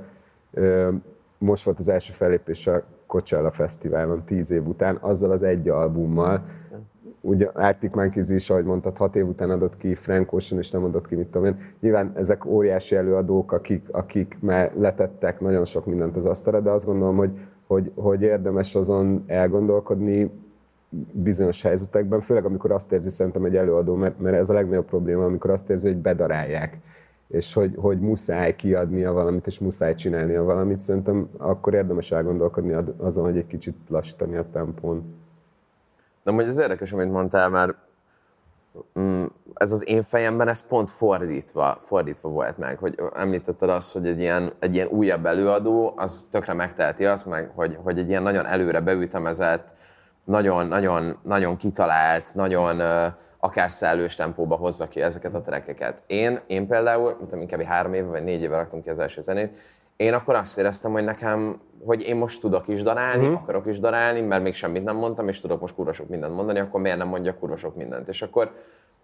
[1.38, 6.44] Most volt az első fellépés a Coachella Fesztiválon tíz év után, azzal az egy albummal.
[7.20, 10.84] Ugye Arctic Monkeys is, ahogy mondtad, hat év után adott ki, Frank Ocean is nem
[10.84, 11.58] adott ki, mit tudom én.
[11.80, 16.84] Nyilván ezek óriási előadók, akik, akik már letettek nagyon sok mindent az asztalra, de azt
[16.84, 17.30] gondolom, hogy,
[17.66, 20.30] hogy, hogy érdemes azon elgondolkodni,
[21.12, 25.24] bizonyos helyzetekben, főleg amikor azt érzi szerintem egy előadó, mert, mert ez a legnagyobb probléma,
[25.24, 26.78] amikor azt érzi, hogy bedarálják,
[27.28, 33.24] és hogy, hogy muszáj kiadnia valamit, és muszáj csinálnia valamit, szerintem akkor érdemes elgondolkodni azon,
[33.24, 35.02] hogy egy kicsit lassítani a tempón.
[36.28, 37.74] De hogy az érdekes, amit mondtál, mert
[38.98, 39.24] mm,
[39.54, 44.20] ez az én fejemben ez pont fordítva, fordítva volt meg, hogy említetted azt, hogy egy
[44.20, 48.46] ilyen, egy ilyen újabb előadó, az tökre megteheti azt, meg, hogy, hogy egy ilyen nagyon
[48.46, 49.68] előre beütemezett,
[50.24, 53.06] nagyon, nagyon, nagyon kitalált, nagyon ö,
[53.38, 56.02] akár szellős tempóba hozza ki ezeket a trekkeket.
[56.06, 59.58] Én, én például, mint inkább három éve vagy négy éve raktam ki az első zenét,
[59.96, 63.34] én akkor azt éreztem, hogy nekem, hogy én most tudok is darálni, mm.
[63.34, 66.58] akarok is darálni, mert még semmit nem mondtam, és tudok most kurva sok mindent mondani,
[66.58, 68.08] akkor miért nem mondjak kurva sok mindent?
[68.08, 68.52] És akkor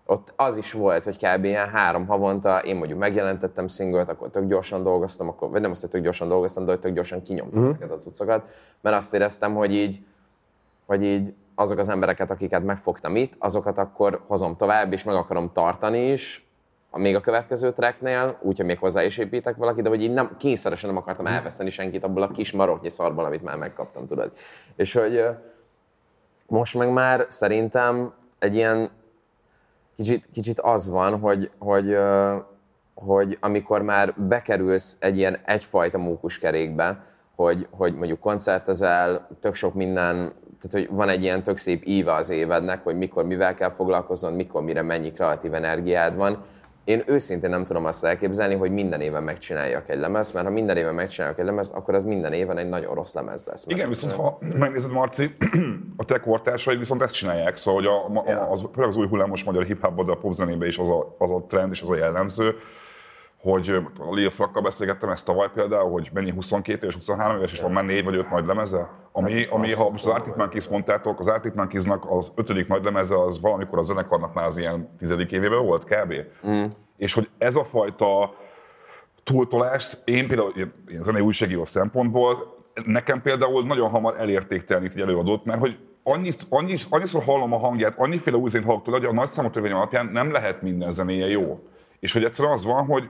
[0.06, 1.44] ott az is volt, hogy kb.
[1.44, 5.80] ilyen három havonta én mondjuk megjelentettem szinglet, akkor tök gyorsan dolgoztam, akkor, vagy nem azt,
[5.80, 7.70] hogy tök gyorsan dolgoztam, de hogy tök gyorsan kinyomtam Mhm.
[7.70, 8.42] ezeket a cuccokat,
[8.80, 10.00] mert azt éreztem, hogy így,
[10.86, 15.52] hogy így azok az embereket, akiket megfogtam itt, azokat akkor hozom tovább, és meg akarom
[15.52, 16.43] tartani is,
[16.94, 20.36] a- még a következő tracknél, úgyhogy még hozzá is építek valaki, de hogy így nem,
[20.38, 24.32] kényszeresen nem akartam elveszteni senkit abból a kis maroknyi szarból, amit már megkaptam, tudod.
[24.76, 25.24] És hogy
[26.46, 28.90] most meg már szerintem egy ilyen
[29.96, 31.96] kicsit, kicsit az van, hogy, hogy,
[32.94, 40.14] hogy amikor már bekerülsz egy ilyen egyfajta mókuskerékbe, hogy, hogy mondjuk koncertezel, tök sok minden,
[40.60, 44.34] tehát hogy van egy ilyen tök szép íve az évednek, hogy mikor mivel kell foglalkoznod,
[44.34, 46.44] mikor mire mennyi kreatív energiád van.
[46.84, 50.76] Én őszintén nem tudom azt elképzelni, hogy minden éven megcsináljak egy lemez, mert ha minden
[50.76, 53.64] éven megcsináljak egy lemez, akkor az minden éven egy nagyon rossz lemez lesz.
[53.66, 55.36] Igen, viszont ha megnézed, Marci,
[55.96, 58.50] a te kortársai viszont ezt csinálják, szóval hogy a, a, Ja.
[58.50, 61.72] az, az új hullámos magyar hip-hopban, de a popzenében is az a, az a trend
[61.72, 62.54] és az a jellemző,
[63.44, 63.68] hogy
[63.98, 67.72] a Lil Flakkal beszélgettem ezt tavaly például, hogy mennyi 22 éves, 23 éves, és van
[67.72, 71.26] már négy vagy öt nagy lemeze, ami, ami ha most az Arctic Monkeys mondtátok, az
[71.26, 75.64] Arctic Monkeysnak az ötödik nagy lemeze az valamikor a zenekarnak már az ilyen tizedik évében
[75.64, 76.14] volt kb.
[76.46, 76.64] Mm.
[76.96, 78.34] És hogy ez a fajta
[79.24, 80.52] túltolás, én például
[80.86, 86.76] ilyen- zenei újságíró szempontból, nekem például nagyon hamar elértéktelenít egy előadót, mert hogy annyit, annyi,
[86.88, 90.06] annyiszor hallom a hangját, annyiféle új zenét hallok tőle, hogy a nagy számú törvény alapján
[90.06, 91.68] nem lehet minden zenéje jó.
[92.00, 93.08] És hogy egyszerűen az van, hogy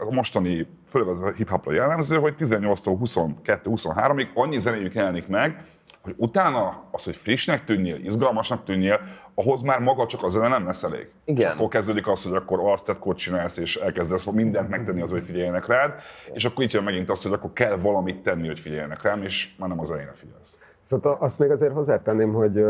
[0.00, 2.96] a mostani, főleg az a hip-hopra jellemző, hogy 18-tól
[3.44, 5.64] 22-23-ig annyi zenéjük jelenik meg,
[6.02, 9.00] hogy utána az, hogy frissnek tűnjél, izgalmasnak tűnjél,
[9.34, 11.08] ahhoz már maga csak a zene nem lesz elég.
[11.24, 11.52] Igen.
[11.52, 15.92] Akkor kezdődik az, hogy akkor alsztetkót csinálsz, és elkezdesz mindent megtenni az, hogy figyeljenek rád,
[16.32, 19.54] és akkor itt jön megint az, hogy akkor kell valamit tenni, hogy figyeljenek rám, és
[19.58, 20.58] már nem az elején figyelsz.
[20.82, 22.64] Szóval azt még azért hozzátenném, hogy,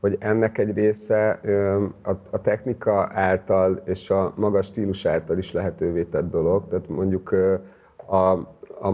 [0.00, 1.40] hogy ennek egy része
[2.30, 6.68] a, technika által és a magas stílus által is lehetővé tett dolog.
[6.68, 7.34] Tehát mondjuk
[8.06, 8.38] a,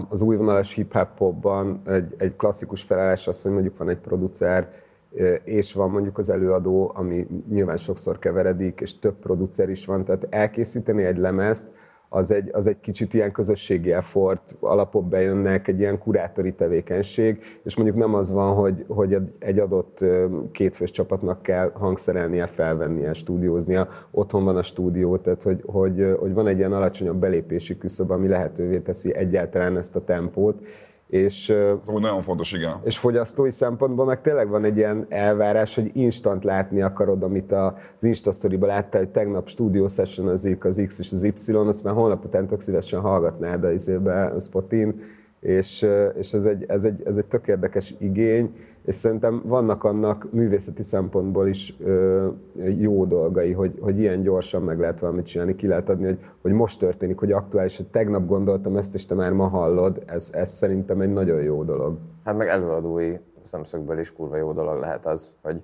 [0.08, 4.68] az újvonalas hip-hop popban egy, egy klasszikus felállás az, hogy mondjuk van egy producer,
[5.44, 10.26] és van mondjuk az előadó, ami nyilván sokszor keveredik, és több producer is van, tehát
[10.30, 11.66] elkészíteni egy lemezt,
[12.14, 17.76] az egy, az egy kicsit ilyen közösségi effort, alapok bejönnek, egy ilyen kurátori tevékenység, és
[17.76, 20.04] mondjuk nem az van, hogy, hogy egy adott
[20.52, 26.46] kétfős csapatnak kell hangszerelnie, felvennie, stúdióznia, otthon van a stúdió, tehát hogy, hogy, hogy van
[26.46, 30.62] egy ilyen alacsonyabb belépési küszöb, ami lehetővé teszi egyáltalán ezt a tempót,
[31.14, 31.54] és,
[31.86, 32.80] amúgy nagyon fontos, igen.
[32.84, 37.72] és fogyasztói szempontból meg tényleg van egy ilyen elvárás, hogy instant látni akarod, amit az
[38.00, 41.94] Insta story láttál, hogy tegnap stúdió session az az X és az Y, azt már
[41.94, 45.02] holnap után tök szívesen hallgatnád a, izébe, a Spotin,
[45.40, 45.86] és,
[46.18, 48.54] és ez, egy, ez, egy, ez egy tök érdekes igény,
[48.84, 52.28] és szerintem vannak annak művészeti szempontból is ö,
[52.78, 56.52] jó dolgai, hogy, hogy ilyen gyorsan meg lehet valamit csinálni, ki lehet adni, hogy, hogy
[56.52, 60.50] most történik, hogy aktuális, hogy tegnap gondoltam ezt, és te már ma hallod, ez, ez
[60.50, 61.96] szerintem egy nagyon jó dolog.
[62.24, 65.62] Hát meg előadói szemszögből is kurva jó dolog lehet az, hogy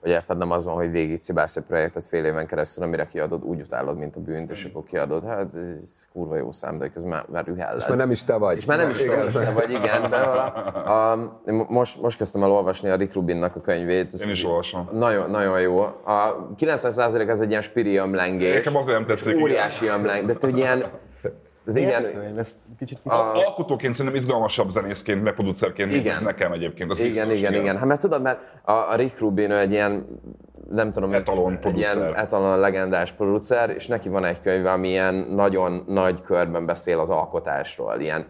[0.00, 3.44] hogy érted, nem az van, hogy végig cibálsz egy projektet fél éven keresztül, amire kiadod,
[3.44, 7.10] úgy utálod, mint a bűnt, és akkor kiadod, hát ez kurva jó szám, de közben
[7.10, 7.76] már, már ühelled.
[7.76, 8.56] És már nem is te vagy.
[8.56, 9.26] És már nem is, Igen.
[9.26, 10.10] is te vagy, igen.
[10.10, 14.14] De a, a, most, most kezdtem el olvasni a Rick Rubinnak a könyvét.
[14.14, 14.88] Ez Én is olvasom.
[14.92, 15.80] Nagyon, nagyon jó.
[16.04, 18.54] A 90% az egy ilyen spiri ömlengés.
[18.54, 19.40] Nekem azért nem tetszik.
[19.40, 20.84] Óriási ömleng, de hogy ilyen,
[21.70, 23.34] ez igen, Ez kicsit A...
[23.34, 26.22] Alkotóként szerintem izgalmasabb zenészként, meg producerként, Igen.
[26.22, 26.90] nekem egyébként.
[26.90, 27.76] Az igen, biztos, igen, igen.
[27.76, 30.06] Hát mert tudod, mert a, a Rick Rubin ő egy ilyen,
[30.70, 32.18] nem tudom, Etalon egy ilyen producer.
[32.18, 37.10] etalon legendás producer, és neki van egy könyve, ami ilyen nagyon nagy körben beszél az
[37.10, 38.26] alkotásról, ilyen,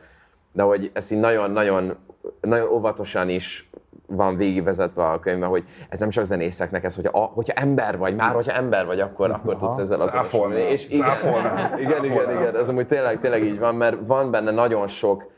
[0.53, 1.97] de hogy ezt így nagyon, nagyon,
[2.41, 3.71] nagyon óvatosan is
[4.11, 8.15] van végigvezetve a könyvben, hogy ez nem csak zenészeknek ez, hogy a, hogyha ember vagy,
[8.15, 12.31] már hogyha ember vagy, akkor, akkor tudsz ezzel az Cáfolná, És igen, cáfolná, igen, igen,
[12.31, 15.31] igen, ez amúgy tényleg, tényleg így van, mert van benne nagyon sok,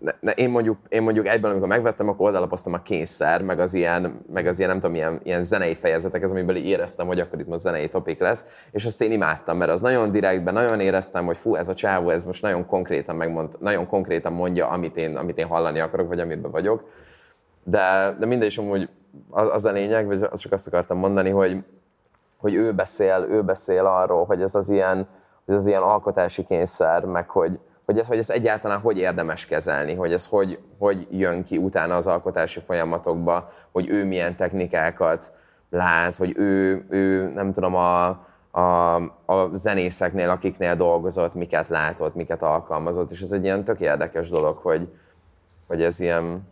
[0.00, 3.74] ne, ne, én, mondjuk, én mondjuk egyben, amikor megvettem, akkor oldalapoztam a kényszer, meg az
[3.74, 7.40] ilyen, meg az ilyen nem tudom, ilyen, ilyen zenei fejezetek, ez amiből éreztem, hogy akkor
[7.40, 11.24] itt most zenei topik lesz, és azt én imádtam, mert az nagyon direktben, nagyon éreztem,
[11.24, 15.16] hogy fú, ez a csávó, ez most nagyon konkrétan megmond, nagyon konkrétan mondja, amit én,
[15.16, 16.84] amit én hallani akarok, vagy amiben vagyok.
[17.70, 18.88] De, de mindegy amúgy
[19.30, 21.64] az, az a lényeg, vagy azt csak azt akartam mondani, hogy,
[22.36, 25.06] hogy ő beszél, ő beszél arról, hogy ez az ilyen,
[25.44, 29.94] hogy az ilyen alkotási kényszer, meg hogy, hogy ez, hogy ez egyáltalán hogy érdemes kezelni,
[29.94, 35.32] hogy ez hogy, hogy jön ki utána az alkotási folyamatokba, hogy ő milyen technikákat
[35.70, 38.06] lát, hogy ő, ő nem tudom, a,
[38.50, 38.94] a,
[39.26, 44.56] a zenészeknél, akiknél dolgozott, miket látott, miket alkalmazott, és ez egy ilyen tök érdekes dolog,
[44.56, 44.88] hogy,
[45.66, 46.49] hogy ez ilyen,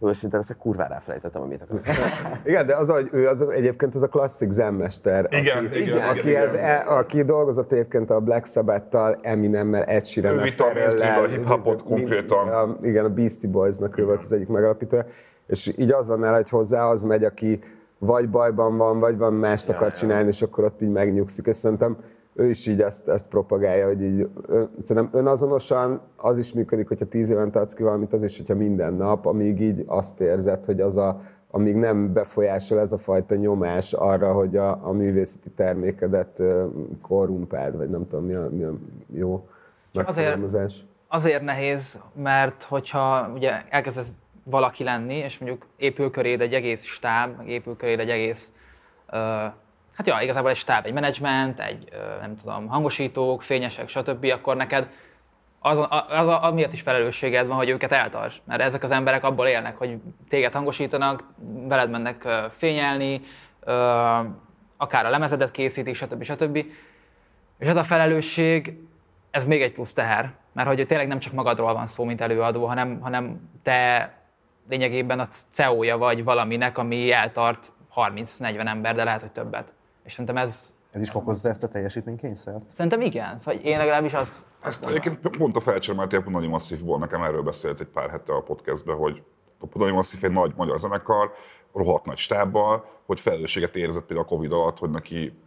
[0.00, 1.86] őszintén ezt kurvára elfelejtettem, amit akarok.
[2.44, 6.28] Igen, de az, hogy ő az, egyébként az a klasszik zenmester, Igen, aki, igen, aki,
[6.28, 6.64] igen, ez, igen.
[6.64, 11.30] E, aki dolgozott egyébként a Black Sabbath-tal, Eminemmel, Ed sheeran Ő vitte a mainstreambe a
[11.30, 12.48] hip-hopot konkrétan.
[12.48, 15.06] A, igen, a Beastie Boys-nak ő volt az egyik megalapítója,
[15.46, 17.60] és így az van nála, hogy hozzá az megy, aki
[17.98, 21.96] vagy bajban van, vagy van mást akar csinálni, és akkor ott így megnyugszik, és szerintem
[22.36, 27.04] ő is így ezt, ezt propagálja, hogy így, ön, szerintem önazonosan az is működik, hogyha
[27.04, 30.80] tíz éven adsz ki valamit, az is, hogyha minden nap, amíg így azt érzed, hogy
[30.80, 36.42] az a, amíg nem befolyásol ez a fajta nyomás arra, hogy a, a művészeti termékedet
[37.00, 38.72] korrumpáld, vagy nem tudom, mi a, mi a
[39.06, 39.48] jó
[39.92, 40.84] megfogalmazás.
[41.08, 44.10] Azért nehéz, mert hogyha ugye elkezdesz
[44.42, 48.52] valaki lenni, és mondjuk épül köréd egy egész stáb, épül köréd egy egész,
[49.10, 49.44] ö,
[49.96, 51.88] hát ja, igazából egy stáb, egy menedzsment, egy
[52.20, 54.88] nem tudom, hangosítók, fényesek, stb., akkor neked
[55.58, 58.34] az, az, az, amiatt is felelősséged van, hogy őket eltarts.
[58.44, 59.96] Mert ezek az emberek abból élnek, hogy
[60.28, 61.24] téged hangosítanak,
[61.68, 63.20] veled mennek fényelni,
[64.76, 66.22] akár a lemezedet készítik, stb.
[66.22, 66.56] stb.
[67.58, 68.78] És ez a felelősség,
[69.30, 72.66] ez még egy plusz teher, mert hogy tényleg nem csak magadról van szó, mint előadó,
[72.66, 74.12] hanem, hanem te
[74.68, 79.74] lényegében a CEO-ja vagy valaminek, ami eltart 30-40 ember, de lehet, hogy többet.
[80.06, 82.62] És szerintem ez, Ez is fokozza ezt a teljesítménykényszert?
[82.70, 83.38] szerintem igen.
[83.38, 87.80] Szóval én legalábbis az, Ezt egyébként pont a felcsermálték, Punani Masszív volt, nekem erről beszélt
[87.80, 89.22] egy pár hete a podcastben, hogy
[89.60, 91.32] a Punani Masszív egy nagy magyar zenekar,
[91.74, 95.38] rohadt nagy stábbal, hogy felelősséget érzett például a Covid alatt, hogy neki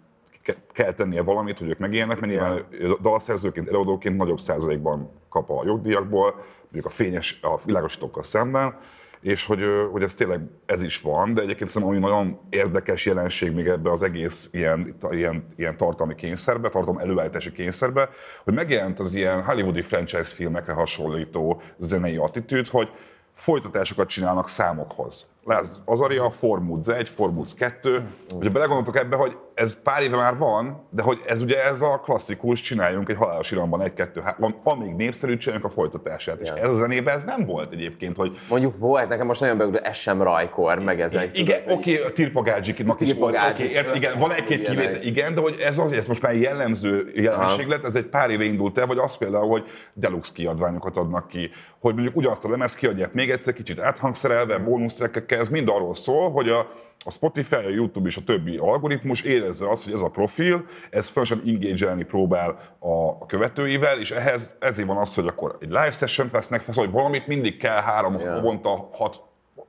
[0.43, 2.65] ke- kell tennie valamit, hogy ők megélnek, mert nyilván
[3.01, 8.77] dalszerzőként, előadóként nagyobb százalékban kap a jogdíjakból, mondjuk a fényes, a világosítókkal szemben,
[9.21, 13.51] és hogy, hogy ez tényleg ez is van, de egyébként szerintem ami nagyon érdekes jelenség
[13.51, 18.09] még ebbe az egész ilyen, ilyen, ilyen tartalmi kényszerbe, tartalom előállítási kényszerbe,
[18.43, 22.89] hogy megjelent az ilyen hollywoodi franchise filmekre hasonlító zenei attitűd, hogy
[23.33, 25.29] folytatásokat csinálnak számokhoz.
[25.49, 28.03] Lesz Azaria, Formoods 1, Formoods 2.
[28.33, 32.01] Hogyha belegondoltok ebbe, hogy ez pár éve már van, de hogy ez ugye ez a
[32.03, 36.39] klasszikus, csináljunk egy halálos iramban egy, kettő, három, amíg népszerű, csináljunk a folytatását.
[36.39, 39.79] És ez a zenében ez nem volt egyébként, hogy Mondjuk volt, nekem most nagyon beugró,
[39.83, 41.37] ez sem rajkor, meg ezek.
[41.37, 45.41] igen, oké, okay, a Tirpagádzsiknak is volt, okay, ért, igen, van egy-két kivétel, igen, de
[45.41, 48.85] hogy ez, az, ez most már jellemző jelenség lett, ez egy pár éve indult el,
[48.85, 49.63] vagy az például, hogy
[49.93, 51.49] deluxe kiadványokat adnak ki,
[51.79, 56.31] hogy mondjuk ugyanazt a lemez kiadják még egyszer, kicsit áthangszerelve, bónusztrekkekkel, ez mind arról szól,
[56.31, 56.59] hogy a,
[57.05, 61.07] a Spotify, a YouTube és a többi algoritmus érezze azt, hogy ez a profil, ez
[61.07, 66.29] fontosan engage próbál a, követőivel, és ehhez ezért van az, hogy akkor egy live session
[66.31, 68.33] vesznek fel, szóval hogy valamit mindig kell három Ja.
[68.33, 69.21] havonta, hat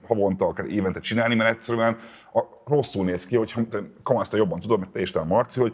[0.07, 1.99] havonta, akár évente csinálni, mert egyszerűen
[2.33, 5.73] a, rosszul néz ki, hogy te, Kamasz, te jobban tudod, mert te is Marci, hogy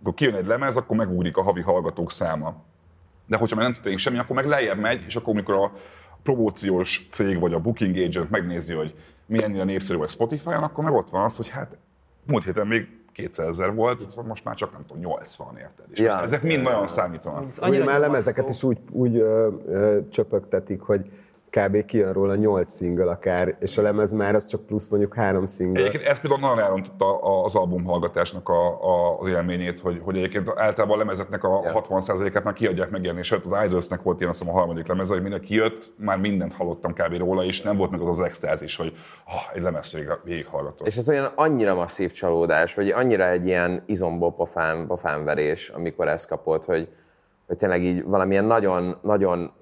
[0.00, 2.54] akkor kijön egy lemez, akkor megugrik a havi hallgatók száma.
[3.26, 5.72] De hogyha már nem történik semmi, akkor meg lejjebb megy, és akkor amikor a
[6.22, 8.94] promóciós cég vagy a booking agent megnézi, hogy
[9.26, 11.76] milyen a népszerű vagy Spotify-on, akkor meg ott van az, hogy hát
[12.26, 15.84] múlt héten még 200 ezer volt, most már csak nem tudom, 80, érted?
[15.90, 16.20] És Ja.
[16.22, 17.44] ezek mind nagyon számítanak.
[17.68, 21.10] Úgy már lemezeket is úgy, úgy ö, ö, csöpögtetik, hogy
[21.52, 21.84] kb.
[21.84, 25.80] kijön róla 8 single akár, és a lemez már az csak plusz mondjuk három single.
[25.80, 30.48] Egyébként ez például nagyon elrontotta az album hallgatásnak a, a, az élményét, hogy, hogy egyébként
[30.56, 33.44] általában a lemezetnek a 60%-át már kiadják megjelenés előtt.
[33.44, 36.92] Az Idolsnek volt ilyen, azt hiszem, a harmadik lemeze, hogy mindenki jött, már mindent hallottam
[36.92, 37.16] kb.
[37.16, 38.92] róla, és nem volt meg az az extázis, hogy
[39.24, 40.86] ah, egy lemez végig, végighallgatott.
[40.86, 46.28] És ez olyan annyira masszív csalódás, vagy annyira egy ilyen izomból pofán, pofánverés, amikor ezt
[46.28, 46.88] kapott, hogy,
[47.46, 49.52] hogy tényleg így valamilyen nagyon, nagyon,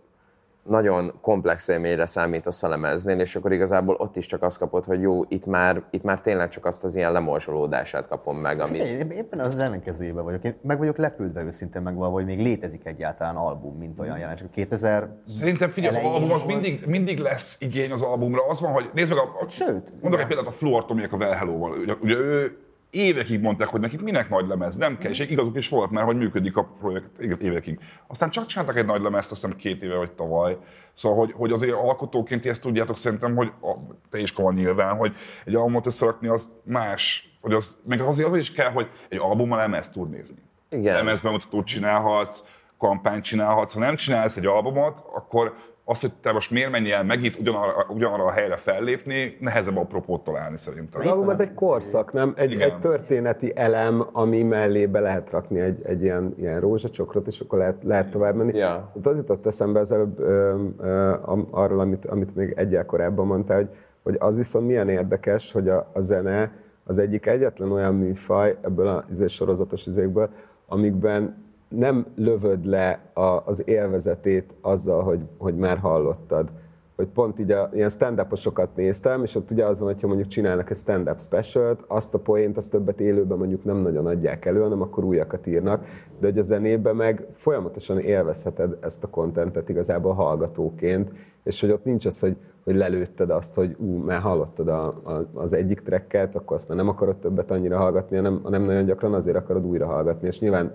[0.63, 5.01] nagyon komplex élményre számítasz a lemeznél, és akkor igazából ott is csak azt kapod, hogy
[5.01, 8.83] jó, itt már, itt már tényleg csak azt az ilyen lemorzsolódását kapom meg, amit...
[8.83, 10.45] Én éppen az ellenkezőjében vagyok.
[10.45, 14.51] Én meg vagyok lepődve őszintén megvalva, hogy még létezik egyáltalán album, mint olyan jelenség.
[14.51, 18.47] 2000 Szerintem figyelj, az album az mindig, mindig lesz igény az albumra.
[18.49, 21.17] Az van, hogy nézd meg, a, a, Sőt, mondok egy példát a Fluor Tomiek a
[21.17, 21.71] Well Hello-val.
[21.71, 22.59] Ugye, ugye ő
[22.91, 26.17] évekig mondták, hogy nekik minek nagy lemez, nem kell, és igazuk is volt, mert hogy
[26.17, 27.79] működik a projekt évekig.
[28.07, 30.57] Aztán csak csináltak egy nagy lemezt, azt hiszem két éve vagy tavaly.
[30.93, 33.75] Szóval, hogy, hogy azért alkotóként ezt tudjátok szerintem, hogy a,
[34.11, 35.15] te is van nyilván, hogy
[35.45, 39.59] egy albumot összerakni az más, hogy az, még azért az is kell, hogy egy albummal
[39.59, 40.39] lemezt tud nézni.
[40.71, 40.95] Igen.
[40.95, 42.45] Lemezbemutatót csinálhatsz,
[42.79, 43.73] kampányt csinálhatsz.
[43.73, 45.55] Ha nem csinálsz egy albumot, akkor
[45.91, 50.25] az, hogy te most miért menj el megint ugyanarra, ugyanarra a helyre fellépni, nehezebb apropót
[50.25, 51.01] találni szerintem.
[51.05, 52.33] Album az egy korszak, nem?
[52.37, 52.71] Egy, Igen.
[52.71, 57.59] egy történeti elem, ami mellé be lehet rakni egy, egy ilyen, ilyen rózsacsokrot, és akkor
[57.59, 58.57] lehet, lehet tovább menni.
[58.57, 58.87] Ja.
[58.89, 61.13] Szóval az jutott eszembe az előbb ö, ö,
[61.51, 63.69] arról, amit, amit még egyel korábban mondtál, hogy,
[64.03, 66.53] hogy az viszont milyen érdekes, hogy a, a zene
[66.85, 70.29] az egyik egyetlen olyan műfaj ebből a izé, sorozatos üzékből,
[70.67, 76.49] amikben nem lövöd le a, az élvezetét azzal, hogy, hogy már hallottad.
[76.97, 78.27] Hogy pont így a, ilyen stand
[78.75, 82.57] néztem, és ott ugye az van, hogyha mondjuk csinálnak egy stand-up specialt, azt a poént,
[82.57, 85.85] azt többet élőben mondjuk nem nagyon adják elő, hanem akkor újakat írnak,
[86.21, 91.13] de hogy a zenében meg folyamatosan élvezheted ezt a kontentet igazából hallgatóként,
[91.45, 95.27] és hogy ott nincs az, hogy, hogy lelőtted azt, hogy ú, már hallottad a, a,
[95.35, 99.15] az egyik tracket, akkor azt már nem akarod többet annyira hallgatni, hanem, hanem nagyon gyakran
[99.15, 100.73] azért akarod újra hallgatni, és nyilván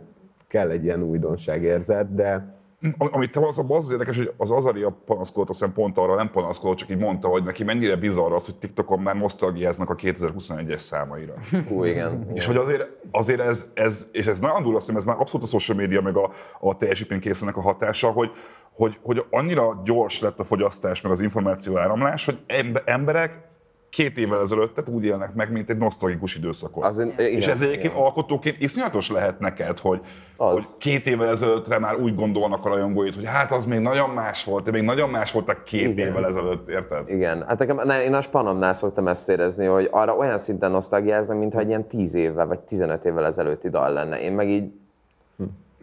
[0.48, 2.54] kell egy ilyen újdonságérzet, de
[2.98, 6.32] Am- Amit te az, az, érdekes, hogy az Azaria panaszkodott, azt hiszem pont arra nem
[6.32, 10.78] panaszkodott, csak így mondta, hogy neki mennyire bizarr az, hogy TikTokon már nosztalgiáznak a 2021-es
[10.78, 11.34] számaira.
[11.68, 12.32] Hú, igen.
[12.34, 15.50] És hogy azért, azért ez, ez, és ez nagyon durva, szerintem ez már abszolút a
[15.50, 18.32] social media meg a, a teljesítménykészlenek a hatása, hogy,
[18.72, 23.54] hogy, hogy annyira gyors lett a fogyasztás, meg az információ áramlás, hogy embe- emberek
[23.96, 26.84] két évvel ezelőtt tehát úgy élnek meg, mint egy nosztalgikus időszakot.
[26.86, 28.04] Az, igen, és ez egyébként igen.
[28.04, 30.00] alkotóként iszonyatos lehet neked, hogy,
[30.38, 30.54] Az.
[30.54, 34.44] hogy két évvel ezelőttre már úgy gondolnak a rajongóid, hogy hát az még nagyon más
[34.44, 36.08] volt, de még nagyon más voltak két Igen.
[36.08, 37.10] évvel ezelőtt, érted?
[37.10, 41.38] Igen, hát nekem, ne, én a spanomnál szoktam ezt érezni, hogy arra olyan szinten nosztalgiáznak,
[41.38, 44.22] mintha egy ilyen 10 évvel vagy 15 évvel ezelőtti dal lenne.
[44.22, 44.72] Én meg így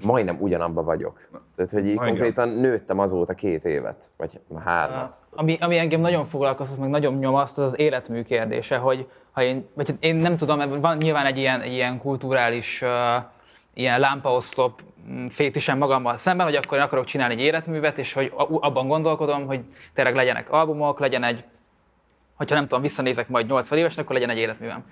[0.03, 1.29] majdnem ugyanabba vagyok.
[1.57, 2.07] Tehát, hogy így Na, igen.
[2.07, 5.11] konkrétan nőttem azóta két évet, vagy három.
[5.31, 9.69] Ami, ami engem nagyon foglalkoztat, meg nagyon nyomaszt, az az életmű kérdése, hogy ha én,
[9.75, 12.89] vagy hát én nem tudom, van nyilván egy ilyen, egy ilyen kulturális uh,
[13.75, 14.81] ilyen lámpaoszlop
[15.11, 19.47] mm, fétisem magammal szemben, hogy akkor én akarok csinálni egy életművet, és hogy abban gondolkodom,
[19.47, 19.61] hogy
[19.95, 21.45] tényleg legyenek albumok, legyen egy,
[22.35, 24.85] hogyha nem tudom, visszanézek majd 80 évesen, akkor legyen egy életművem.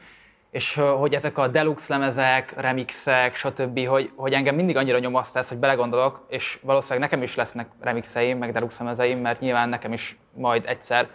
[0.51, 5.49] És hogy ezek a deluxe lemezek, remixek, stb., hogy, hogy engem mindig annyira nyomaszt ez,
[5.49, 10.19] hogy belegondolok, és valószínűleg nekem is lesznek remixeim, meg deluxe lemezeim, mert nyilván nekem is
[10.35, 11.09] majd egyszer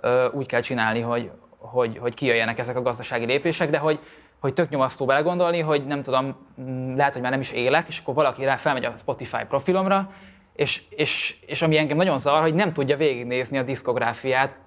[0.00, 4.00] ö, úgy kell csinálni, hogy, hogy, hogy kijöjjenek ezek a gazdasági lépések, de hogy,
[4.40, 7.98] hogy tök nyomasztó belegondolni, hogy nem tudom, mm, lehet, hogy már nem is élek, és
[7.98, 10.10] akkor valaki rá felmegy a Spotify profilomra,
[10.54, 14.60] és, és, és ami engem nagyon zavar, hogy nem tudja végignézni a diszkográfiát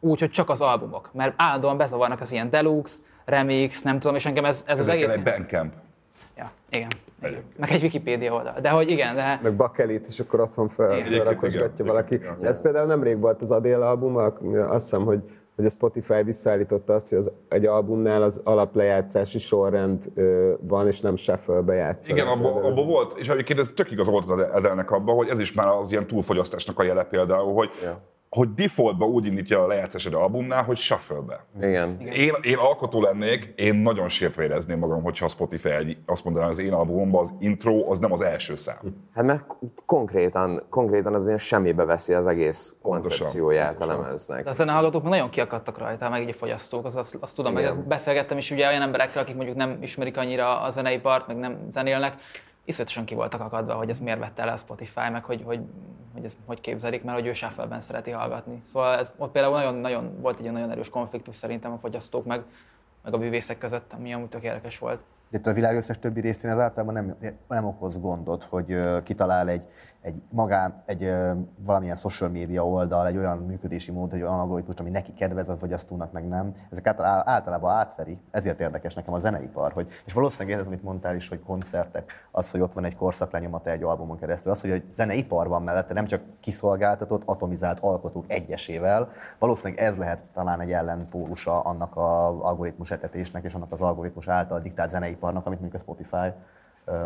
[0.00, 4.26] úgy, hogy csak az albumok, mert állandóan bezavarnak az ilyen deluxe, remix, nem tudom, és
[4.26, 5.16] engem ez, ez az Ezekkel egész...
[5.16, 5.72] egy Bandcamp.
[6.36, 6.88] Ja, igen.
[7.22, 7.42] igen.
[7.56, 8.60] Meg egy Wikipédia oldal.
[8.60, 9.40] De hogy igen, de...
[9.42, 12.14] meg bakelit, és akkor otthon fel, felrakosgatja valaki.
[12.14, 12.36] igen.
[12.42, 15.22] Ez például nemrég volt az Adél album, azt hiszem, hogy
[15.56, 21.00] hogy a Spotify visszaállította azt, hogy az, egy albumnál az alaplejátszási sorrend ö, van, és
[21.00, 22.22] nem shuffle-be játszanak.
[22.22, 25.38] Igen, abban abba volt, és egyébként ez tök igaz volt az Edelnek abban, hogy ez
[25.38, 28.00] is már az ilyen túlfogyasztásnak a jele például, hogy, Ja.
[28.34, 31.44] Hogy defaultba úgy indítja a lejátszás egy albumnál, hogy shuffle-be.
[31.60, 32.00] Igen.
[32.00, 36.48] Én, én alkotó lennék, én nagyon sírtve érezném magam, hogyha a Spotify egy, azt mondaná,
[36.48, 38.78] az én albumomban az intro az nem az első szám.
[39.14, 39.44] Hát mert
[39.86, 44.02] konkrétan, konkrétan az ilyen semmibe veszi az egész Pontosan, koncepcióját a pontosan.
[44.02, 44.44] lemeznek.
[44.44, 47.76] De a zenehallgatók nagyon kiakadtak rajta, meg így a fogyasztók, az, azt, azt tudom, Igen.
[47.76, 51.68] meg beszélgettem is ugye olyan emberekkel, akik mondjuk nem ismerik annyira a zeneipart, meg nem
[51.72, 52.14] zenélnek,
[52.64, 55.60] iszonyatosan ki voltak akadva, hogy ez miért vette le a Spotify, meg hogy, hogy,
[56.14, 58.62] hogy ez hogy képzelik, mert hogy ő shuffle szereti hallgatni.
[58.72, 62.42] Szóval ez, ott például nagyon, nagyon, volt egy nagyon erős konfliktus szerintem a fogyasztók meg,
[63.02, 65.00] meg a művészek között, ami amúgy tök érdekes volt.
[65.28, 69.62] De a világ összes többi részén az általában nem, nem okoz gondot, hogy kitalál egy,
[70.04, 74.76] egy magán, egy uh, valamilyen social media oldal, egy olyan működési mód, egy olyan algoritmus,
[74.76, 76.52] ami neki kedvez a fogyasztónak, meg nem.
[76.70, 78.18] Ezek általában, általában átveri.
[78.30, 79.72] Ezért érdekes nekem a zeneipar.
[79.72, 83.70] Hogy, és valószínűleg ez, amit mondtál is, hogy koncertek, az, hogy ott van egy korszaklenyomata
[83.70, 89.08] egy albumon keresztül, az, hogy egy zeneipar van mellette, nem csak kiszolgáltatott, atomizált alkotók egyesével.
[89.38, 94.60] Valószínűleg ez lehet talán egy ellenpólusa annak az algoritmus etetésnek és annak az algoritmus által
[94.60, 96.32] diktált zeneipar iparnak, amit mondjuk a Spotify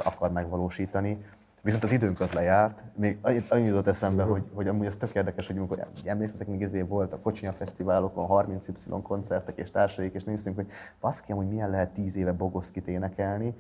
[0.05, 1.25] akar megvalósítani.
[1.69, 2.85] Viszont az időnk lejárt.
[2.97, 3.19] Még
[3.49, 7.13] annyi jutott eszembe, hogy, hogy amúgy ez tök érdekes, hogy amikor emlékeztek, még ezért volt
[7.13, 10.67] a Kocsinya Fesztiválokon 30Y koncertek és társaik, és néztünk, hogy
[11.01, 13.55] baszki, hogy milyen lehet 10 éve Bogoszkit énekelni.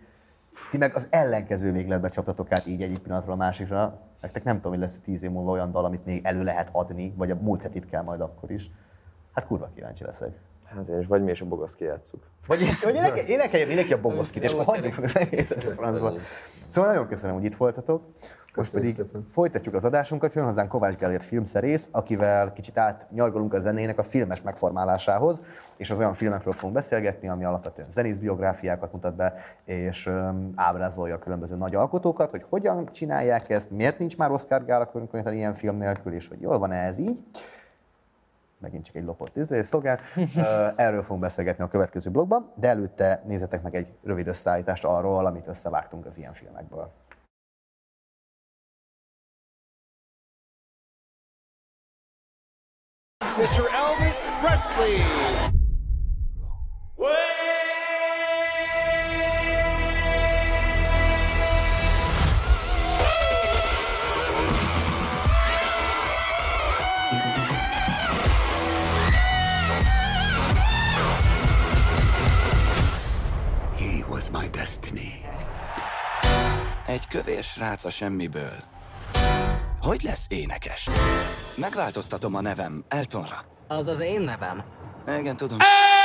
[0.71, 4.01] Ti meg az ellenkező végletbe csaptatok át így egyik pillanatról a másikra.
[4.21, 7.15] Nektek nem tudom, hogy lesz 10 év múlva olyan dal, amit még elő lehet adni,
[7.17, 8.71] vagy a múlt hetit kell majd akkor is.
[9.35, 10.48] Hát kurva kíváncsi leszek.
[10.77, 12.23] Hát én is, vagy mi is a bogoszki játszuk.
[12.47, 15.09] Vagy, vagy énekelj, énekelj mindenki a bogoszkit, és hagyjuk a
[15.71, 16.13] francba.
[16.69, 18.03] Szóval nagyon köszönöm, hogy itt voltatok.
[18.55, 19.27] Most pedig szépen.
[19.31, 24.43] folytatjuk az adásunkat, jön hozzánk Kovács Gellért filmszerész, akivel kicsit átnyargolunk a zenének a filmes
[24.43, 25.43] megformálásához,
[25.77, 29.35] és az olyan filmekről fogunk beszélgetni, ami alapvetően zenész biográfiákat mutat be,
[29.65, 34.65] és um, ábrázolja a különböző nagy alkotókat, hogy hogyan csinálják ezt, miért nincs már Oscar
[34.65, 34.91] Gála
[35.31, 37.21] ilyen film nélkül, és hogy jól van -e ez így
[38.59, 39.99] megint csak egy lopott izé, szolgál.
[40.77, 45.47] Erről fogunk beszélgetni a következő blogban, de előtte nézzetek meg egy rövid összeállítást arról, amit
[45.47, 46.93] összevágtunk az ilyen filmekből.
[53.39, 53.65] Mr.
[53.73, 55.68] Elvis Presley!
[77.09, 78.57] Kövér srác a semmiből.
[79.81, 80.89] Hogy lesz énekes?
[81.57, 83.45] Megváltoztatom a nevem Eltonra.
[83.69, 84.65] Az az én nevem.
[85.19, 85.59] Igen, tudom.
[85.59, 85.98] gentlemen,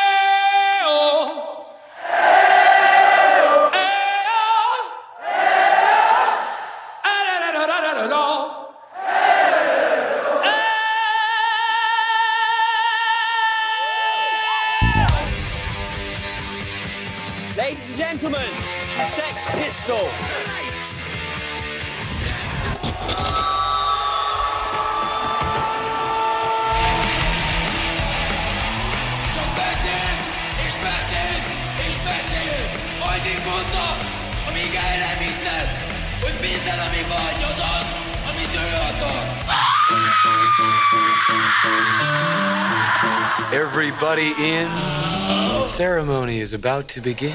[46.53, 47.33] is about to begin.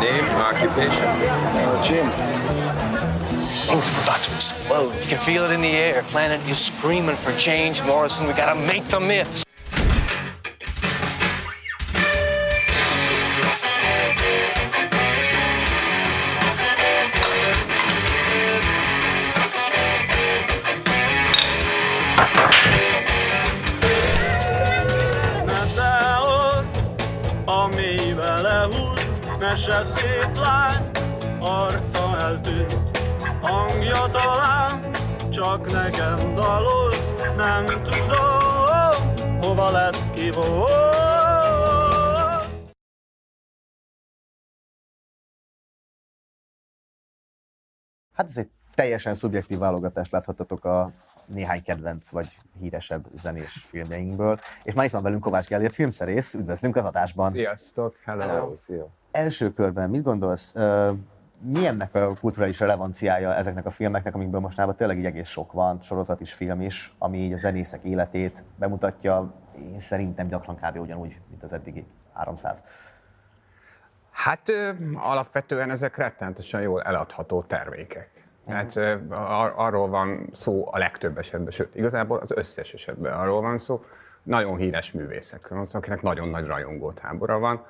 [0.00, 1.04] Name, occupation?
[1.04, 2.08] Uh, Jim.
[3.66, 4.94] Things are about to explode.
[5.00, 6.02] You can feel it in the air.
[6.04, 8.26] Planet is screaming for change, Morrison.
[8.26, 9.47] We gotta make the myths.
[48.18, 50.90] Hát ez egy teljesen szubjektív válogatást láthattatok a
[51.26, 54.38] néhány kedvenc vagy híresebb zenés filmjeinkből.
[54.62, 57.30] És már itt van velünk Kovács Gellért filmszerész, üdvözlünk az adásban.
[57.30, 58.20] Sziasztok, hello.
[58.20, 58.56] hello.
[58.56, 58.88] Szia.
[59.10, 60.54] Első körben mit gondolsz,
[61.40, 65.80] mi ennek a kulturális relevanciája ezeknek a filmeknek, amikből mostanában tényleg így egész sok van,
[65.80, 69.32] sorozat is, film is, ami így a zenészek életét bemutatja,
[69.72, 70.80] én szerintem gyakran kb.
[70.80, 72.62] ugyanúgy, mint az eddigi 300.
[74.18, 78.10] Hát ö, alapvetően ezek rettentesen jól eladható termékek.
[78.48, 78.76] Hát
[79.10, 83.84] ar- arról van szó a legtöbb esetben, sőt, igazából az összes esetben arról van szó,
[84.22, 87.64] nagyon híres művészekről, akinek nagyon nagy rajongó tábora van.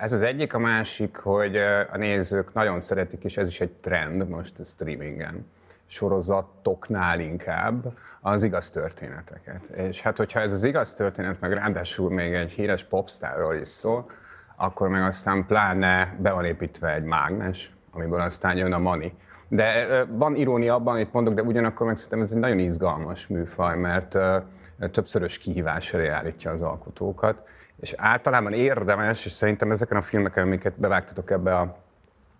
[0.00, 1.56] Ez az egyik, a másik, hogy
[1.92, 5.50] a nézők nagyon szeretik, és ez is egy trend most a streamingen,
[5.86, 9.62] sorozatoknál inkább az igaz történeteket.
[9.64, 14.10] És hát, hogyha ez az igaz történet, meg ráadásul még egy híres popstárról is szól,
[14.56, 19.12] akkor meg aztán pláne be van építve egy mágnes, amiből aztán jön a money.
[19.48, 23.76] De van irónia abban, amit mondok, de ugyanakkor meg szerintem ez egy nagyon izgalmas műfaj,
[23.76, 24.16] mert
[24.90, 27.46] többszörös kihívás elé állítja az alkotókat,
[27.80, 31.76] és általában érdemes, és szerintem ezeken a filmeken, amiket bevágtatok ebbe a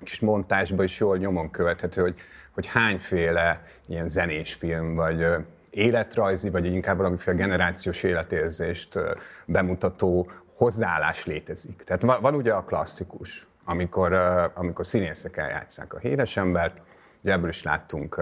[0.02, 2.14] kis montásba is jól nyomon követhető, hogy,
[2.50, 5.26] hogy hányféle ilyen zenés film, vagy
[5.70, 8.98] életrajzi, vagy inkább valamiféle generációs életérzést
[9.44, 11.82] bemutató hozzáállás létezik.
[11.86, 14.12] Tehát van, van ugye a klasszikus, amikor,
[14.54, 16.80] amikor színészek eljátszák a híres embert,
[17.22, 18.20] ugye ebből is láttunk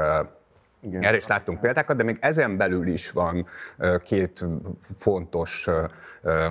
[0.81, 1.03] igen.
[1.03, 3.47] Erre is láttunk példákat, de még ezen belül is van
[4.03, 4.45] két
[4.97, 5.69] fontos,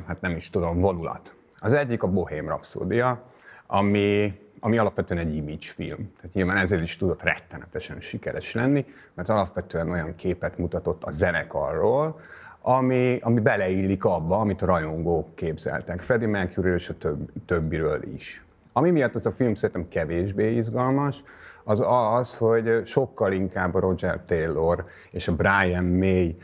[0.08, 1.36] hát nem is tudom, vonulat.
[1.58, 3.24] Az egyik a Bohém Rhapsódia,
[3.68, 6.14] ami, ami alapvetően egy image film.
[6.16, 12.20] Tehát nyilván ezért is tudott rettenetesen sikeres lenni, mert alapvetően olyan képet mutatott a zenekarról,
[12.62, 16.02] ami, ami beleillik abba, amit a rajongók képzeltek.
[16.02, 18.44] Freddie Mercury és a több, többiről is.
[18.74, 21.24] Ami miatt ez a film szerintem kevésbé izgalmas,
[21.64, 26.38] az az, hogy sokkal inkább a Roger Taylor és a Brian May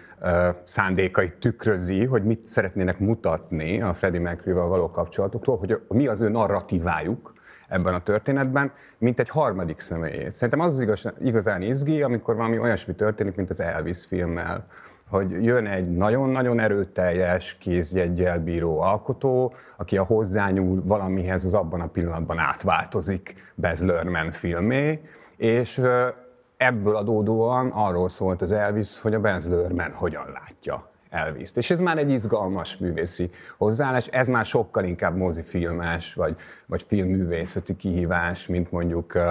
[0.64, 6.30] szándékait tükrözi, hogy mit szeretnének mutatni a Freddie Mercury-val való kapcsolatokról, hogy mi az ő
[6.30, 7.34] narratívájuk
[7.68, 10.34] ebben a történetben, mint egy harmadik személyét.
[10.34, 14.68] Szerintem az az igaz, igazán izgi, amikor valami olyasmi történik, mint az Elvis filmmel,
[15.10, 21.88] hogy jön egy nagyon-nagyon erőteljes kézjeggyel bíró alkotó, aki a hozzányúl valamihez, az abban a
[21.88, 25.02] pillanatban átváltozik Baz Luhrmann filmé,
[25.38, 25.82] és
[26.58, 31.58] ebből adódóan arról szólt az Elvis, hogy a Baz Luhrmann hogyan látja Elvis-t.
[31.58, 36.36] És ez már egy izgalmas művészi hozzáállás, ez már sokkal inkább mozifilmes, vagy,
[36.66, 39.24] vagy filmművészeti kihívás, mint mondjuk uh,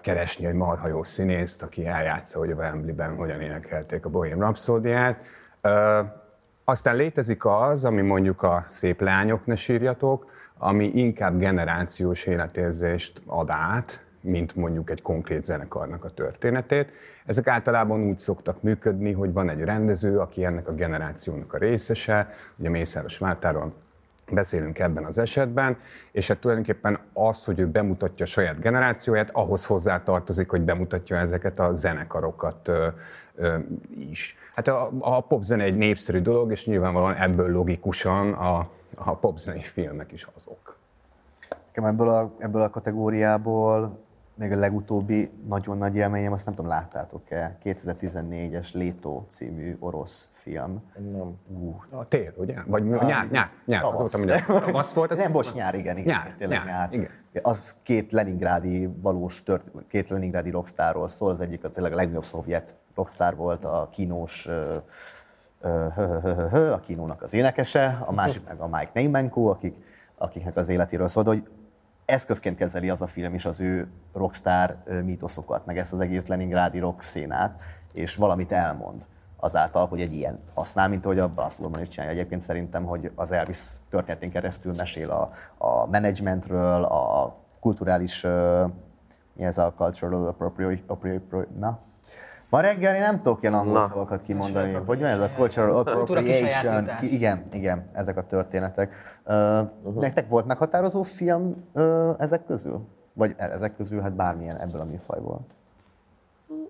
[0.00, 5.20] keresni egy marha jó színészt, aki eljátsza, hogy a Wembley-ben hogyan énekelték a Bohém Rhapsódiát.
[6.64, 13.50] Aztán létezik az, ami mondjuk a szép lányok ne sírjatok, ami inkább generációs életérzést ad
[13.50, 16.92] át, mint mondjuk egy konkrét zenekarnak a történetét.
[17.26, 22.28] Ezek általában úgy szoktak működni, hogy van egy rendező, aki ennek a generációnak a részese,
[22.56, 23.72] ugye Mészáros Mártáról
[24.30, 25.76] beszélünk ebben az esetben,
[26.12, 31.58] és hát tulajdonképpen az, hogy ő bemutatja saját generációját, ahhoz hozzá tartozik, hogy bemutatja ezeket
[31.58, 32.88] a zenekarokat ö,
[33.34, 33.56] ö,
[34.10, 34.36] is.
[34.54, 40.12] Hát a, a popzene egy népszerű dolog, és nyilvánvalóan ebből logikusan a, a popzenei filmek
[40.12, 40.76] is azok.
[41.66, 43.98] Nekem ebből a, ebből a kategóriából
[44.40, 50.82] még a legutóbbi nagyon nagy élményem, azt nem tudom, láttátok-e, 2014-es Létó című orosz film.
[51.12, 51.38] Nem.
[51.46, 51.76] Uh.
[51.90, 52.54] A tél, ugye?
[52.66, 54.44] Vagy ah, nyár, nyár, nyár, az volt, minden.
[54.46, 55.10] Tavasz volt?
[55.10, 56.14] Az nem, most nyár, igen, igen.
[56.14, 56.92] Nyár, tényleg nyár, nyár.
[56.92, 57.10] igen.
[57.42, 62.24] Az két leningrádi valós tört, két leningrádi rockstárról szól, az egyik az tényleg a legnagyobb
[62.24, 64.48] szovjet rockstar volt, a kínós
[66.50, 69.74] hö, a kínónak az énekese, a másik meg a Mike Neymenko, akik,
[70.16, 71.42] akiknek az életéről szól, hogy
[72.10, 76.78] eszközként kezeli az a film is az ő rockstar mítoszokat, meg ezt az egész leningrádi
[76.78, 77.62] rock szénát,
[77.92, 79.06] és valamit elmond
[79.36, 82.14] azáltal, hogy egy ilyen használ, mint ahogy a Luhrmann is csinálja.
[82.14, 83.58] Egyébként szerintem, hogy az Elvis
[83.90, 88.22] történetén keresztül mesél a, a managementről, a kulturális,
[89.32, 91.78] mi ez a cultural appropriation na?
[92.50, 93.86] Ma reggel én nem tudok ilyen angol Na.
[93.88, 94.72] szavakat kimondani.
[94.72, 96.88] Hogy van ez a cultural appropriation?
[97.00, 98.96] Igen, igen, ezek a történetek.
[99.24, 102.80] Uh, Nektek volt meghatározó film uh, ezek közül?
[103.12, 105.40] Vagy e- ezek közül, hát bármilyen ebből a műfajból.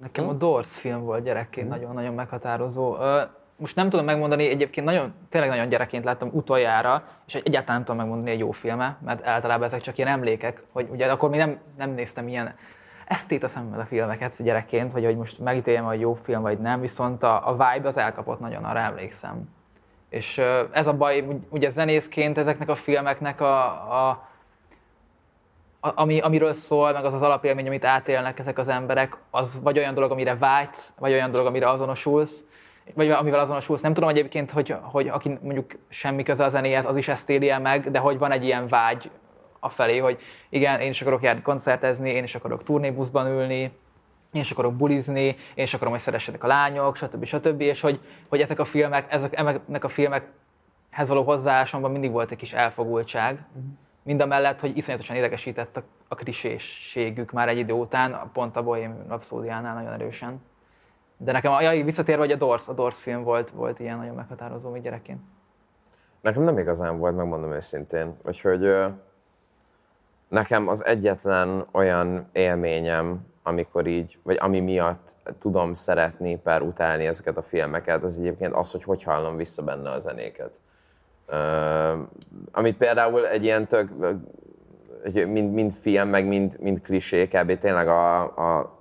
[0.00, 2.96] Nekem a Doors film volt gyerekként nagyon-nagyon meghatározó.
[2.96, 3.22] Ö,
[3.56, 7.96] Most nem tudom megmondani, egyébként nagyon, tényleg nagyon gyerekként láttam utoljára, és egyáltalán nem tudom
[7.96, 11.58] megmondani egy jó filme, mert általában ezek csak ilyen emlékek, hogy ugye akkor még nem,
[11.78, 12.54] nem néztem ilyen
[13.10, 16.80] esztét a szemmel a filmeket gyerekként, hogy, hogy most megítéljem, hogy jó film vagy nem,
[16.80, 19.48] viszont a, a vibe az elkapott nagyon, arra emlékszem.
[20.08, 20.38] És
[20.70, 23.64] ez a baj, ugye zenészként ezeknek a filmeknek a,
[24.08, 24.28] a
[25.80, 29.94] ami, amiről szól, meg az az alapélmény, amit átélnek ezek az emberek, az vagy olyan
[29.94, 32.44] dolog, amire vágysz, vagy olyan dolog, amire azonosulsz,
[32.94, 33.80] vagy amivel azonosulsz.
[33.80, 37.50] Nem tudom egyébként, hogy, hogy aki mondjuk semmi köze a zenéhez, az is ezt éli
[37.50, 39.10] el meg, de hogy van egy ilyen vágy
[39.60, 40.18] afelé, hogy
[40.48, 43.72] igen, én is akarok járni koncertezni, én is akarok turnébuszban ülni,
[44.32, 47.24] én is akarok bulizni, én is akarom, hogy szeressenek a lányok, stb.
[47.24, 47.60] stb.
[47.60, 52.36] És hogy, hogy ezek a filmek, ezek, ennek a filmekhez való hozzáállásomban mindig volt egy
[52.36, 53.44] kis elfogultság.
[54.02, 58.62] Mind a mellett, hogy iszonyatosan idegesített a, a krisésségük már egy idő után, pont a
[58.62, 60.42] Bohém Rhapsódiánál nagyon erősen.
[61.16, 64.14] De nekem, a, ja, visszatérve, hogy a Doors, a Doors film volt, volt ilyen nagyon
[64.14, 65.20] meghatározó, még gyerekként.
[66.20, 68.16] Nekem nem igazán volt, megmondom őszintén.
[68.22, 68.74] Úgyhogy
[70.30, 77.36] nekem az egyetlen olyan élményem, amikor így, vagy ami miatt tudom szeretni, per utálni ezeket
[77.36, 80.60] a filmeket, az egyébként az, hogy hogy hallom vissza benne a zenéket.
[81.26, 81.36] Ö,
[82.52, 83.90] amit például egy ilyen tök
[85.12, 87.58] mind, mind film, meg mind, mind klisé, kb.
[87.58, 88.78] tényleg a, a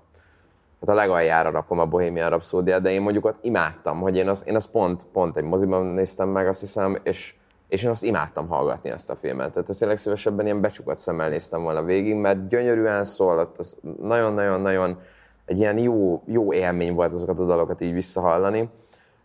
[0.79, 4.47] hát a legaljára rakom a Bohemian Rhapsody de én mondjuk ott imádtam, hogy én azt,
[4.47, 7.38] én azt pont, pont egy moziban néztem meg, azt hiszem, és,
[7.69, 9.51] és én azt imádtam hallgatni ezt a filmet.
[9.51, 14.99] Tehát ezt tényleg szívesebben ilyen becsukott szemmel néztem volna végig, mert gyönyörűen szól, az nagyon-nagyon-nagyon
[15.45, 18.69] egy ilyen jó, jó élmény volt azokat a dalokat így visszahallani.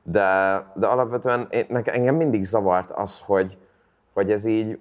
[0.02, 3.58] De, de alapvetően én, engem mindig zavart az, hogy,
[4.12, 4.78] hogy ez így,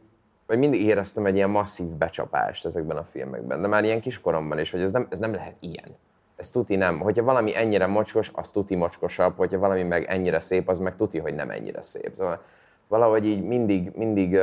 [0.48, 4.72] vagy mindig éreztem egy ilyen masszív becsapást ezekben a filmekben, de már ilyen kiskoromban is,
[4.72, 5.98] hogy ez nem, ez nem lehet ilyen.
[6.36, 7.00] Ez tuti nem.
[7.00, 11.20] Hogyha valami ennyire mocskos, az tuti mocskosabb, hogyha valami meg ennyire szép, az meg tuti,
[11.20, 12.14] hogy nem ennyire szép.
[12.16, 12.42] Szóval
[12.88, 14.40] valahogy így mindig, mindig,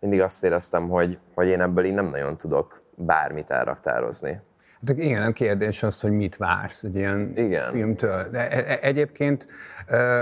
[0.00, 4.40] mindig azt éreztem, hogy, hogy én ebből így nem nagyon tudok bármit elraktározni.
[4.86, 7.72] Hát igen, a kérdés az, hogy mit vársz egy ilyen Igen.
[7.72, 8.28] filmtől.
[8.30, 9.46] De e- e- egyébként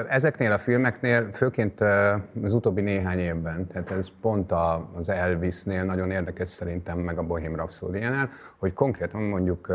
[0.09, 1.81] ezeknél a filmeknél, főként
[2.43, 4.53] az utóbbi néhány évben, tehát ez pont
[4.95, 9.73] az Elvisnél nagyon érdekes szerintem, meg a Bohém Rhapsody-nál, hogy konkrétan mondjuk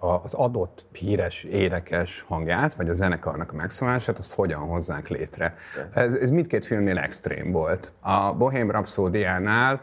[0.00, 5.56] az adott híres, énekes hangját, vagy a zenekarnak a megszólását, azt hogyan hozzák létre.
[5.94, 7.92] Ez, ez mindkét filmnél extrém volt.
[8.00, 9.80] A Bohém Rhapsody-nál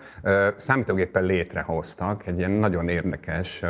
[0.55, 3.63] számítógéppel létrehoztak egy ilyen nagyon érdekes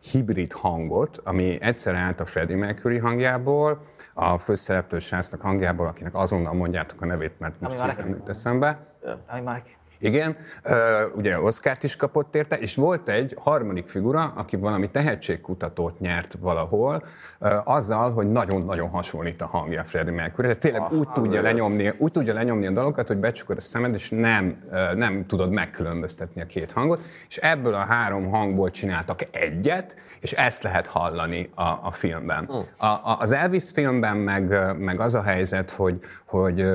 [0.00, 3.82] hibrid hangot, ami egyszer állt a Freddie Mercury hangjából,
[4.14, 7.76] a főszereplő srácnak hangjából, akinek azonnal mondjátok a nevét, mert most
[8.08, 8.78] jut eszembe.
[9.26, 9.78] Ami Marek.
[10.00, 10.36] Igen,
[11.14, 17.04] ugye Oszkárt is kapott érte, és volt egy harmadik figura, aki valami tehetségkutatót nyert valahol,
[17.64, 20.46] azzal, hogy nagyon-nagyon hasonlít a hangja Freddie Mercury.
[20.46, 23.94] Tehát tényleg Azt úgy tudja, lenyomni, úgy tudja lenyomni a dalokat, hogy becsukod a szemed,
[23.94, 24.62] és nem,
[24.94, 30.62] nem tudod megkülönböztetni a két hangot, és ebből a három hangból csináltak egyet, és ezt
[30.62, 32.44] lehet hallani a, a filmben.
[32.78, 36.66] A, a, az Elvis filmben meg, meg az a helyzet, hogy, hogy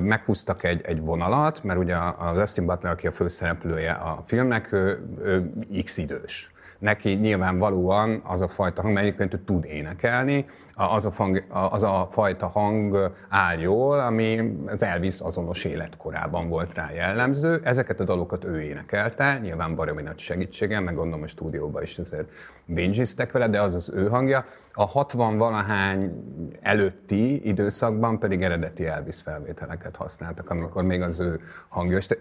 [0.00, 5.08] meghúztak egy, egy vonalat, mert ugye az Austin Butler, aki a főszereplője a filmnek, ő,
[5.22, 5.52] ő
[5.84, 6.50] x idős.
[6.78, 10.46] Neki nyilvánvalóan az a fajta hang, mert egyébként ő tud énekelni,
[10.78, 16.74] az a, fang, az a fajta hang áll jól, ami az Elvis azonos életkorában volt
[16.74, 17.60] rá jellemző.
[17.64, 22.28] Ezeket a dalokat ő énekelte, nyilván baromi nagy segítséggel, meg gondolom a stúdióban is azért
[22.64, 24.44] bingiztek vele, de az az ő hangja.
[24.72, 26.12] A 60 valahány
[26.60, 31.40] előtti időszakban pedig eredeti Elvis felvételeket használtak, amikor még az ő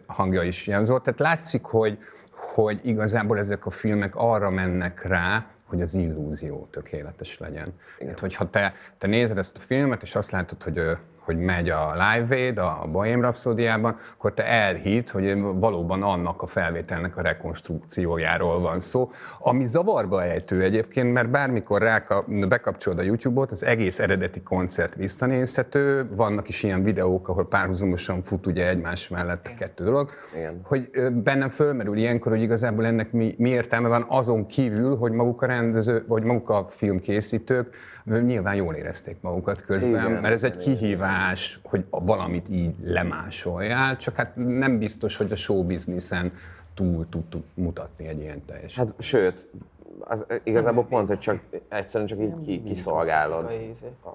[0.08, 1.04] hangja, is jelzett.
[1.04, 1.98] Tehát látszik, hogy,
[2.38, 7.74] hogy igazából ezek a filmek arra mennek rá, hogy az illúzió tökéletes legyen.
[7.98, 8.10] Igen.
[8.10, 10.98] Hát, hogyha te, te nézed ezt a filmet, és azt látod, hogy
[11.28, 16.46] hogy megy a Live Aid a Bohém Rhapsody-ában, akkor te elhitt, hogy valóban annak a
[16.46, 23.52] felvételnek a rekonstrukciójáról van szó, ami zavarba ejtő egyébként, mert bármikor rá bekapcsolod a YouTube-ot,
[23.52, 29.48] az egész eredeti koncert visszanézhető, vannak is ilyen videók, ahol párhuzamosan fut ugye egymás mellett
[29.48, 30.60] a kettő dolog, Igen.
[30.64, 30.90] hogy
[31.24, 35.46] bennem fölmerül ilyenkor, hogy igazából ennek mi, mi értelme van azon kívül, hogy maguk a
[35.46, 37.76] rendező, vagy maguk a filmkészítők
[38.08, 44.16] nyilván jól érezték magukat közben, igen, mert ez egy kihívás, hogy valamit így lemásoljál, csak
[44.16, 46.32] hát nem biztos, hogy a showbizniszen
[46.74, 48.76] túl tudtuk mutatni egy ilyen teljes.
[48.76, 49.48] Hát sőt,
[50.00, 51.40] az igazából pont, hogy csak
[51.70, 53.58] egyszerűen csak így kiszolgálod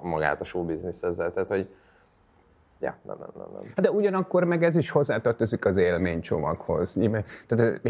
[0.02, 1.69] magát a showbiznisz ezzel, tehát hogy
[2.83, 3.73] Ja, nem, nem, nem, nem.
[3.83, 6.99] De ugyanakkor meg ez is hozzátartozik az élménycsomaghoz.
[7.47, 7.81] Tehát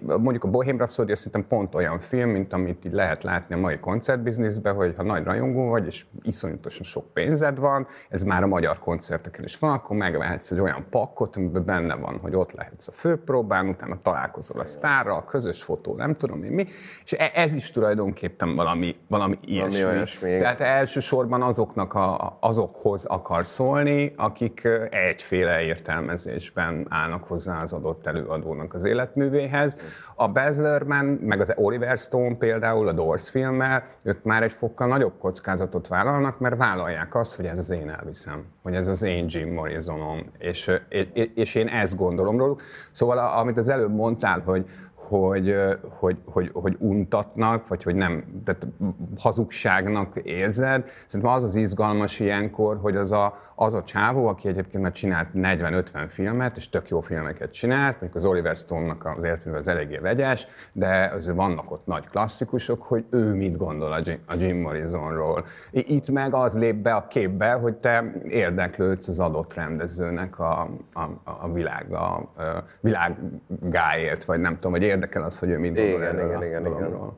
[0.00, 3.78] mondjuk a Bohém Rhapsody szerintem pont olyan film, mint amit így lehet látni a mai
[3.78, 8.78] koncertbizniszben, hogy ha nagy rajongó vagy, és iszonyatosan sok pénzed van, ez már a magyar
[8.78, 12.92] koncerteken is van, akkor megvehetsz egy olyan pakkot, amiben benne van, hogy ott lehetsz a
[12.92, 16.66] főpróbán, utána találkozol a sztárral, közös fotó, nem tudom én mi,
[17.04, 19.80] és e- ez is tulajdonképpen valami, valami ilyesmi.
[19.80, 20.38] Valami olyasmi.
[20.38, 28.74] Tehát elsősorban azoknak a, azokhoz akar szólni, akik egyféle értelmezésben állnak hozzá az adott előadónak
[28.74, 29.76] az életművéhez.
[30.14, 34.86] A Baz Luhrmann, meg az Oliver Stone például a Doors filmmel, ők már egy fokkal
[34.86, 39.26] nagyobb kockázatot vállalnak, mert vállalják azt, hogy ez az én elviszem, hogy ez az én
[39.28, 40.70] Jim Morrisonom, és,
[41.34, 42.62] és én ezt gondolom róluk.
[42.92, 44.66] Szóval amit az előbb mondtál, hogy,
[45.10, 45.56] hogy,
[45.98, 48.66] hogy, hogy, hogy untatnak, vagy hogy nem, tehát
[49.18, 50.84] hazugságnak érzed.
[51.06, 55.28] Szerintem az az izgalmas ilyenkor, hogy az a, az a csávó, aki egyébként már csinált
[55.34, 59.96] 40-50 filmet, és tök jó filmeket csinált, mondjuk az Oliver Stone-nak az életműve az eléggé
[59.96, 63.92] vegyes, de azért vannak ott nagy klasszikusok, hogy ő mit gondol
[64.26, 65.44] a Jim, Morrisonról.
[65.70, 70.60] Itt meg az lép be a képbe, hogy te érdeklődsz az adott rendezőnek a,
[70.92, 72.32] a, a világ, a,
[72.80, 77.12] világáért, vagy nem tudom, vagy érdekel az, hogy ő mit gondol igen, igen, igen, igen.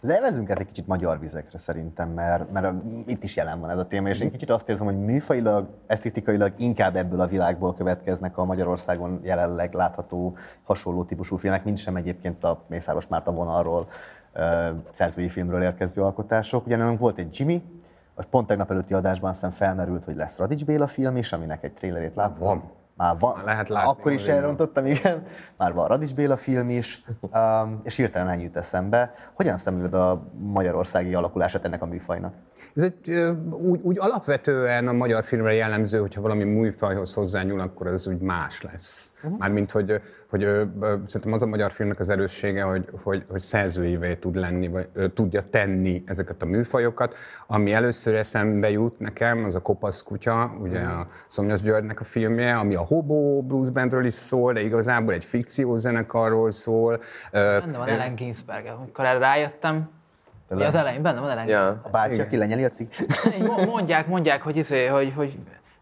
[0.00, 2.74] Levezünk át egy kicsit magyar vizekre szerintem, mert, mert
[3.06, 6.52] itt is jelen van ez a téma, és én kicsit azt érzem, hogy műfajilag, esztétikailag
[6.56, 12.44] inkább ebből a világból következnek a Magyarországon jelenleg látható hasonló típusú filmek, mint sem egyébként
[12.44, 13.86] a Mészáros Márta vonalról
[14.32, 16.66] ö, szerzői filmről érkező alkotások.
[16.66, 17.62] Ugyanilyen volt egy Jimmy,
[18.14, 21.72] az pont tegnap előtti adásban aztán felmerült, hogy lesz Radics Béla film is, aminek egy
[21.72, 22.48] trailerét láttam.
[22.48, 22.70] Van.
[22.98, 23.42] Már van.
[23.44, 25.22] Lehet látni Akkor is elrontottam, igen.
[25.56, 29.12] Már van Radics Béla film is, um, és hirtelen ennyi jut eszembe.
[29.32, 32.34] Hogyan szemléled a magyarországi alakulását ennek a műfajnak?
[32.74, 33.10] Ez egy,
[33.50, 38.62] úgy, úgy alapvetően a magyar filmre jellemző, hogyha valami műfajhoz hozzányúl, akkor ez úgy más
[38.62, 39.07] lesz.
[39.22, 39.38] Uh-huh.
[39.38, 40.00] Mármint, hogy,
[40.30, 40.40] hogy
[41.06, 45.42] szerintem az a magyar filmnek az erőssége, hogy, hogy, hogy szerzőivé tud lenni, vagy tudja
[45.50, 47.14] tenni ezeket a műfajokat.
[47.46, 52.56] Ami először eszembe jut nekem, az a Kopasz kutya, ugye a Szomjas Györgynek a filmje,
[52.56, 57.00] ami a Hobo Blues Bandről is szól, de igazából egy fikciós zenekarról szól.
[57.32, 59.88] Benne van Ellen Ginsberg, amikor erre rájöttem,
[60.50, 61.80] Ja, az elején, benne van Ellen Ja.
[61.82, 62.92] A bácsi, aki lenyeli a cikk?
[63.66, 65.38] Mondják, mondják, hogy izé, hogy, hogy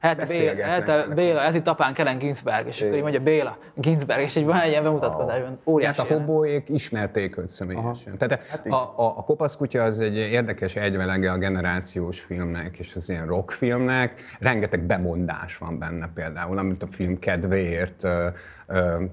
[0.07, 4.23] Hát Béla, hát Béla, ez itt apánk Ellen Ginsberg, és akkor így mondja Béla, Ginsberg,
[4.23, 5.59] és egy van egy ilyen bemutatkozásban.
[5.65, 5.99] Óriási.
[6.01, 8.19] Hát a hobóék ismerték őt személyesen.
[8.19, 13.09] Tehát Hát a, a, a kopaszkutya az egy érdekes egyvelege a generációs filmnek és az
[13.09, 14.21] ilyen rockfilmnek.
[14.41, 18.07] Rengeteg bemondás van benne például, amit a film kedvéért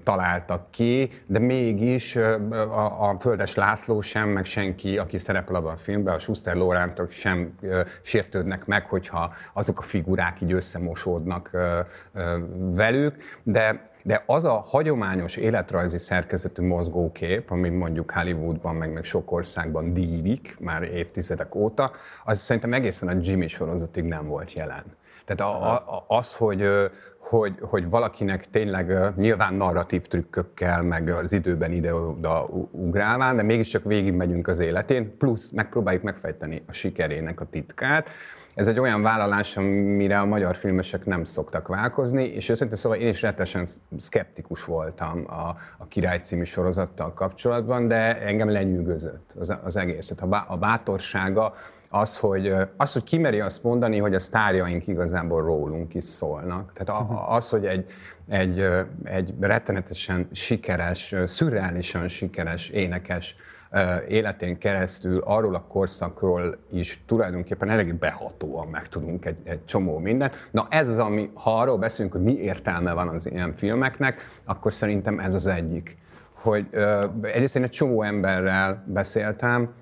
[0.03, 5.77] találtak ki, de mégis a, a Földes László sem, meg senki, aki szerepel abban a
[5.77, 7.57] filmben, a Schuster Lórántok sem
[8.01, 11.51] sértődnek meg, hogyha azok a figurák így összemosódnak
[12.73, 19.31] velük, de de az a hagyományos életrajzi szerkezetű mozgókép, ami mondjuk Hollywoodban, meg, meg sok
[19.31, 21.91] országban dívik már évtizedek óta,
[22.25, 24.83] az szerintem egészen a Jimmy sorozatig nem volt jelen.
[25.25, 26.69] Tehát a, a, az, hogy,
[27.23, 34.47] hogy, hogy valakinek tényleg nyilván narratív trükkökkel, meg az időben ide-oda ugrálván, de mégiscsak végigmegyünk
[34.47, 38.07] az életén, plusz megpróbáljuk megfejteni a sikerének a titkát,
[38.55, 43.07] ez egy olyan vállalás, amire a magyar filmesek nem szoktak válkozni, és őszintén szóval én
[43.07, 43.67] is rettesen
[43.97, 50.11] szkeptikus voltam a, a Király című sorozattal kapcsolatban, de engem lenyűgözött az, az egész.
[50.15, 51.53] Tehát a bátorsága
[51.95, 56.73] az hogy, az, hogy kimeri azt mondani, hogy a sztárjaink igazából rólunk is szólnak.
[56.73, 57.85] Tehát a, az, hogy egy,
[58.27, 58.67] egy,
[59.03, 63.35] egy rettenetesen sikeres, szürreálisan sikeres énekes
[64.07, 70.49] életén keresztül arról a korszakról is tulajdonképpen elég behatóan megtudunk egy, egy csomó mindent.
[70.51, 74.73] Na ez az, ami, ha arról beszélünk, hogy mi értelme van az ilyen filmeknek, akkor
[74.73, 75.97] szerintem ez az egyik.
[76.43, 79.73] Hogy ö, egyrészt én egy csomó emberrel beszéltem,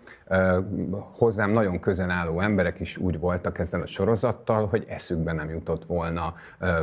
[1.18, 5.86] hozzám nagyon közel álló emberek is úgy voltak ezzel a sorozattal, hogy eszükbe nem jutott
[5.86, 6.36] volna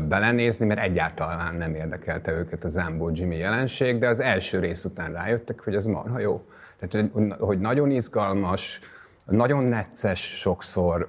[0.08, 5.12] belenézni, mert egyáltalán nem érdekelte őket a Zambó Jimmy jelenség, de az első rész után
[5.12, 6.44] rájöttek, hogy ez marha jó.
[6.78, 8.80] Tehát, hogy- nagyon izgalmas,
[9.26, 11.06] nagyon necces sokszor,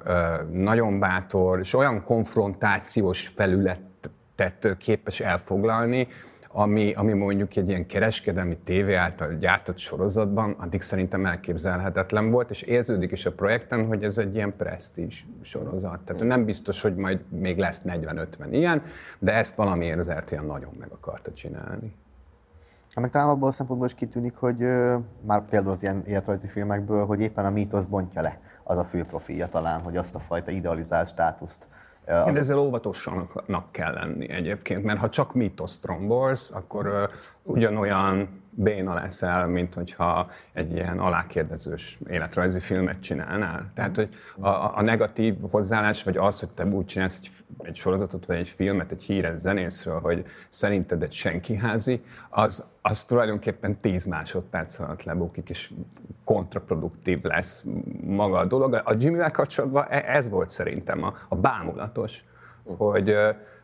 [0.52, 6.08] nagyon bátor, és olyan konfrontációs felületet képes elfoglalni,
[6.52, 12.62] ami, ami mondjuk egy ilyen kereskedelmi tévé által gyártott sorozatban addig szerintem elképzelhetetlen volt, és
[12.62, 16.00] érződik is a projekten, hogy ez egy ilyen presztízs sorozat.
[16.00, 18.82] Tehát nem biztos, hogy majd még lesz 40-50 ilyen,
[19.20, 21.96] de ezt valamiért az RTL nagyon meg akarta csinálni.
[22.90, 26.48] Hát meg talán abból a szempontból is kitűnik, hogy ö, már például az ilyen életrajzi
[26.48, 30.20] filmekből, hogy éppen a mítosz bontja le az a fő profilja talán, hogy azt a
[30.20, 31.68] fajta idealizált státuszt.
[32.28, 37.10] Én ezzel óvatosnak kell lenni egyébként, mert ha csak mítoszt trombolsz, akkor
[37.44, 43.72] ugyanolyan béna leszel, mint hogyha egy ilyen alákérdezős életrajzi filmet csinálnál.
[43.74, 44.10] Tehát, hogy
[44.40, 48.48] a, a negatív hozzáállás, vagy az, hogy te úgy csinálsz egy, egy sorozatot, vagy egy
[48.48, 55.50] filmet, egy híres zenészről, hogy szerinted egy senkiházi, az, az tulajdonképpen 10 másodperc alatt lebukik,
[55.50, 55.72] és
[56.24, 57.64] kontraproduktív lesz
[58.04, 58.74] maga a dolog.
[58.74, 62.24] A Jimmy-vel kapcsolatban e- ez volt szerintem a, a bámulatos,
[62.64, 63.16] hogy,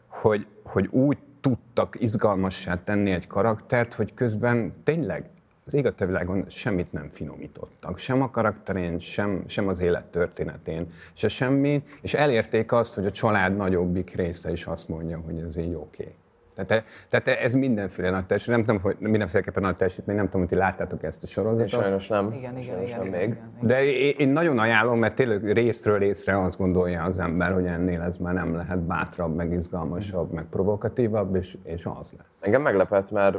[0.07, 5.29] hogy, hogy úgy tudtak izgalmassá tenni egy karaktert, hogy közben tényleg
[5.65, 7.97] az ég a világon semmit nem finomítottak.
[7.97, 13.11] Sem a karakterén, sem, sem az élet történetén, se semmi, és elérték azt, hogy a
[13.11, 16.03] család nagyobbik része is azt mondja, hogy ez így oké.
[16.03, 16.15] Okay.
[16.55, 20.49] Tehát, tehát ez mindenféle nagy teljesítmény, nem tudom, hogy mindenféleképpen nagy teljesítmény, nem tudom, hogy
[20.49, 21.73] ti láttátok ezt a sorozatot.
[21.73, 22.31] Én sajnos nem.
[22.31, 23.29] Igen, igen, Sajnos igen, nem igen, még.
[23.29, 23.67] igen.
[23.67, 28.01] De én én nagyon ajánlom, mert tényleg részről részre azt gondolja az ember, hogy ennél
[28.01, 32.27] ez már nem lehet bátrabb, meg izgalmasabb, meg provokatívabb, és, és az lesz.
[32.39, 33.37] Engem meglepett, mert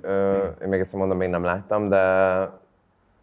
[0.00, 0.32] ö,
[0.62, 2.02] én még ezt mondom, még nem láttam, de,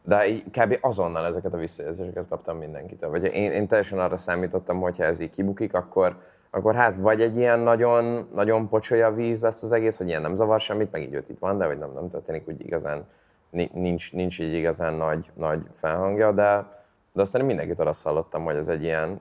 [0.04, 0.78] de így kb.
[0.82, 3.10] azonnal ezeket a visszajelzéseket kaptam mindenkitől.
[3.10, 6.16] Vagy én, én teljesen arra számítottam, hogy ha ez így kibukik, akkor,
[6.56, 10.36] akkor hát vagy egy ilyen nagyon, nagyon pocsolya víz lesz az egész, hogy ilyen nem
[10.36, 13.06] zavar semmit, meg így őt itt van, de hogy nem, nem történik úgy igazán
[13.50, 16.66] ni- nincs, nincs így igazán nagy, nagy felhangja, de,
[17.14, 19.20] de aztán mindenkitől azt hallottam, hogy ez egy ilyen,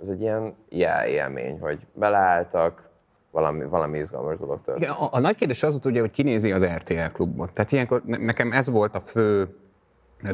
[0.00, 2.88] ez egy ilyen élmény, hogy beleálltak,
[3.30, 4.84] valami, valami izgalmas dolog történt.
[4.84, 7.52] Igen, a, a nagy kérdés az volt ugye, hogy kinézi az RTL klubot.
[7.52, 9.56] Tehát ilyenkor ne- nekem ez volt a fő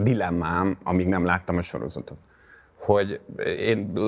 [0.03, 2.19] dilemmám, amíg nem láttam a sorozatot.
[2.81, 3.21] Hogy
[3.59, 3.99] én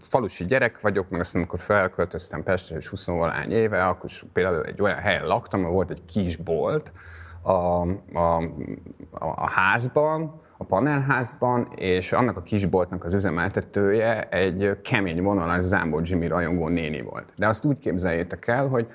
[0.00, 4.82] falusi gyerek vagyok, meg aztán amikor felköltöztem Pestre, és 20 valány éve, akkor például egy
[4.82, 6.92] olyan helyen laktam, ahol volt egy kis bolt
[7.42, 7.52] a,
[8.18, 8.42] a,
[9.18, 16.26] a házban, a panelházban, és annak a kisboltnak az üzemeltetője egy kemény vonalas Zámbó Jimmy
[16.26, 17.28] rajongó néni volt.
[17.36, 18.86] De azt úgy képzeljétek el, hogy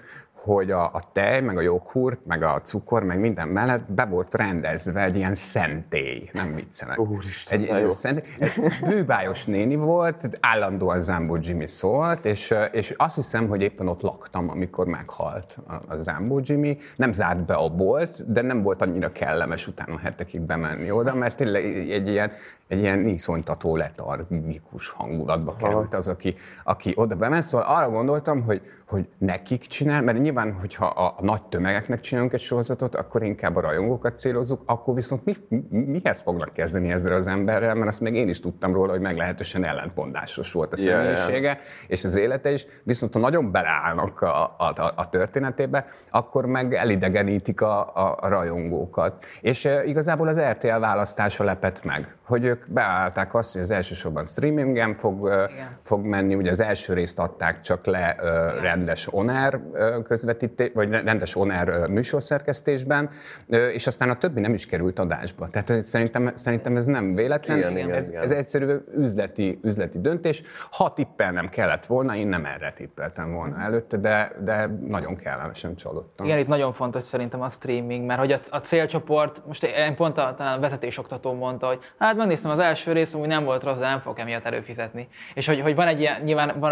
[0.44, 4.36] hogy a, a tej, meg a joghurt, meg a cukor, meg minden mellett be volt
[4.36, 7.00] rendezve egy ilyen szentély, nem viccelek.
[7.00, 7.90] Úristen, egy jó.
[7.90, 8.24] szentély.
[8.40, 8.52] Egy
[8.86, 14.50] bűbájos néni volt, állandóan Zámbó Jimmy szólt, és, és azt hiszem, hogy éppen ott laktam,
[14.50, 16.78] amikor meghalt a, a Zámbó Jimmy.
[16.96, 21.36] Nem zárt be a bolt, de nem volt annyira kellemes utána hetekig bemenni oda, mert
[21.36, 22.32] tényleg egy ilyen,
[22.70, 27.44] egy ilyen iszonytató letargikus hangulatba került az, aki, aki oda bement.
[27.44, 32.34] Szóval arra gondoltam, hogy, hogy nekik csinál, mert nyilván, hogyha a, a nagy tömegeknek csinálunk
[32.34, 37.14] egy sorozatot, akkor inkább a rajongókat célozzuk, akkor viszont mi, mi, mihez fognak kezdeni ezzel
[37.14, 41.58] az emberrel, mert azt még én is tudtam róla, hogy meglehetősen ellentmondásos volt a személyisége
[41.88, 46.74] és az élete is, viszont ha nagyon beleállnak a, a, a, a történetébe, akkor meg
[46.74, 49.26] elidegenítik a, a, a rajongókat.
[49.42, 54.26] És e, igazából az RTL választása lepett meg, hogy ők beállták azt, hogy az elsősorban
[54.26, 55.48] streamingen fog,
[55.82, 60.90] fog menni, ugye az első részt adták csak le e, rendes on-air e, közvetítés, vagy
[60.90, 63.10] rendes on-air e, műsorszerkesztésben,
[63.48, 65.50] és aztán a többi nem is került adásba.
[65.50, 68.24] Tehát szerintem, szerintem ez nem véletlen, Igen, igen, ez, igen.
[68.24, 70.44] ez egyszerű üzleti, üzleti döntés.
[70.72, 76.26] Ha tippelnem kellett volna, én nem erre tippeltem volna előtte, de, de nagyon kellemesen csalódtam.
[76.26, 80.18] Igen, itt nagyon fontos szerintem a streaming, mert hogy a, a célcsoport, most én pont
[80.18, 83.78] a, talán a vezetésoktató mondta, hogy hát megnéztem az első részt, úgy nem volt rossz,
[83.78, 85.08] de nem fogok emiatt előfizetni.
[85.34, 86.72] És hogy, hogy van egy ilyen, nyilván van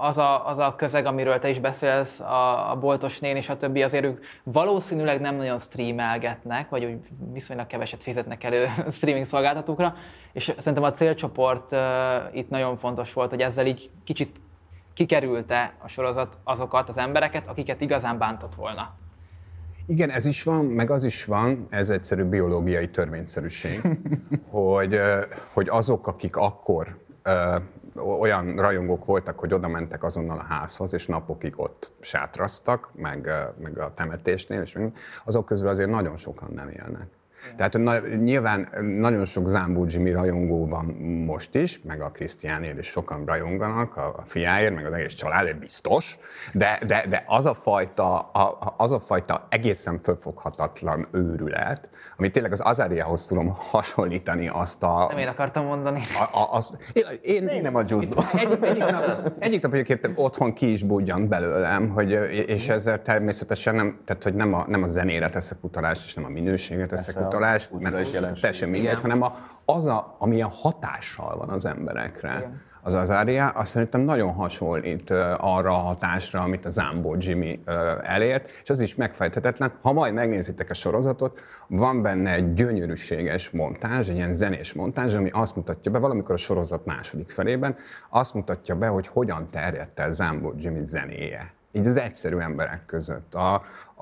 [0.00, 3.56] az a, az a közeg, amiről te is beszélsz, a, a boltos nén és a
[3.56, 6.96] többi, azért ők valószínűleg nem nagyon streamelgetnek, vagy úgy
[7.32, 9.96] viszonylag keveset fizetnek elő streaming szolgáltatókra,
[10.32, 11.80] és szerintem a célcsoport uh,
[12.32, 14.40] itt nagyon fontos volt, hogy ezzel így kicsit
[14.94, 18.94] kikerülte a sorozat azokat az embereket, akiket igazán bántott volna.
[19.86, 23.80] Igen, ez is van, meg az is van, ez egyszerű biológiai törvényszerűség,
[24.50, 25.00] hogy,
[25.52, 26.96] hogy azok, akik akkor
[27.94, 33.78] olyan rajongók voltak, hogy oda mentek azonnal a házhoz, és napokig ott sátraztak, meg, meg
[33.78, 34.78] a temetésnél, és
[35.24, 37.06] azok közül azért nagyon sokan nem élnek.
[37.56, 38.68] Tehát na, nyilván
[38.98, 39.50] nagyon sok
[39.86, 40.84] Jimmy rajongó van
[41.26, 45.58] most is, meg a Krisztiánél is sokan rajonganak, a, a fiáért, meg az egész családért
[45.58, 46.18] biztos,
[46.52, 52.52] de, de, de az, a fajta, a, az a fajta egészen fölfoghatatlan őrület, ami tényleg
[52.52, 55.06] az Azáriához tudom hasonlítani azt a...
[55.08, 56.02] Nem én akartam mondani.
[56.18, 58.22] A, a, az, én, én, Én nem a judo.
[58.32, 62.10] egy, egyik, nap, egyik nap egyébként otthon ki is budjant belőlem, hogy,
[62.48, 66.24] és ezzel természetesen nem, tehát, hogy nem a, nem a zenére teszek utalást, és nem
[66.24, 68.42] a minőségre teszek Persze, utalást, mert jelenség.
[68.42, 72.36] teljesen mindegy, hanem a, az, a, amilyen hatással van az emberekre.
[72.38, 72.62] Igen.
[72.86, 77.62] Az az ária, azt szerintem nagyon hasonlít arra a hatásra, amit a Zambó Jimmy
[78.02, 79.72] elért, és az is megfejthetetlen.
[79.82, 85.30] Ha majd megnézitek a sorozatot, van benne egy gyönyörűséges montázs, egy ilyen zenés montázs, ami
[85.32, 87.76] azt mutatja be, valamikor a sorozat második felében,
[88.08, 91.52] azt mutatja be, hogy hogyan terjedt el Zambó Jimmy zenéje.
[91.76, 93.34] Így az egyszerű emberek között.
[93.34, 93.54] A,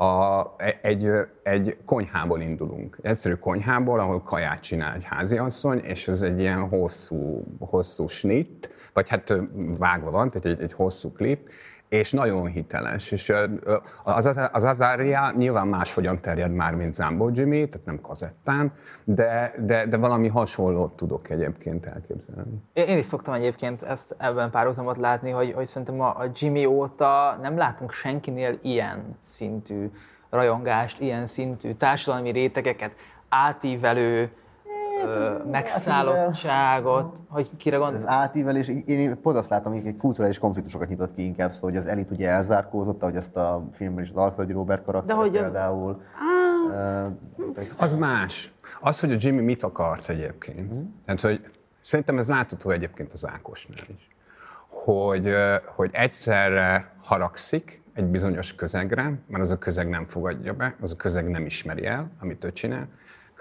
[0.05, 1.11] a, egy,
[1.43, 2.99] egy konyhából indulunk.
[3.03, 8.70] Egy egyszerű konyhából, ahol kaját csinál egy háziasszony, és ez egy ilyen hosszú, hosszú snit,
[8.93, 9.35] vagy hát
[9.78, 11.49] vágva van, tehát egy, egy hosszú klip,
[11.93, 13.10] és nagyon hiteles.
[13.10, 13.32] És
[14.05, 18.73] az, az, az Azaria nyilván máshogyan terjed már, mint Zambo Jimmy, tehát nem kazettán,
[19.05, 22.62] de, de, de valami hasonlót tudok egyébként elképzelni.
[22.73, 27.39] Én is szoktam egyébként ezt ebben párhuzamot látni, hogy, hogy szerintem a, a Jimmy óta
[27.43, 29.90] nem látunk senkinél ilyen szintű
[30.31, 32.93] rajongást, ilyen szintű társadalmi rétegeket
[33.28, 34.31] átívelő
[35.07, 38.07] ö, megszállottságot, hogy kire Az gondolsz?
[38.07, 41.79] átívelés, én, én pont azt látom, hogy egy kulturális konfliktusokat nyitott ki inkább, szóval, hogy
[41.79, 45.37] az elit ugye elzárkózott, ahogy ezt a filmben is az Alföldi Robert karakter De hogy
[45.37, 46.03] az- például.
[46.70, 47.03] Ö,
[47.77, 48.53] Az más.
[48.81, 50.73] Az, hogy a Jimmy mit akart egyébként.
[51.05, 51.45] Tehát, hogy
[51.81, 54.09] szerintem ez látható egyébként az Ákosnál is.
[54.69, 55.35] Hogy,
[55.74, 60.97] hogy egyszerre haragszik egy bizonyos közegre, mert az a közeg nem fogadja be, az a
[60.97, 62.87] közeg nem ismeri el, amit ő csinál,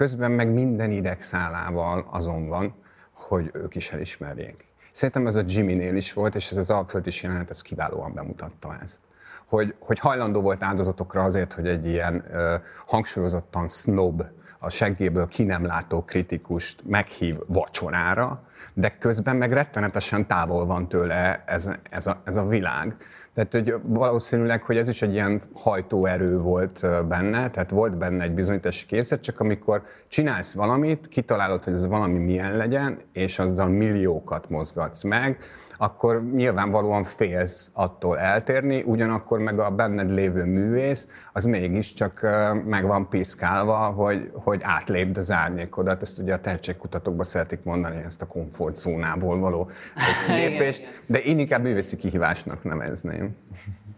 [0.02, 2.74] közben meg minden idegszálával azon van,
[3.12, 4.66] hogy ők is elismerjék.
[4.92, 8.78] Szerintem ez a Jimmy-nél is volt, és ez az Alföld is jelenet, ez kiválóan bemutatta
[8.82, 9.00] ezt
[9.46, 12.56] hogy, hogy hajlandó volt áldozatokra azért, hogy egy ilyen ö,
[12.86, 14.24] hangsúlyozottan snob,
[14.64, 18.42] a seggéből ki nem látó kritikust meghív vacsorára,
[18.74, 22.96] de közben meg rettenetesen távol van tőle ez, ez, a, ez a világ.
[23.34, 28.34] Tehát hogy valószínűleg, hogy ez is egy ilyen hajtóerő volt benne, tehát volt benne egy
[28.34, 34.50] bizonyítási készlet, csak amikor csinálsz valamit, kitalálod, hogy ez valami milyen legyen, és azzal milliókat
[34.50, 35.38] mozgatsz meg,
[35.82, 42.22] akkor nyilvánvalóan félsz attól eltérni, ugyanakkor meg a benned lévő művész, az mégiscsak
[42.66, 46.02] meg van piszkálva, hogy, hogy átlépd az árnyékodat.
[46.02, 49.70] Ezt ugye a tehetségkutatókban szeretik mondani, ezt a komfortzónából való
[50.28, 53.36] lépést, de én inkább művészi kihívásnak nevezném.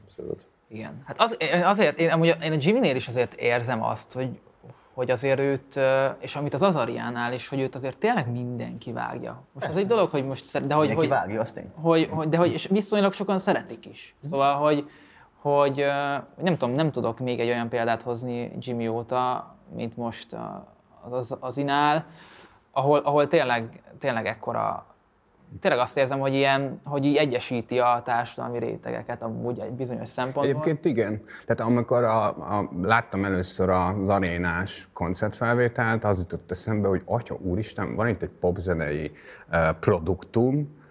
[0.03, 0.41] Abszolút.
[0.67, 1.03] Igen.
[1.05, 4.39] Hát az, azért, én, amúgy, én a Jimmy-nél is azért érzem azt, hogy,
[4.93, 5.79] hogy azért őt,
[6.19, 9.43] és amit az Azariánál is, hogy őt azért tényleg mindenki vágja.
[9.51, 11.71] Most ez egy dolog, hogy most szeret, de hogy, Mindenki hogy, vágja, azt tény.
[11.81, 14.15] hogy, hogy, de hogy és viszonylag sokan szeretik is.
[14.23, 14.89] Szóval, hogy,
[15.41, 15.85] hogy
[16.41, 20.35] nem tudom, nem tudok még egy olyan példát hozni Jimmy óta, mint most
[21.01, 22.05] az, az, az inál,
[22.71, 24.85] ahol, ahol tényleg, tényleg ekkora,
[25.59, 30.43] tényleg azt érzem, hogy ilyen, hogy így egyesíti a társadalmi rétegeket amúgy egy bizonyos szempontból.
[30.45, 31.23] Egyébként igen.
[31.45, 37.95] Tehát amikor a, a, láttam először az arénás koncertfelvételt, az jutott eszembe, hogy atya úristen,
[37.95, 39.11] van itt egy popzenei
[39.51, 40.81] uh, produktum,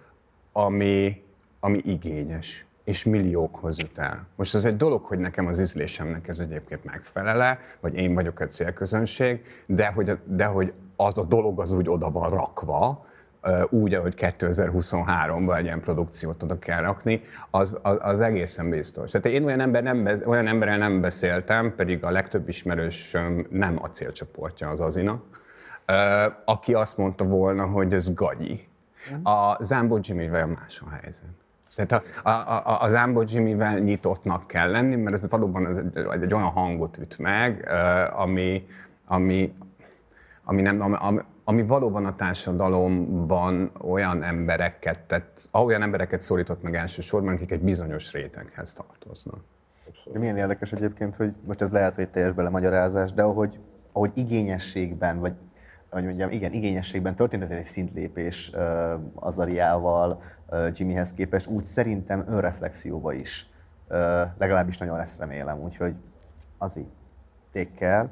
[0.51, 1.23] ami,
[1.59, 4.27] ami igényes és milliókhoz jut el.
[4.35, 8.51] Most az egy dolog, hogy nekem az ízlésemnek ez egyébként megfelele, vagy én vagyok egy
[8.51, 13.05] célközönség, de hogy, de hogy az a dolog az úgy oda van rakva,
[13.69, 19.11] úgy, ahogy 2023-ban egy ilyen produkciót oda kell rakni, az, az, az egészen biztos.
[19.11, 23.89] Tehát én olyan, ember nem, olyan emberrel nem beszéltem, pedig a legtöbb ismerősöm nem a
[23.89, 25.41] célcsoportja az azinak,
[25.85, 28.67] ö, aki azt mondta volna, hogy ez gagyi.
[29.23, 31.23] A Zambó Jimmy-vel más a helyzet.
[31.75, 31.91] Tehát
[32.23, 36.33] a, a, a, az Ambo Jimmy-vel nyitottnak kell lenni, mert ez valóban ez egy, egy
[36.33, 37.69] olyan hangot üt meg,
[38.15, 38.67] ami,
[39.07, 39.53] ami,
[40.43, 47.33] ami, nem, ami, ami, valóban a társadalomban olyan embereket, tett, olyan embereket szólított meg elsősorban,
[47.33, 49.43] akik egy bizonyos réteghez tartoznak.
[50.11, 53.59] De milyen érdekes egyébként, hogy most ez lehet, hogy teljes belemagyarázás, de ahogy,
[53.91, 55.33] ahogy igényességben, vagy
[55.89, 63.13] hogy mondjam, igen, igényességben történt egy szintlépés uh, Azariával, uh, Jimmyhez képest, úgy szerintem önreflexióba
[63.13, 63.49] is.
[63.89, 63.97] Uh,
[64.37, 65.95] legalábbis nagyon ezt remélem, úgyhogy
[66.57, 66.87] azért
[67.53, 68.09] take care,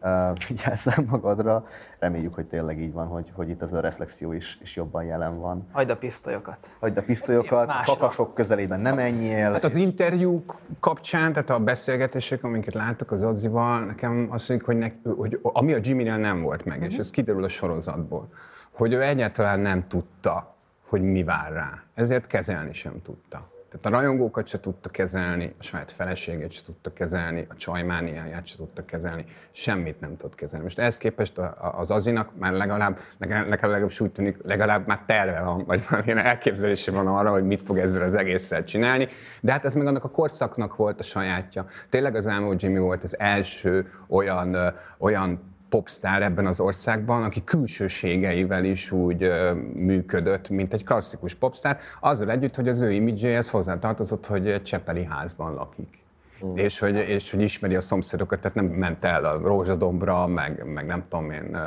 [0.00, 1.64] uh, vigyázzál magadra.
[1.98, 5.68] Reméljük, hogy tényleg így van, hogy, hogy itt az önreflexió is, is jobban jelen van.
[5.72, 6.58] Hagyd a pisztolyokat.
[6.80, 7.92] Hagyd a pisztolyokat, Másra.
[7.92, 9.52] kakasok közelében nem menjél.
[9.52, 14.78] Hát az interjúk kapcsán, tehát a beszélgetések, amiket láttak az Azival, nekem azt mondjuk, hogy,
[14.78, 18.28] nek, hogy ami a Jimmy-nél nem volt meg, és ez kiderül a sorozatból,
[18.70, 20.54] hogy ő egyáltalán nem tudta,
[20.88, 21.82] hogy mi vár rá.
[21.94, 23.52] Ezért kezelni sem tudta.
[23.80, 28.56] Tehát a rajongókat se tudta kezelni, a saját feleségét se tudta kezelni, a csajmániáját se
[28.56, 30.64] tudta kezelni, semmit nem tudott kezelni.
[30.64, 35.40] Most ehhez képest az Azinak már legalább, nekem nekem legalább úgy tűnik, legalább már terve
[35.40, 39.08] van, vagy valamilyen elképzelése van arra, hogy mit fog ezzel az egésszel csinálni.
[39.40, 41.66] De hát ez meg annak a korszaknak volt a sajátja.
[41.88, 44.56] Tényleg az Elmo Jimmy volt az első olyan,
[44.98, 49.32] olyan popstar ebben az országban, aki külsőségeivel is úgy
[49.74, 55.04] működött, mint egy klasszikus popstar, azzal együtt, hogy az ő imidzséhez hozzátartozott, hogy egy csepeli
[55.04, 56.02] házban lakik.
[56.44, 56.56] Mm.
[56.56, 60.86] És, hogy, és hogy ismeri a szomszédokat, tehát nem ment el a Rózsadombra, meg, meg
[60.86, 61.58] nem tudom én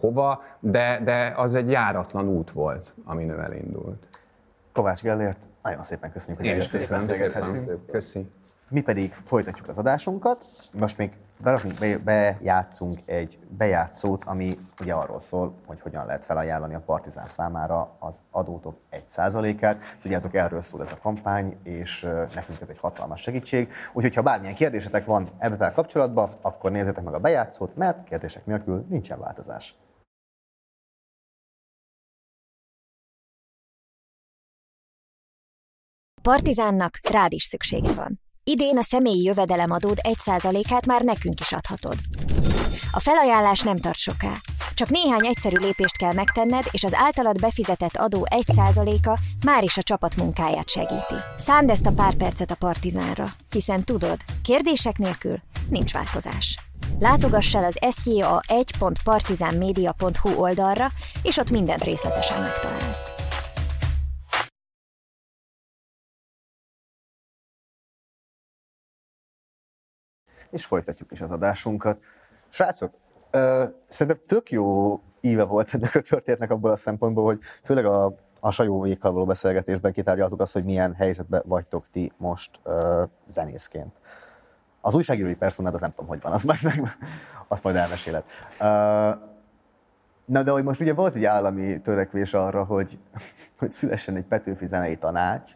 [0.00, 4.06] hova, de, de az egy járatlan út volt, amin ő elindult.
[4.72, 7.54] Kovács Gellért, nagyon szépen köszönjük, hogy Én is köszönöm szépen.
[7.90, 8.26] Köszi.
[8.68, 10.44] Mi pedig folytatjuk az adásunkat.
[10.72, 16.74] Most még berakunk, be, bejátszunk egy bejátszót, ami ugye arról szól, hogy hogyan lehet felajánlani
[16.74, 19.80] a Partizán számára az adótok 1%-át.
[20.02, 22.00] Tudjátok, erről szól ez a kampány, és
[22.34, 23.72] nekünk ez egy hatalmas segítség.
[23.92, 28.84] Úgyhogy, ha bármilyen kérdésetek van ezzel kapcsolatban, akkor nézzétek meg a bejátszót, mert kérdések nélkül
[28.88, 29.74] nincsen változás.
[36.22, 38.25] Partizánnak rád is szüksége van.
[38.50, 41.94] Idén a személyi jövedelemadód 1%-át már nekünk is adhatod.
[42.90, 44.32] A felajánlás nem tart soká.
[44.74, 49.82] Csak néhány egyszerű lépést kell megtenned, és az általad befizetett adó 1%-a már is a
[49.82, 51.14] csapat munkáját segíti.
[51.38, 56.58] Szánd ezt a pár percet a Partizánra, hiszen tudod, kérdések nélkül nincs változás.
[56.98, 60.90] Látogass el az sja1.partizánmedia.hu oldalra,
[61.22, 63.25] és ott mindent részletesen megtalálsz.
[70.50, 71.98] És folytatjuk is az adásunkat.
[72.48, 72.92] Srácok,
[73.30, 78.14] ö, szerintem tök jó íve volt ennek a történetnek abból a szempontból, hogy főleg a
[78.40, 83.92] a sajóvékkal való beszélgetésben kitárgyaltuk azt, hogy milyen helyzetben vagytok ti most ö, zenészként.
[84.80, 86.96] Az újságírói personád, az nem tudom, hogy van, azt majd, meg,
[87.48, 88.24] azt majd elmeséled.
[88.60, 88.64] Ö,
[90.24, 92.98] na de hogy most ugye volt egy állami törekvés arra, hogy,
[93.58, 95.52] hogy szülessen egy Petőfi zenei tanács,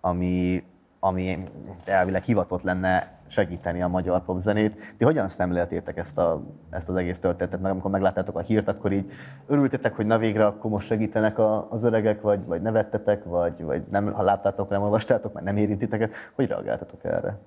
[0.00, 0.64] ami,
[1.00, 1.48] ami
[1.84, 4.94] elvileg hivatott lenne segíteni a magyar popzenét.
[4.96, 7.60] Ti hogyan szemléltétek ezt, a, ezt az egész történetet?
[7.60, 9.12] Meg amikor megláttátok a hírt, akkor így
[9.46, 13.82] örültetek, hogy na végre akkor most segítenek a, az öregek, vagy, vagy nevettetek, vagy, vagy
[13.90, 16.14] nem, ha láttátok, nem olvastátok, mert nem érintiteket.
[16.34, 17.38] Hogy reagáltatok erre?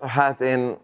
[0.00, 0.76] Hát én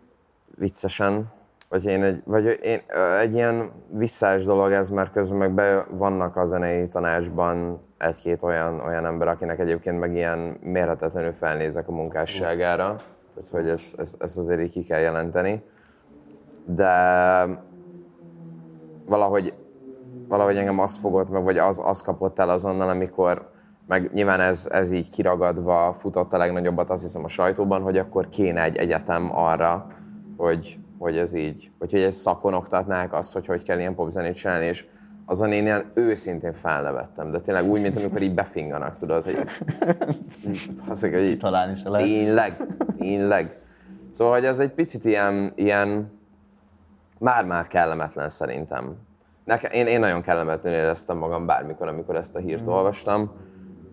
[0.58, 1.32] viccesen,
[1.68, 2.80] vagy én egy, vagy én,
[3.20, 8.80] egy ilyen visszás dolog ez, mert közben meg be vannak a zenei tanácsban egy-két olyan,
[8.80, 13.00] olyan ember, akinek egyébként meg ilyen mérhetetlenül felnézek a munkásságára.
[13.36, 15.62] Tehát, hogy ezt, ezt, ezt azért így ki kell jelenteni.
[16.64, 16.92] De
[19.06, 19.54] valahogy,
[20.28, 23.50] valahogy engem azt fogott meg, vagy az, az kapott el azonnal, amikor
[23.86, 28.28] meg nyilván ez, ez így kiragadva futott a legnagyobbat azt hiszem a sajtóban, hogy akkor
[28.28, 29.86] kéne egy egyetem arra,
[30.36, 34.36] hogy, hogy ez így, vagy hogy ezt szakon oktatnák azt, hogy hogy kell ilyen popzenét
[34.36, 34.86] csinálni, és
[35.26, 39.34] azon én ilyen őszintén felnevettem, de tényleg úgy, mint amikor így befinganak, tudod, hogy
[40.86, 42.06] mondja, hogy így, Talán is lehet.
[42.06, 42.56] tényleg,
[42.98, 43.56] tényleg.
[44.12, 46.12] Szóval, hogy ez egy picit ilyen, ilyen
[47.18, 48.94] már-már kellemetlen szerintem.
[49.44, 53.30] Nekem, én, én nagyon kellemetlenül éreztem magam bármikor, amikor ezt a hírt olvastam,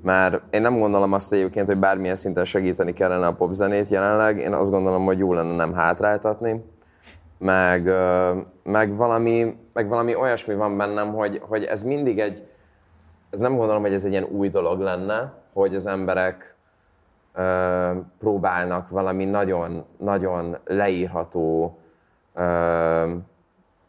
[0.01, 4.53] mert én nem gondolom azt egyébként, hogy bármilyen szinten segíteni kellene a popzenét jelenleg, én
[4.53, 6.63] azt gondolom, hogy jó lenne nem hátráltatni,
[7.37, 7.83] meg,
[8.63, 12.47] meg, valami, meg valami olyasmi van bennem, hogy, hogy ez mindig egy,
[13.29, 16.55] ez nem gondolom, hogy ez egy ilyen új dolog lenne, hogy az emberek
[17.33, 21.77] ö, próbálnak valami nagyon, nagyon leírható,
[22.33, 23.11] ö,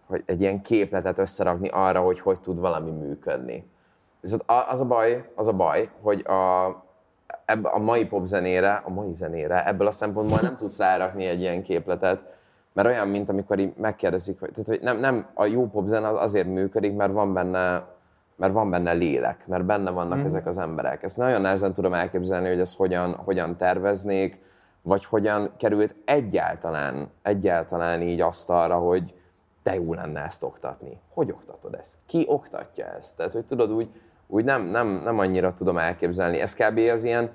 [0.07, 3.71] hogy egy ilyen képletet összerakni arra, hogy hogy tud valami működni.
[4.21, 6.69] Viszont az a baj, az a baj, hogy a,
[7.45, 11.63] ebb, a mai popzenére, a mai zenére ebből a szempontból nem tudsz rárakni egy ilyen
[11.63, 12.34] képletet,
[12.75, 16.17] mert olyan, mint amikor így megkérdezik, hogy, tehát, hogy nem, nem, a jó popzene az
[16.19, 17.85] azért működik, mert van benne,
[18.37, 20.25] mert van benne lélek, mert benne vannak mm.
[20.25, 21.03] ezek az emberek.
[21.03, 24.43] Ezt nagyon nehezen tudom elképzelni, hogy ezt hogyan, hogyan terveznék,
[24.83, 29.15] vagy hogyan került egyáltalán, egyáltalán így asztalra, hogy
[29.63, 31.01] de jó lenne ezt oktatni.
[31.09, 31.95] Hogy oktatod ezt?
[32.07, 33.17] Ki oktatja ezt?
[33.17, 33.89] Tehát, hogy tudod, úgy,
[34.27, 36.41] úgy nem, nem, nem annyira tudom elképzelni.
[36.41, 36.79] Ez kb.
[36.79, 37.31] az ilyen,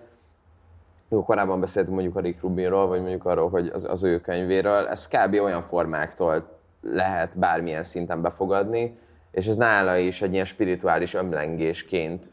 [1.10, 5.07] korábban beszéltünk mondjuk a Rick Rubinról, vagy mondjuk arról, hogy az, az ő könyvéről, ez
[5.07, 5.34] kb.
[5.34, 8.98] olyan formáktól lehet bármilyen szinten befogadni,
[9.31, 12.30] és ez nála is egy ilyen spirituális ömlengésként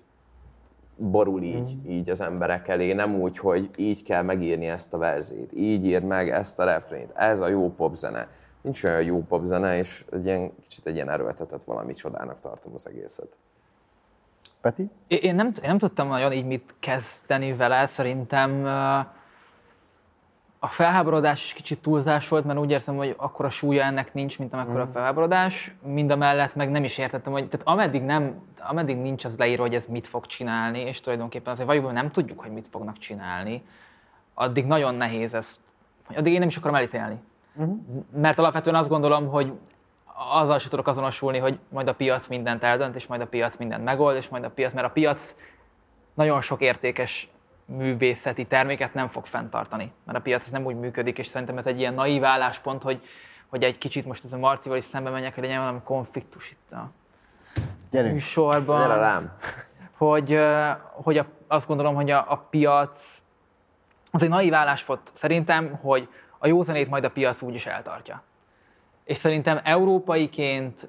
[0.96, 5.50] borul így, így az emberek elé, nem úgy, hogy így kell megírni ezt a verzét,
[5.54, 8.28] így írd meg ezt a refrént, ez a jó popzene.
[8.60, 12.88] Nincs olyan jó popzene, és egy ilyen, kicsit egy ilyen erőltetett valami csodának tartom az
[12.88, 13.36] egészet.
[14.66, 14.90] Peti?
[15.06, 18.64] Én nem, én nem tudtam nagyon így mit kezdeni vele, szerintem
[20.58, 24.52] a felháborodás is kicsit túlzás volt, mert úgy érzem, hogy akkora súlya ennek nincs, mint
[24.52, 25.74] amekkora a felháborodás.
[25.82, 29.62] Mind a mellett meg nem is értettem, hogy tehát ameddig, nem, ameddig nincs az leírva,
[29.62, 33.62] hogy ez mit fog csinálni, és tulajdonképpen azért valójában nem tudjuk, hogy mit fognak csinálni,
[34.34, 35.60] addig nagyon nehéz ezt,
[36.16, 37.16] addig én nem is akarom elítélni.
[38.12, 39.52] Mert alapvetően azt gondolom, hogy
[40.16, 43.84] azzal sem tudok azonosulni, hogy majd a piac mindent eldönt, és majd a piac mindent
[43.84, 45.36] megold, és majd a piac, mert a piac
[46.14, 47.28] nagyon sok értékes
[47.64, 51.66] művészeti terméket nem fog fenntartani, mert a piac ez nem úgy működik, és szerintem ez
[51.66, 53.02] egy ilyen naív álláspont, hogy,
[53.46, 56.72] hogy egy kicsit most ez a Marcival is szembe menjek, hogy legyen valami konfliktus itt
[56.72, 56.90] a
[57.90, 58.12] Gyerünk.
[58.12, 58.80] műsorban.
[58.88, 59.32] Gyere rám.
[59.96, 60.38] Hogy,
[60.90, 63.22] hogy a, azt gondolom, hogy a, a piac,
[64.10, 68.22] az egy naív álláspont szerintem, hogy a jó zenét majd a piac úgyis eltartja.
[69.06, 70.88] És szerintem európaiként,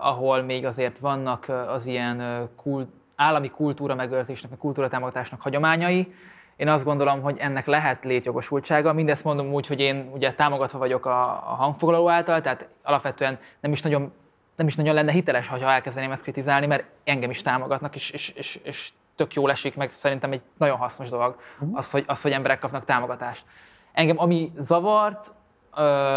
[0.00, 6.14] ahol még azért vannak az ilyen kult, állami kultúra megőrzésnek, meg kultúratámogatásnak hagyományai,
[6.56, 8.92] én azt gondolom, hogy ennek lehet létjogosultsága.
[8.92, 13.72] Mindezt mondom úgy, hogy én ugye támogatva vagyok a, a hangfoglaló által, tehát alapvetően nem
[13.72, 14.12] is nagyon,
[14.56, 18.28] nem is nagyon lenne hiteles, ha elkezdeném ezt kritizálni, mert engem is támogatnak, és, és,
[18.28, 21.36] és, és tök jól esik, meg szerintem egy nagyon hasznos dolog
[21.72, 23.44] az, hogy, az, hogy emberek kapnak támogatást.
[23.92, 25.32] Engem ami zavart,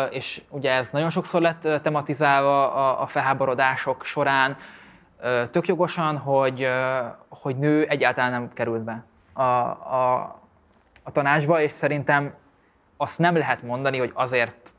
[0.10, 4.57] és ugye ez nagyon sokszor lett tematizálva a, a felháborodások során,
[5.49, 6.68] tök jogosan, hogy,
[7.30, 9.03] hogy nő egyáltalán nem került be
[9.34, 10.15] a, a,
[11.03, 12.34] a tanácsba, és szerintem
[12.98, 14.69] azt nem lehet mondani, hogy azért,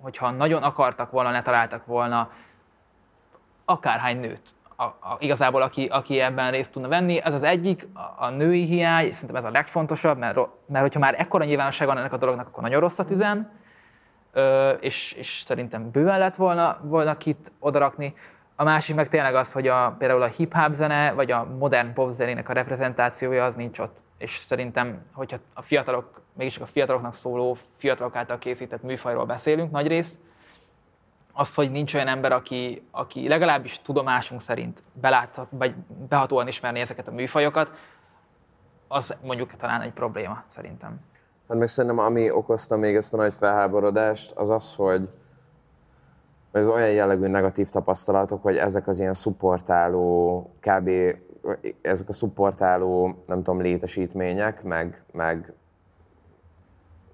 [0.00, 2.30] hogyha nagyon akartak volna, ne találtak volna
[3.64, 7.20] akárhány nőt, a, a, igazából aki, aki ebben részt tudna venni.
[7.24, 11.14] Ez az egyik, a, a női hiány, szerintem ez a legfontosabb, mert, mert hogyha már
[11.18, 13.50] ekkora nyilvánosság van ennek a dolognak, akkor nagyon rosszat üzen,
[14.80, 18.14] és, és szerintem bőven lett volna, volna kit odarakni.
[18.56, 22.12] A, másik meg tényleg az, hogy a, például a hip-hop zene, vagy a modern pop
[22.12, 23.96] zenének a reprezentációja az nincs ott.
[24.18, 29.86] És szerintem, hogyha a fiatalok, mégis a fiataloknak szóló, fiatalok által készített műfajról beszélünk nagy
[29.86, 30.18] részt,
[31.32, 35.74] az, hogy nincs olyan ember, aki, aki legalábbis tudomásunk szerint beláthat, vagy
[36.08, 37.70] behatóan ismerni ezeket a műfajokat,
[38.88, 41.00] az mondjuk talán egy probléma szerintem.
[41.52, 45.08] Hát meg szerintem ami okozta még ezt a nagy felháborodást, az az, hogy
[46.52, 50.90] ez olyan jellegű negatív tapasztalatok, hogy ezek az ilyen szupportáló, kb.
[51.82, 55.52] ezek a szupportáló, nem tudom, létesítmények, meg, meg,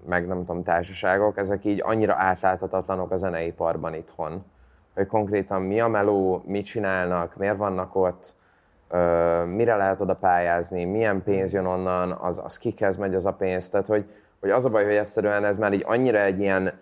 [0.05, 4.43] meg nem tudom, társaságok, ezek így annyira átláthatatlanok a zeneiparban itthon,
[4.93, 8.35] hogy konkrétan mi a meló, mit csinálnak, miért vannak ott,
[9.45, 13.69] mire lehet oda pályázni, milyen pénz jön onnan, az, az kikhez megy az a pénz,
[13.69, 14.05] tehát hogy,
[14.39, 16.73] hogy az a baj, hogy egyszerűen ez már így annyira egy ilyen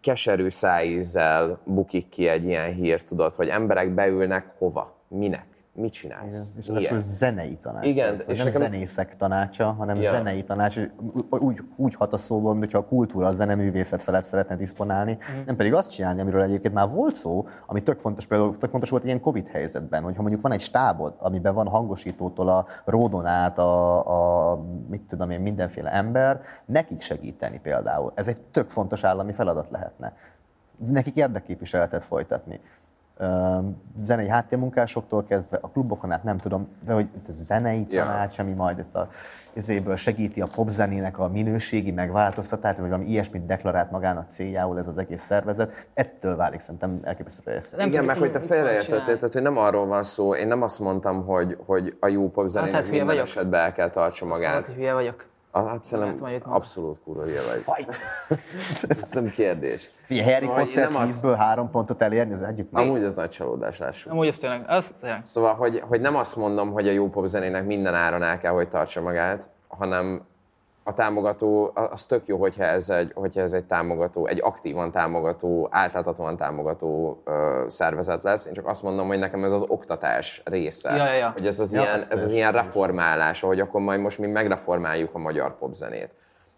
[0.00, 5.46] keserű szájízzel bukik ki egy ilyen hír, tudod, hogy emberek beülnek hova, minek,
[5.76, 6.34] mit csinálsz.
[6.34, 6.44] Igen.
[6.56, 6.90] És miért?
[6.92, 7.84] az zenei tanács.
[7.86, 8.28] Igen, volt.
[8.28, 10.10] és nem nekem- zenészek tanácsa, hanem Ja.
[10.10, 10.78] zenei tanács.
[11.30, 15.40] Úgy, úgy hat a szóból, mint hogyha a kultúra, a zeneművészet felett szeretne diszponálni, Mhm.
[15.46, 18.90] nem pedig azt csinálni, amiről egyébként már volt szó, ami tök fontos, például tök fontos
[18.90, 23.58] volt ilyen Covid helyzetben, hogyha mondjuk van egy stábod, amiben van hangosítótól a ródon át
[23.58, 28.12] a, a mit tudom én, mindenféle ember, nekik segíteni például.
[28.14, 30.12] Ez egy tök fontos állami feladat lehetne.
[30.90, 32.60] Nekik érdekképviseletet folytatni.
[33.98, 38.52] Zenei háttérmunkásoktól kezdve a klubokon át nem tudom, de hogy itt a zenei tanács, ami
[38.52, 39.08] majd itt a,
[39.52, 44.98] izéből segíti a popzenének a minőségi megváltoztatását, vagy valami ilyesmit deklarált magának céljául ez az
[44.98, 47.76] egész szervezet, ettől válik szerintem elképesztő ezt.
[47.76, 50.78] Nem Igen, meg hogy te félreértettél, tehát hogy nem arról van szó, én nem azt
[50.78, 53.28] mondom, hogy, hogy a jó pop zenének hát hülye minden vagyok.
[53.28, 54.64] esetben el kell tartsa Tudod, magát.
[54.64, 55.32] hogy hülye vagyok.
[55.54, 57.74] Hát szerintem abszolút kurva hülye vagy.
[57.74, 58.00] Fight!
[59.00, 59.90] Ez nem kérdés.
[60.02, 62.82] Figyelj, Harry Szóval, Potter nem 10-ből három pontot elérni, az egyik meg.
[62.82, 64.12] Amúgy ez nagy csalódás, lássuk.
[64.12, 65.22] Amúgy ez tényleg, az tényleg.
[65.24, 68.52] Szóval, hogy, hogy nem azt mondom, hogy a jó pop zenének minden áron el kell,
[68.52, 70.26] hogy tartsa magát, hanem
[70.86, 75.68] a támogató, az tök jó, hogyha ez egy, hogyha ez egy támogató, egy aktívan támogató,
[75.70, 78.46] átláthatóan támogató ö, szervezet lesz.
[78.46, 80.96] Én csak azt mondom, hogy nekem ez az oktatás része.
[80.96, 81.30] Ja, ja, ja.
[81.30, 85.14] Hogy ez az, Ja, ilyen, ez az ilyen reformálás, hogy akkor majd most mi megreformáljuk
[85.14, 86.10] a magyar popzenét.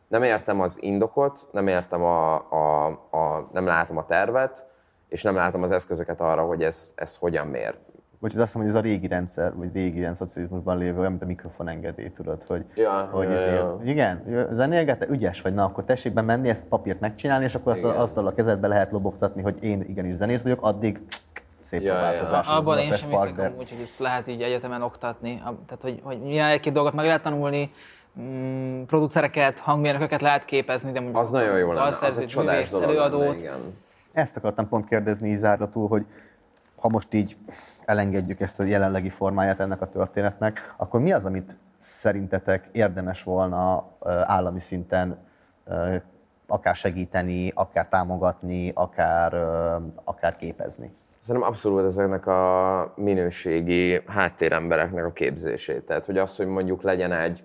[0.08, 4.66] Nem értem az indokot, nem értem a, a, a, nem látom a tervet,
[5.08, 7.74] és nem látom az eszközöket arra, hogy ez, ez hogyan mér.
[8.20, 11.22] Bocs, azt mondom, hogy ez a régi rendszer, vagy régi ilyen szocializmusban lévő, olyan, mint
[11.22, 13.76] a mikrofon engedély, tudod, hogy, Ja, hogy ja, izé- ja.
[13.84, 17.80] igen, zenélget, ügyes vagy, na akkor tessék be menni, ezt papírt megcsinálni, és akkor azt,
[17.80, 17.96] Igen.
[17.96, 21.00] azzal a kezedbe lehet lobogtatni, hogy én igenis zenész vagyok, addig
[21.62, 21.98] szép Ja, ja.
[21.98, 22.48] próbálkozás.
[22.48, 25.36] Abban én sem Park, hiszek de- amúgy, hogy ezt lehet így egyetemen oktatni.
[25.42, 27.70] Tehát, hogy, hogy milyen egy-két dolgot meg lehet tanulni,
[28.20, 32.88] mm, producereket, hangmérnököket lehet képezni, de mondjuk Az nagyon jó lenne, az egy csodás dolog
[32.88, 33.20] előadót.
[33.20, 33.56] lenne, igen.
[34.12, 36.04] Ezt akartam pont kérdezni így záratul, hogy
[36.76, 37.36] ha most így
[37.84, 43.88] elengedjük ezt a jelenlegi formáját ennek a történetnek, akkor mi az, amit szerintetek érdemes volna
[44.24, 45.18] állami szinten
[46.46, 49.34] akár segíteni, akár támogatni, akár,
[50.04, 50.94] akár képezni?
[51.20, 55.82] Szerintem abszolút ezeknek a minőségi háttérembereknek a képzését.
[55.82, 57.44] Tehát, hogy az, hogy mondjuk legyen egy,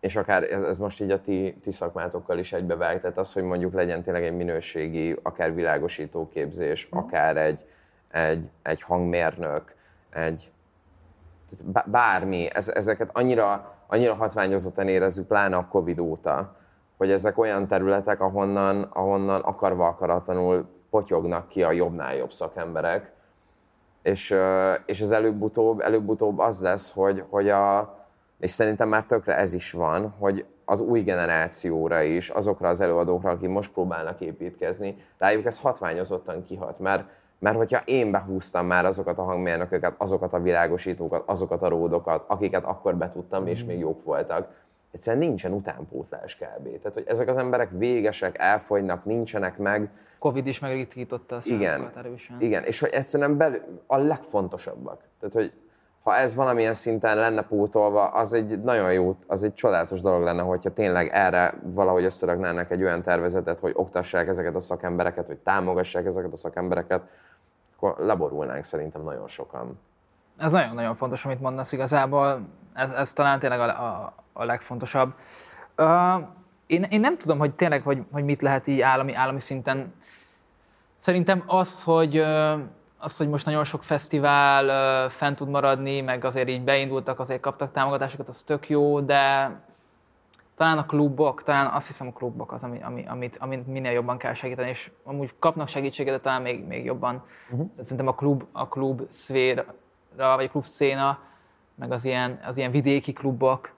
[0.00, 3.42] és akár ez, ez most így a ti, ti szakmátokkal is egybevág, tehát az, hogy
[3.42, 7.64] mondjuk legyen tényleg egy minőségi, akár világosító képzés, akár egy,
[8.10, 9.74] egy, egy hangmérnök,
[10.10, 10.50] egy,
[11.86, 16.56] bármi, ez, ezeket annyira, annyira hatványozottan érezzük, pláne a Covid óta,
[16.96, 23.12] hogy ezek olyan területek, ahonnan, ahonnan akarva akaratlanul potyognak ki a jobbnál jobb szakemberek,
[24.02, 24.36] és,
[24.86, 27.99] és ez előbb-utóbb, előbb-utóbb az lesz, hogy, hogy a,
[28.40, 33.30] és szerintem már tökre ez is van, hogy az új generációra is, azokra az előadókra,
[33.30, 37.04] akik most próbálnak építkezni, rájuk ez hatványozottan kihat, mert,
[37.38, 42.64] mert hogyha én behúztam már azokat a hangmérnököket, azokat a világosítókat, azokat a ródokat, akiket
[42.64, 44.48] akkor betudtam, és még jók voltak,
[44.90, 46.64] egyszerűen nincsen utánpótlás kb.
[46.64, 52.36] Tehát, hogy ezek az emberek végesek, elfogynak, nincsenek meg, Covid is megritkította a igen, erősen.
[52.40, 55.02] igen, és hogy egyszerűen belül a legfontosabbak.
[55.20, 55.52] Tehát, hogy
[56.02, 60.42] ha ez valamilyen szinten lenne pótolva, az egy nagyon jó, az egy csodálatos dolog lenne,
[60.42, 66.06] hogyha tényleg erre valahogy összeraknának egy olyan tervezetet, hogy oktassák ezeket a szakembereket, hogy támogassák
[66.06, 67.02] ezeket a szakembereket,
[67.76, 69.78] akkor leborulnánk szerintem nagyon sokan.
[70.38, 72.40] Ez nagyon-nagyon fontos, amit mondasz igazából.
[72.74, 75.14] Ez, ez talán tényleg a, a, a legfontosabb.
[75.78, 76.22] Uh,
[76.66, 79.94] én, én nem tudom, hogy tényleg, hogy, hogy mit lehet így állami, állami szinten.
[80.96, 82.56] Szerintem az, hogy, ö,
[83.00, 87.72] az, hogy most nagyon sok fesztivál fent tud maradni, meg azért így beindultak, azért kaptak
[87.72, 89.50] támogatásokat, az tök jó, de
[90.56, 94.18] talán a klubok, talán azt hiszem a klubok az, ami, ami, amit, amit minél jobban
[94.18, 97.24] kell segíteni, és amúgy kapnak segítséget, de talán még, még jobban.
[97.50, 97.70] Uh-huh.
[97.74, 99.64] Szerintem a klub, a klub szféra,
[100.16, 101.18] vagy a klub széna,
[101.74, 103.72] meg az ilyen, az ilyen vidéki klubok,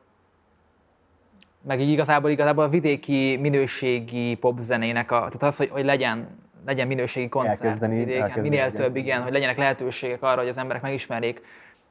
[1.61, 6.28] meg így igazából, igazából a vidéki minőségi popzenének, a, tehát az, hogy, hogy legyen,
[6.64, 8.74] legyen minőségi koncert Elkezdeni- vidéken, elkezdeni, minél igen.
[8.74, 11.43] több, igen, hogy legyenek lehetőségek arra, hogy az emberek megismerjék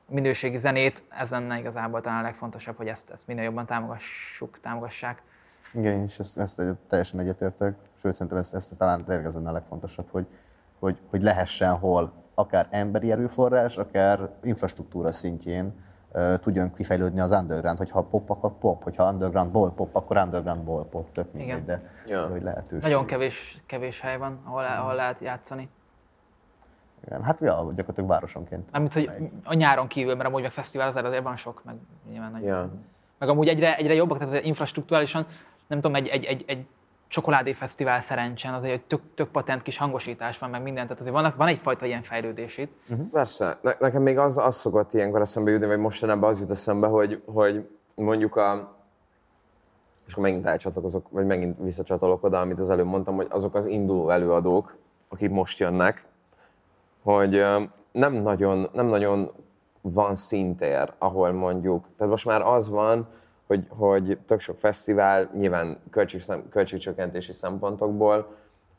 [0.06, 5.22] minőségi zenét, ez lenne igazából talán a legfontosabb, hogy ezt, ezt minél jobban támogassuk, támogassák.
[5.74, 9.50] Igen, én is ezt, ezt teljesen egyetértek, sőt szerintem ezt, ezt talán tényleg ez lenne
[9.50, 10.26] a legfontosabb, hogy,
[10.80, 15.74] hogy, hogy lehessen hol akár emberi erőforrás, akár infrastruktúra szintjén
[16.40, 21.34] tudjon kifejlődni az underground, hogyha pop, akkor pop, hogyha undergroundból pop, akkor undergroundból pop, tök
[21.34, 21.66] mindegy, Igen.
[21.66, 22.22] de, Ja.
[22.26, 22.90] de hogy lehetőség.
[22.90, 25.70] Nagyon kevés, kevés hely van, ahol, ahol lehet játszani.
[27.06, 28.72] Igen, hát ja, gyakorlatilag városonként.
[28.72, 29.10] Mármint, hogy
[29.44, 31.76] a nyáron kívül, mert amúgy meg fesztivál azért, azért van sok, meg
[32.10, 32.44] nyilván nagy.
[32.44, 32.70] Ja.
[33.18, 35.26] Meg amúgy egyre, egyre jobbak, tehát infrastruktúrálisan,
[35.68, 36.68] nem tudom, egy, egy, egy, egy
[37.12, 41.16] csokoládé fesztivál szerencsen, azért egy tök, tök patent kis hangosítás van, meg minden, tehát azért
[41.16, 42.72] van, van egyfajta ilyen fejlődés itt.
[43.12, 43.58] Persze.
[43.62, 47.22] Ne, nekem még az, az szokott ilyenkor eszembe jutni, vagy mostanában az jut eszembe, hogy,
[47.26, 48.80] hogy mondjuk a
[50.06, 53.66] és akkor megint elcsatlakozok, vagy megint visszacsatolok oda, amit az előbb mondtam, hogy azok az
[53.66, 54.76] induló előadók,
[55.10, 56.06] akik most jönnek,
[57.04, 57.46] hogy
[57.92, 59.32] nem nagyon, nem nagyon
[59.82, 63.08] van szintér, ahol mondjuk, tehát most már az van,
[63.52, 68.36] hogy, hogy tök sok fesztivál, nyilván költség, költségcsökkentési szempontokból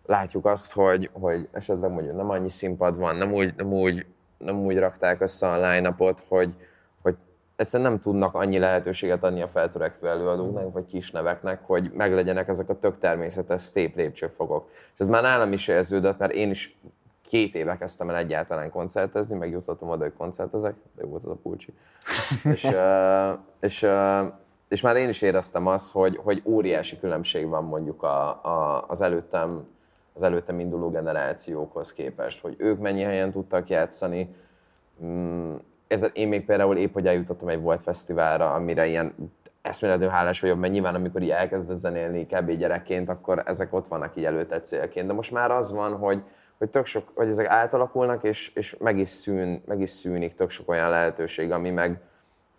[0.07, 4.07] látjuk azt, hogy, hogy esetleg mondjuk nem annyi színpad van, nem úgy, nem úgy,
[4.39, 5.94] nem úgy rakták össze a line
[6.28, 6.55] hogy,
[7.03, 7.16] hogy
[7.57, 12.69] egyszerűen nem tudnak annyi lehetőséget adni a feltörekvő előadóknak, vagy kis neveknek, hogy meglegyenek ezek
[12.69, 14.70] a tök természetes, szép lépcsőfogok.
[14.94, 16.78] És ez már nálam is érződött, mert én is
[17.23, 21.74] két éve kezdtem el egyáltalán koncertezni, megjutottam oda, hogy koncertezek, de volt az a pulcsi.
[22.44, 22.77] és,
[23.61, 23.86] és,
[24.73, 29.01] és már én is éreztem azt, hogy, hogy óriási különbség van mondjuk a, a, az
[29.01, 29.66] előttem
[30.15, 34.35] az előttem induló generációkhoz képest, hogy ők mennyi helyen tudtak játszani.
[35.05, 35.55] Mm,
[35.86, 39.15] érted, én még például épp, hogy eljutottam egy volt fesztiválra, amire ilyen
[39.62, 42.51] eszméletlenül hálás vagyok, mert nyilván amikor így elkezdesz zenélni kb.
[42.51, 45.07] gyerekként, akkor ezek ott vannak így előtte célként.
[45.07, 46.23] De most már az van, hogy,
[46.59, 50.51] hogy tök sok, hogy ezek átalakulnak, és, és meg, is szűn, meg is szűnik tök
[50.51, 52.01] sok olyan lehetőség, ami meg,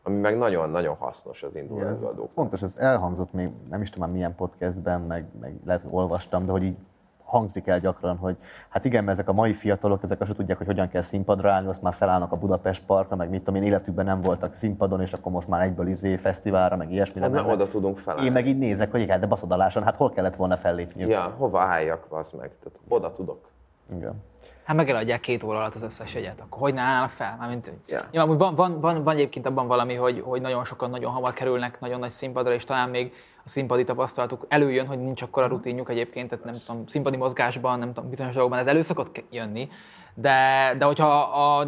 [0.04, 2.30] ami meg nagyon-nagyon hasznos az ez előadók.
[2.34, 6.46] fontos, ez elhangzott még, nem is tudom már milyen podcastben, meg, meg lehet, hogy olvastam,
[6.46, 6.78] de hogy így
[7.24, 8.38] hangzik el gyakran, hogy
[8.70, 11.68] hát igen, mert ezek a mai fiatalok, ezek azt tudják, hogy hogyan kell színpadra állni,
[11.68, 15.14] azt már felállnak a Budapest Parkra, meg mit tudom én, életükben nem voltak színpadon, és
[15.14, 17.52] akkor most már egyből izé fesztiválra, meg ilyesmire Hát, mennek.
[17.52, 18.26] oda tudunk felállni.
[18.26, 21.10] Én meg így nézek, hogy igen, de baszodaláson, hát hol kellett volna fellépniük.
[21.10, 22.52] Ja, hova álljak, az meg?
[22.64, 23.52] Tehát oda tudok.
[23.96, 24.24] Igen.
[24.64, 27.36] Hát meg eladják két óra alatt az összes jegyet, akkor hogy ne állnának fel?
[27.40, 28.00] Mármint, Ja.
[28.12, 31.34] ja, amúgy van, van, van, van, egyébként abban valami, hogy, hogy nagyon sokan nagyon hamar
[31.34, 33.14] kerülnek nagyon nagy színpadra, és talán még
[33.46, 37.94] a színpadi tapasztalatuk előjön, hogy nincs akkora rutinjuk egyébként, tehát nem tudom, színpadi mozgásban, nem
[37.94, 39.70] tudom, bizonyos dolgokban ez elő szokott jönni,
[40.14, 41.68] de, de hogyha a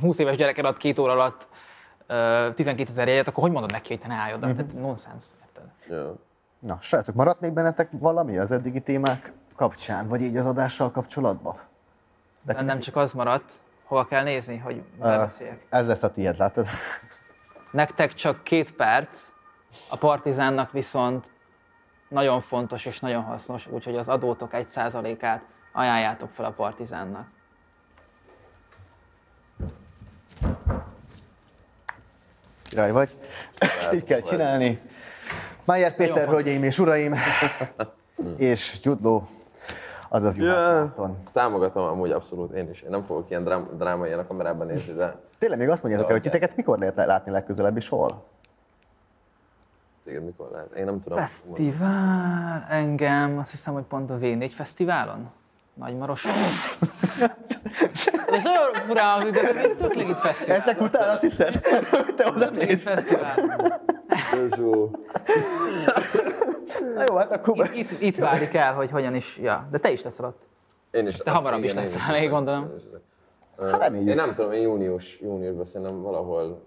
[0.00, 1.48] 20 éves gyerek elad két óra alatt
[2.06, 4.46] ö, 12 ezer jegyet, akkor hogy mondod neki, hogy te ne állj oda?
[4.46, 4.56] Mhm.
[4.56, 5.24] Tehát nonsens.
[5.46, 5.70] érted?
[5.88, 6.14] Ja.
[6.58, 11.56] Na, srácok, maradt még bennetek valami az eddigi témák kapcsán, vagy így az adással kapcsolatban?
[12.42, 13.52] De nem csak az maradt,
[13.84, 15.66] hova kell nézni, hogy Ö, beszéljek.
[15.68, 16.66] Ez lesz a tiéd, látod?
[17.70, 19.28] Nektek csak két perc,
[19.90, 21.30] a partizánnak viszont
[22.08, 27.26] nagyon fontos és nagyon hasznos, úgyhogy az adótok egy százalékát ajánljátok fel a partizánnak.
[32.62, 33.18] Király vagy.
[33.58, 34.80] Ezt így kell csinálni.
[35.64, 37.14] Májer Péter, hölgyeim és uraim,
[38.36, 39.28] és Gyudló,
[40.14, 40.74] azaz Juhász Yeah.
[40.74, 41.16] Márton.
[41.32, 42.82] Támogatom amúgy abszolút, én is.
[42.82, 46.16] Én nem fogok ilyen drám, drámai a kamerában nézni, de Tényleg még azt mondjátok el,
[46.16, 48.24] hogy titeket mikor lehet látni legközelebb és hol?
[50.04, 50.72] téged mikor lehet?
[50.72, 51.18] Én nem tudom.
[51.18, 55.30] Fesztivál, engem, azt hiszem, hogy pont a V4 fesztiválon.
[55.74, 56.32] Nagymaroson.
[58.30, 60.56] Ez nagyon furán hangzik, de ez egy tök legit fesztivál.
[60.56, 62.50] Ezek után azt hiszed, hogy te oda
[64.16, 64.90] Fesztivál.
[66.94, 67.70] Na jó, hát akkor...
[67.74, 69.68] Itt, itt, itt válik el, hogy hogyan is, ja.
[69.70, 70.42] De te is leszel ott.
[70.90, 71.16] Én is.
[71.16, 72.62] Te hamarabb is igen, én leszel, még gondolom.
[72.62, 73.72] én is leszek.
[73.72, 74.08] Hát reméljük.
[74.08, 76.66] Én nem tudom, én június, júniusban szerintem valahol,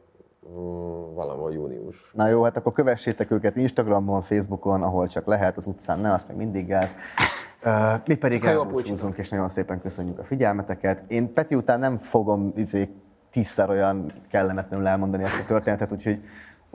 [0.49, 2.11] mm, valahol június.
[2.13, 6.27] Na jó, hát akkor kövessétek őket Instagramon, Facebookon, ahol csak lehet, az utcán ne, azt
[6.27, 6.95] meg mindig gáz.
[8.05, 11.03] Mi pedig elbúcsúzunk, és nagyon szépen köszönjük a figyelmeteket.
[11.07, 12.89] Én Peti után nem fogom izé,
[13.29, 16.19] tízszer olyan kellemetlenül elmondani ezt a történetet, úgyhogy,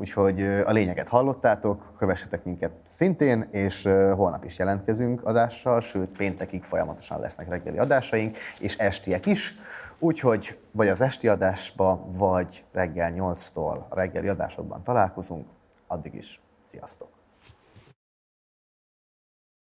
[0.02, 3.82] úgyhogy a lényeget hallottátok, kövessetek minket szintén, és
[4.14, 9.54] holnap is jelentkezünk adással, sőt péntekig folyamatosan lesznek reggeli adásaink, és estiek is.
[9.98, 15.46] Úgyhogy vagy az esti adásba, vagy reggel 8-tól a reggeli adásokban találkozunk.
[15.86, 16.40] Addig is.
[16.62, 17.21] Sziasztok!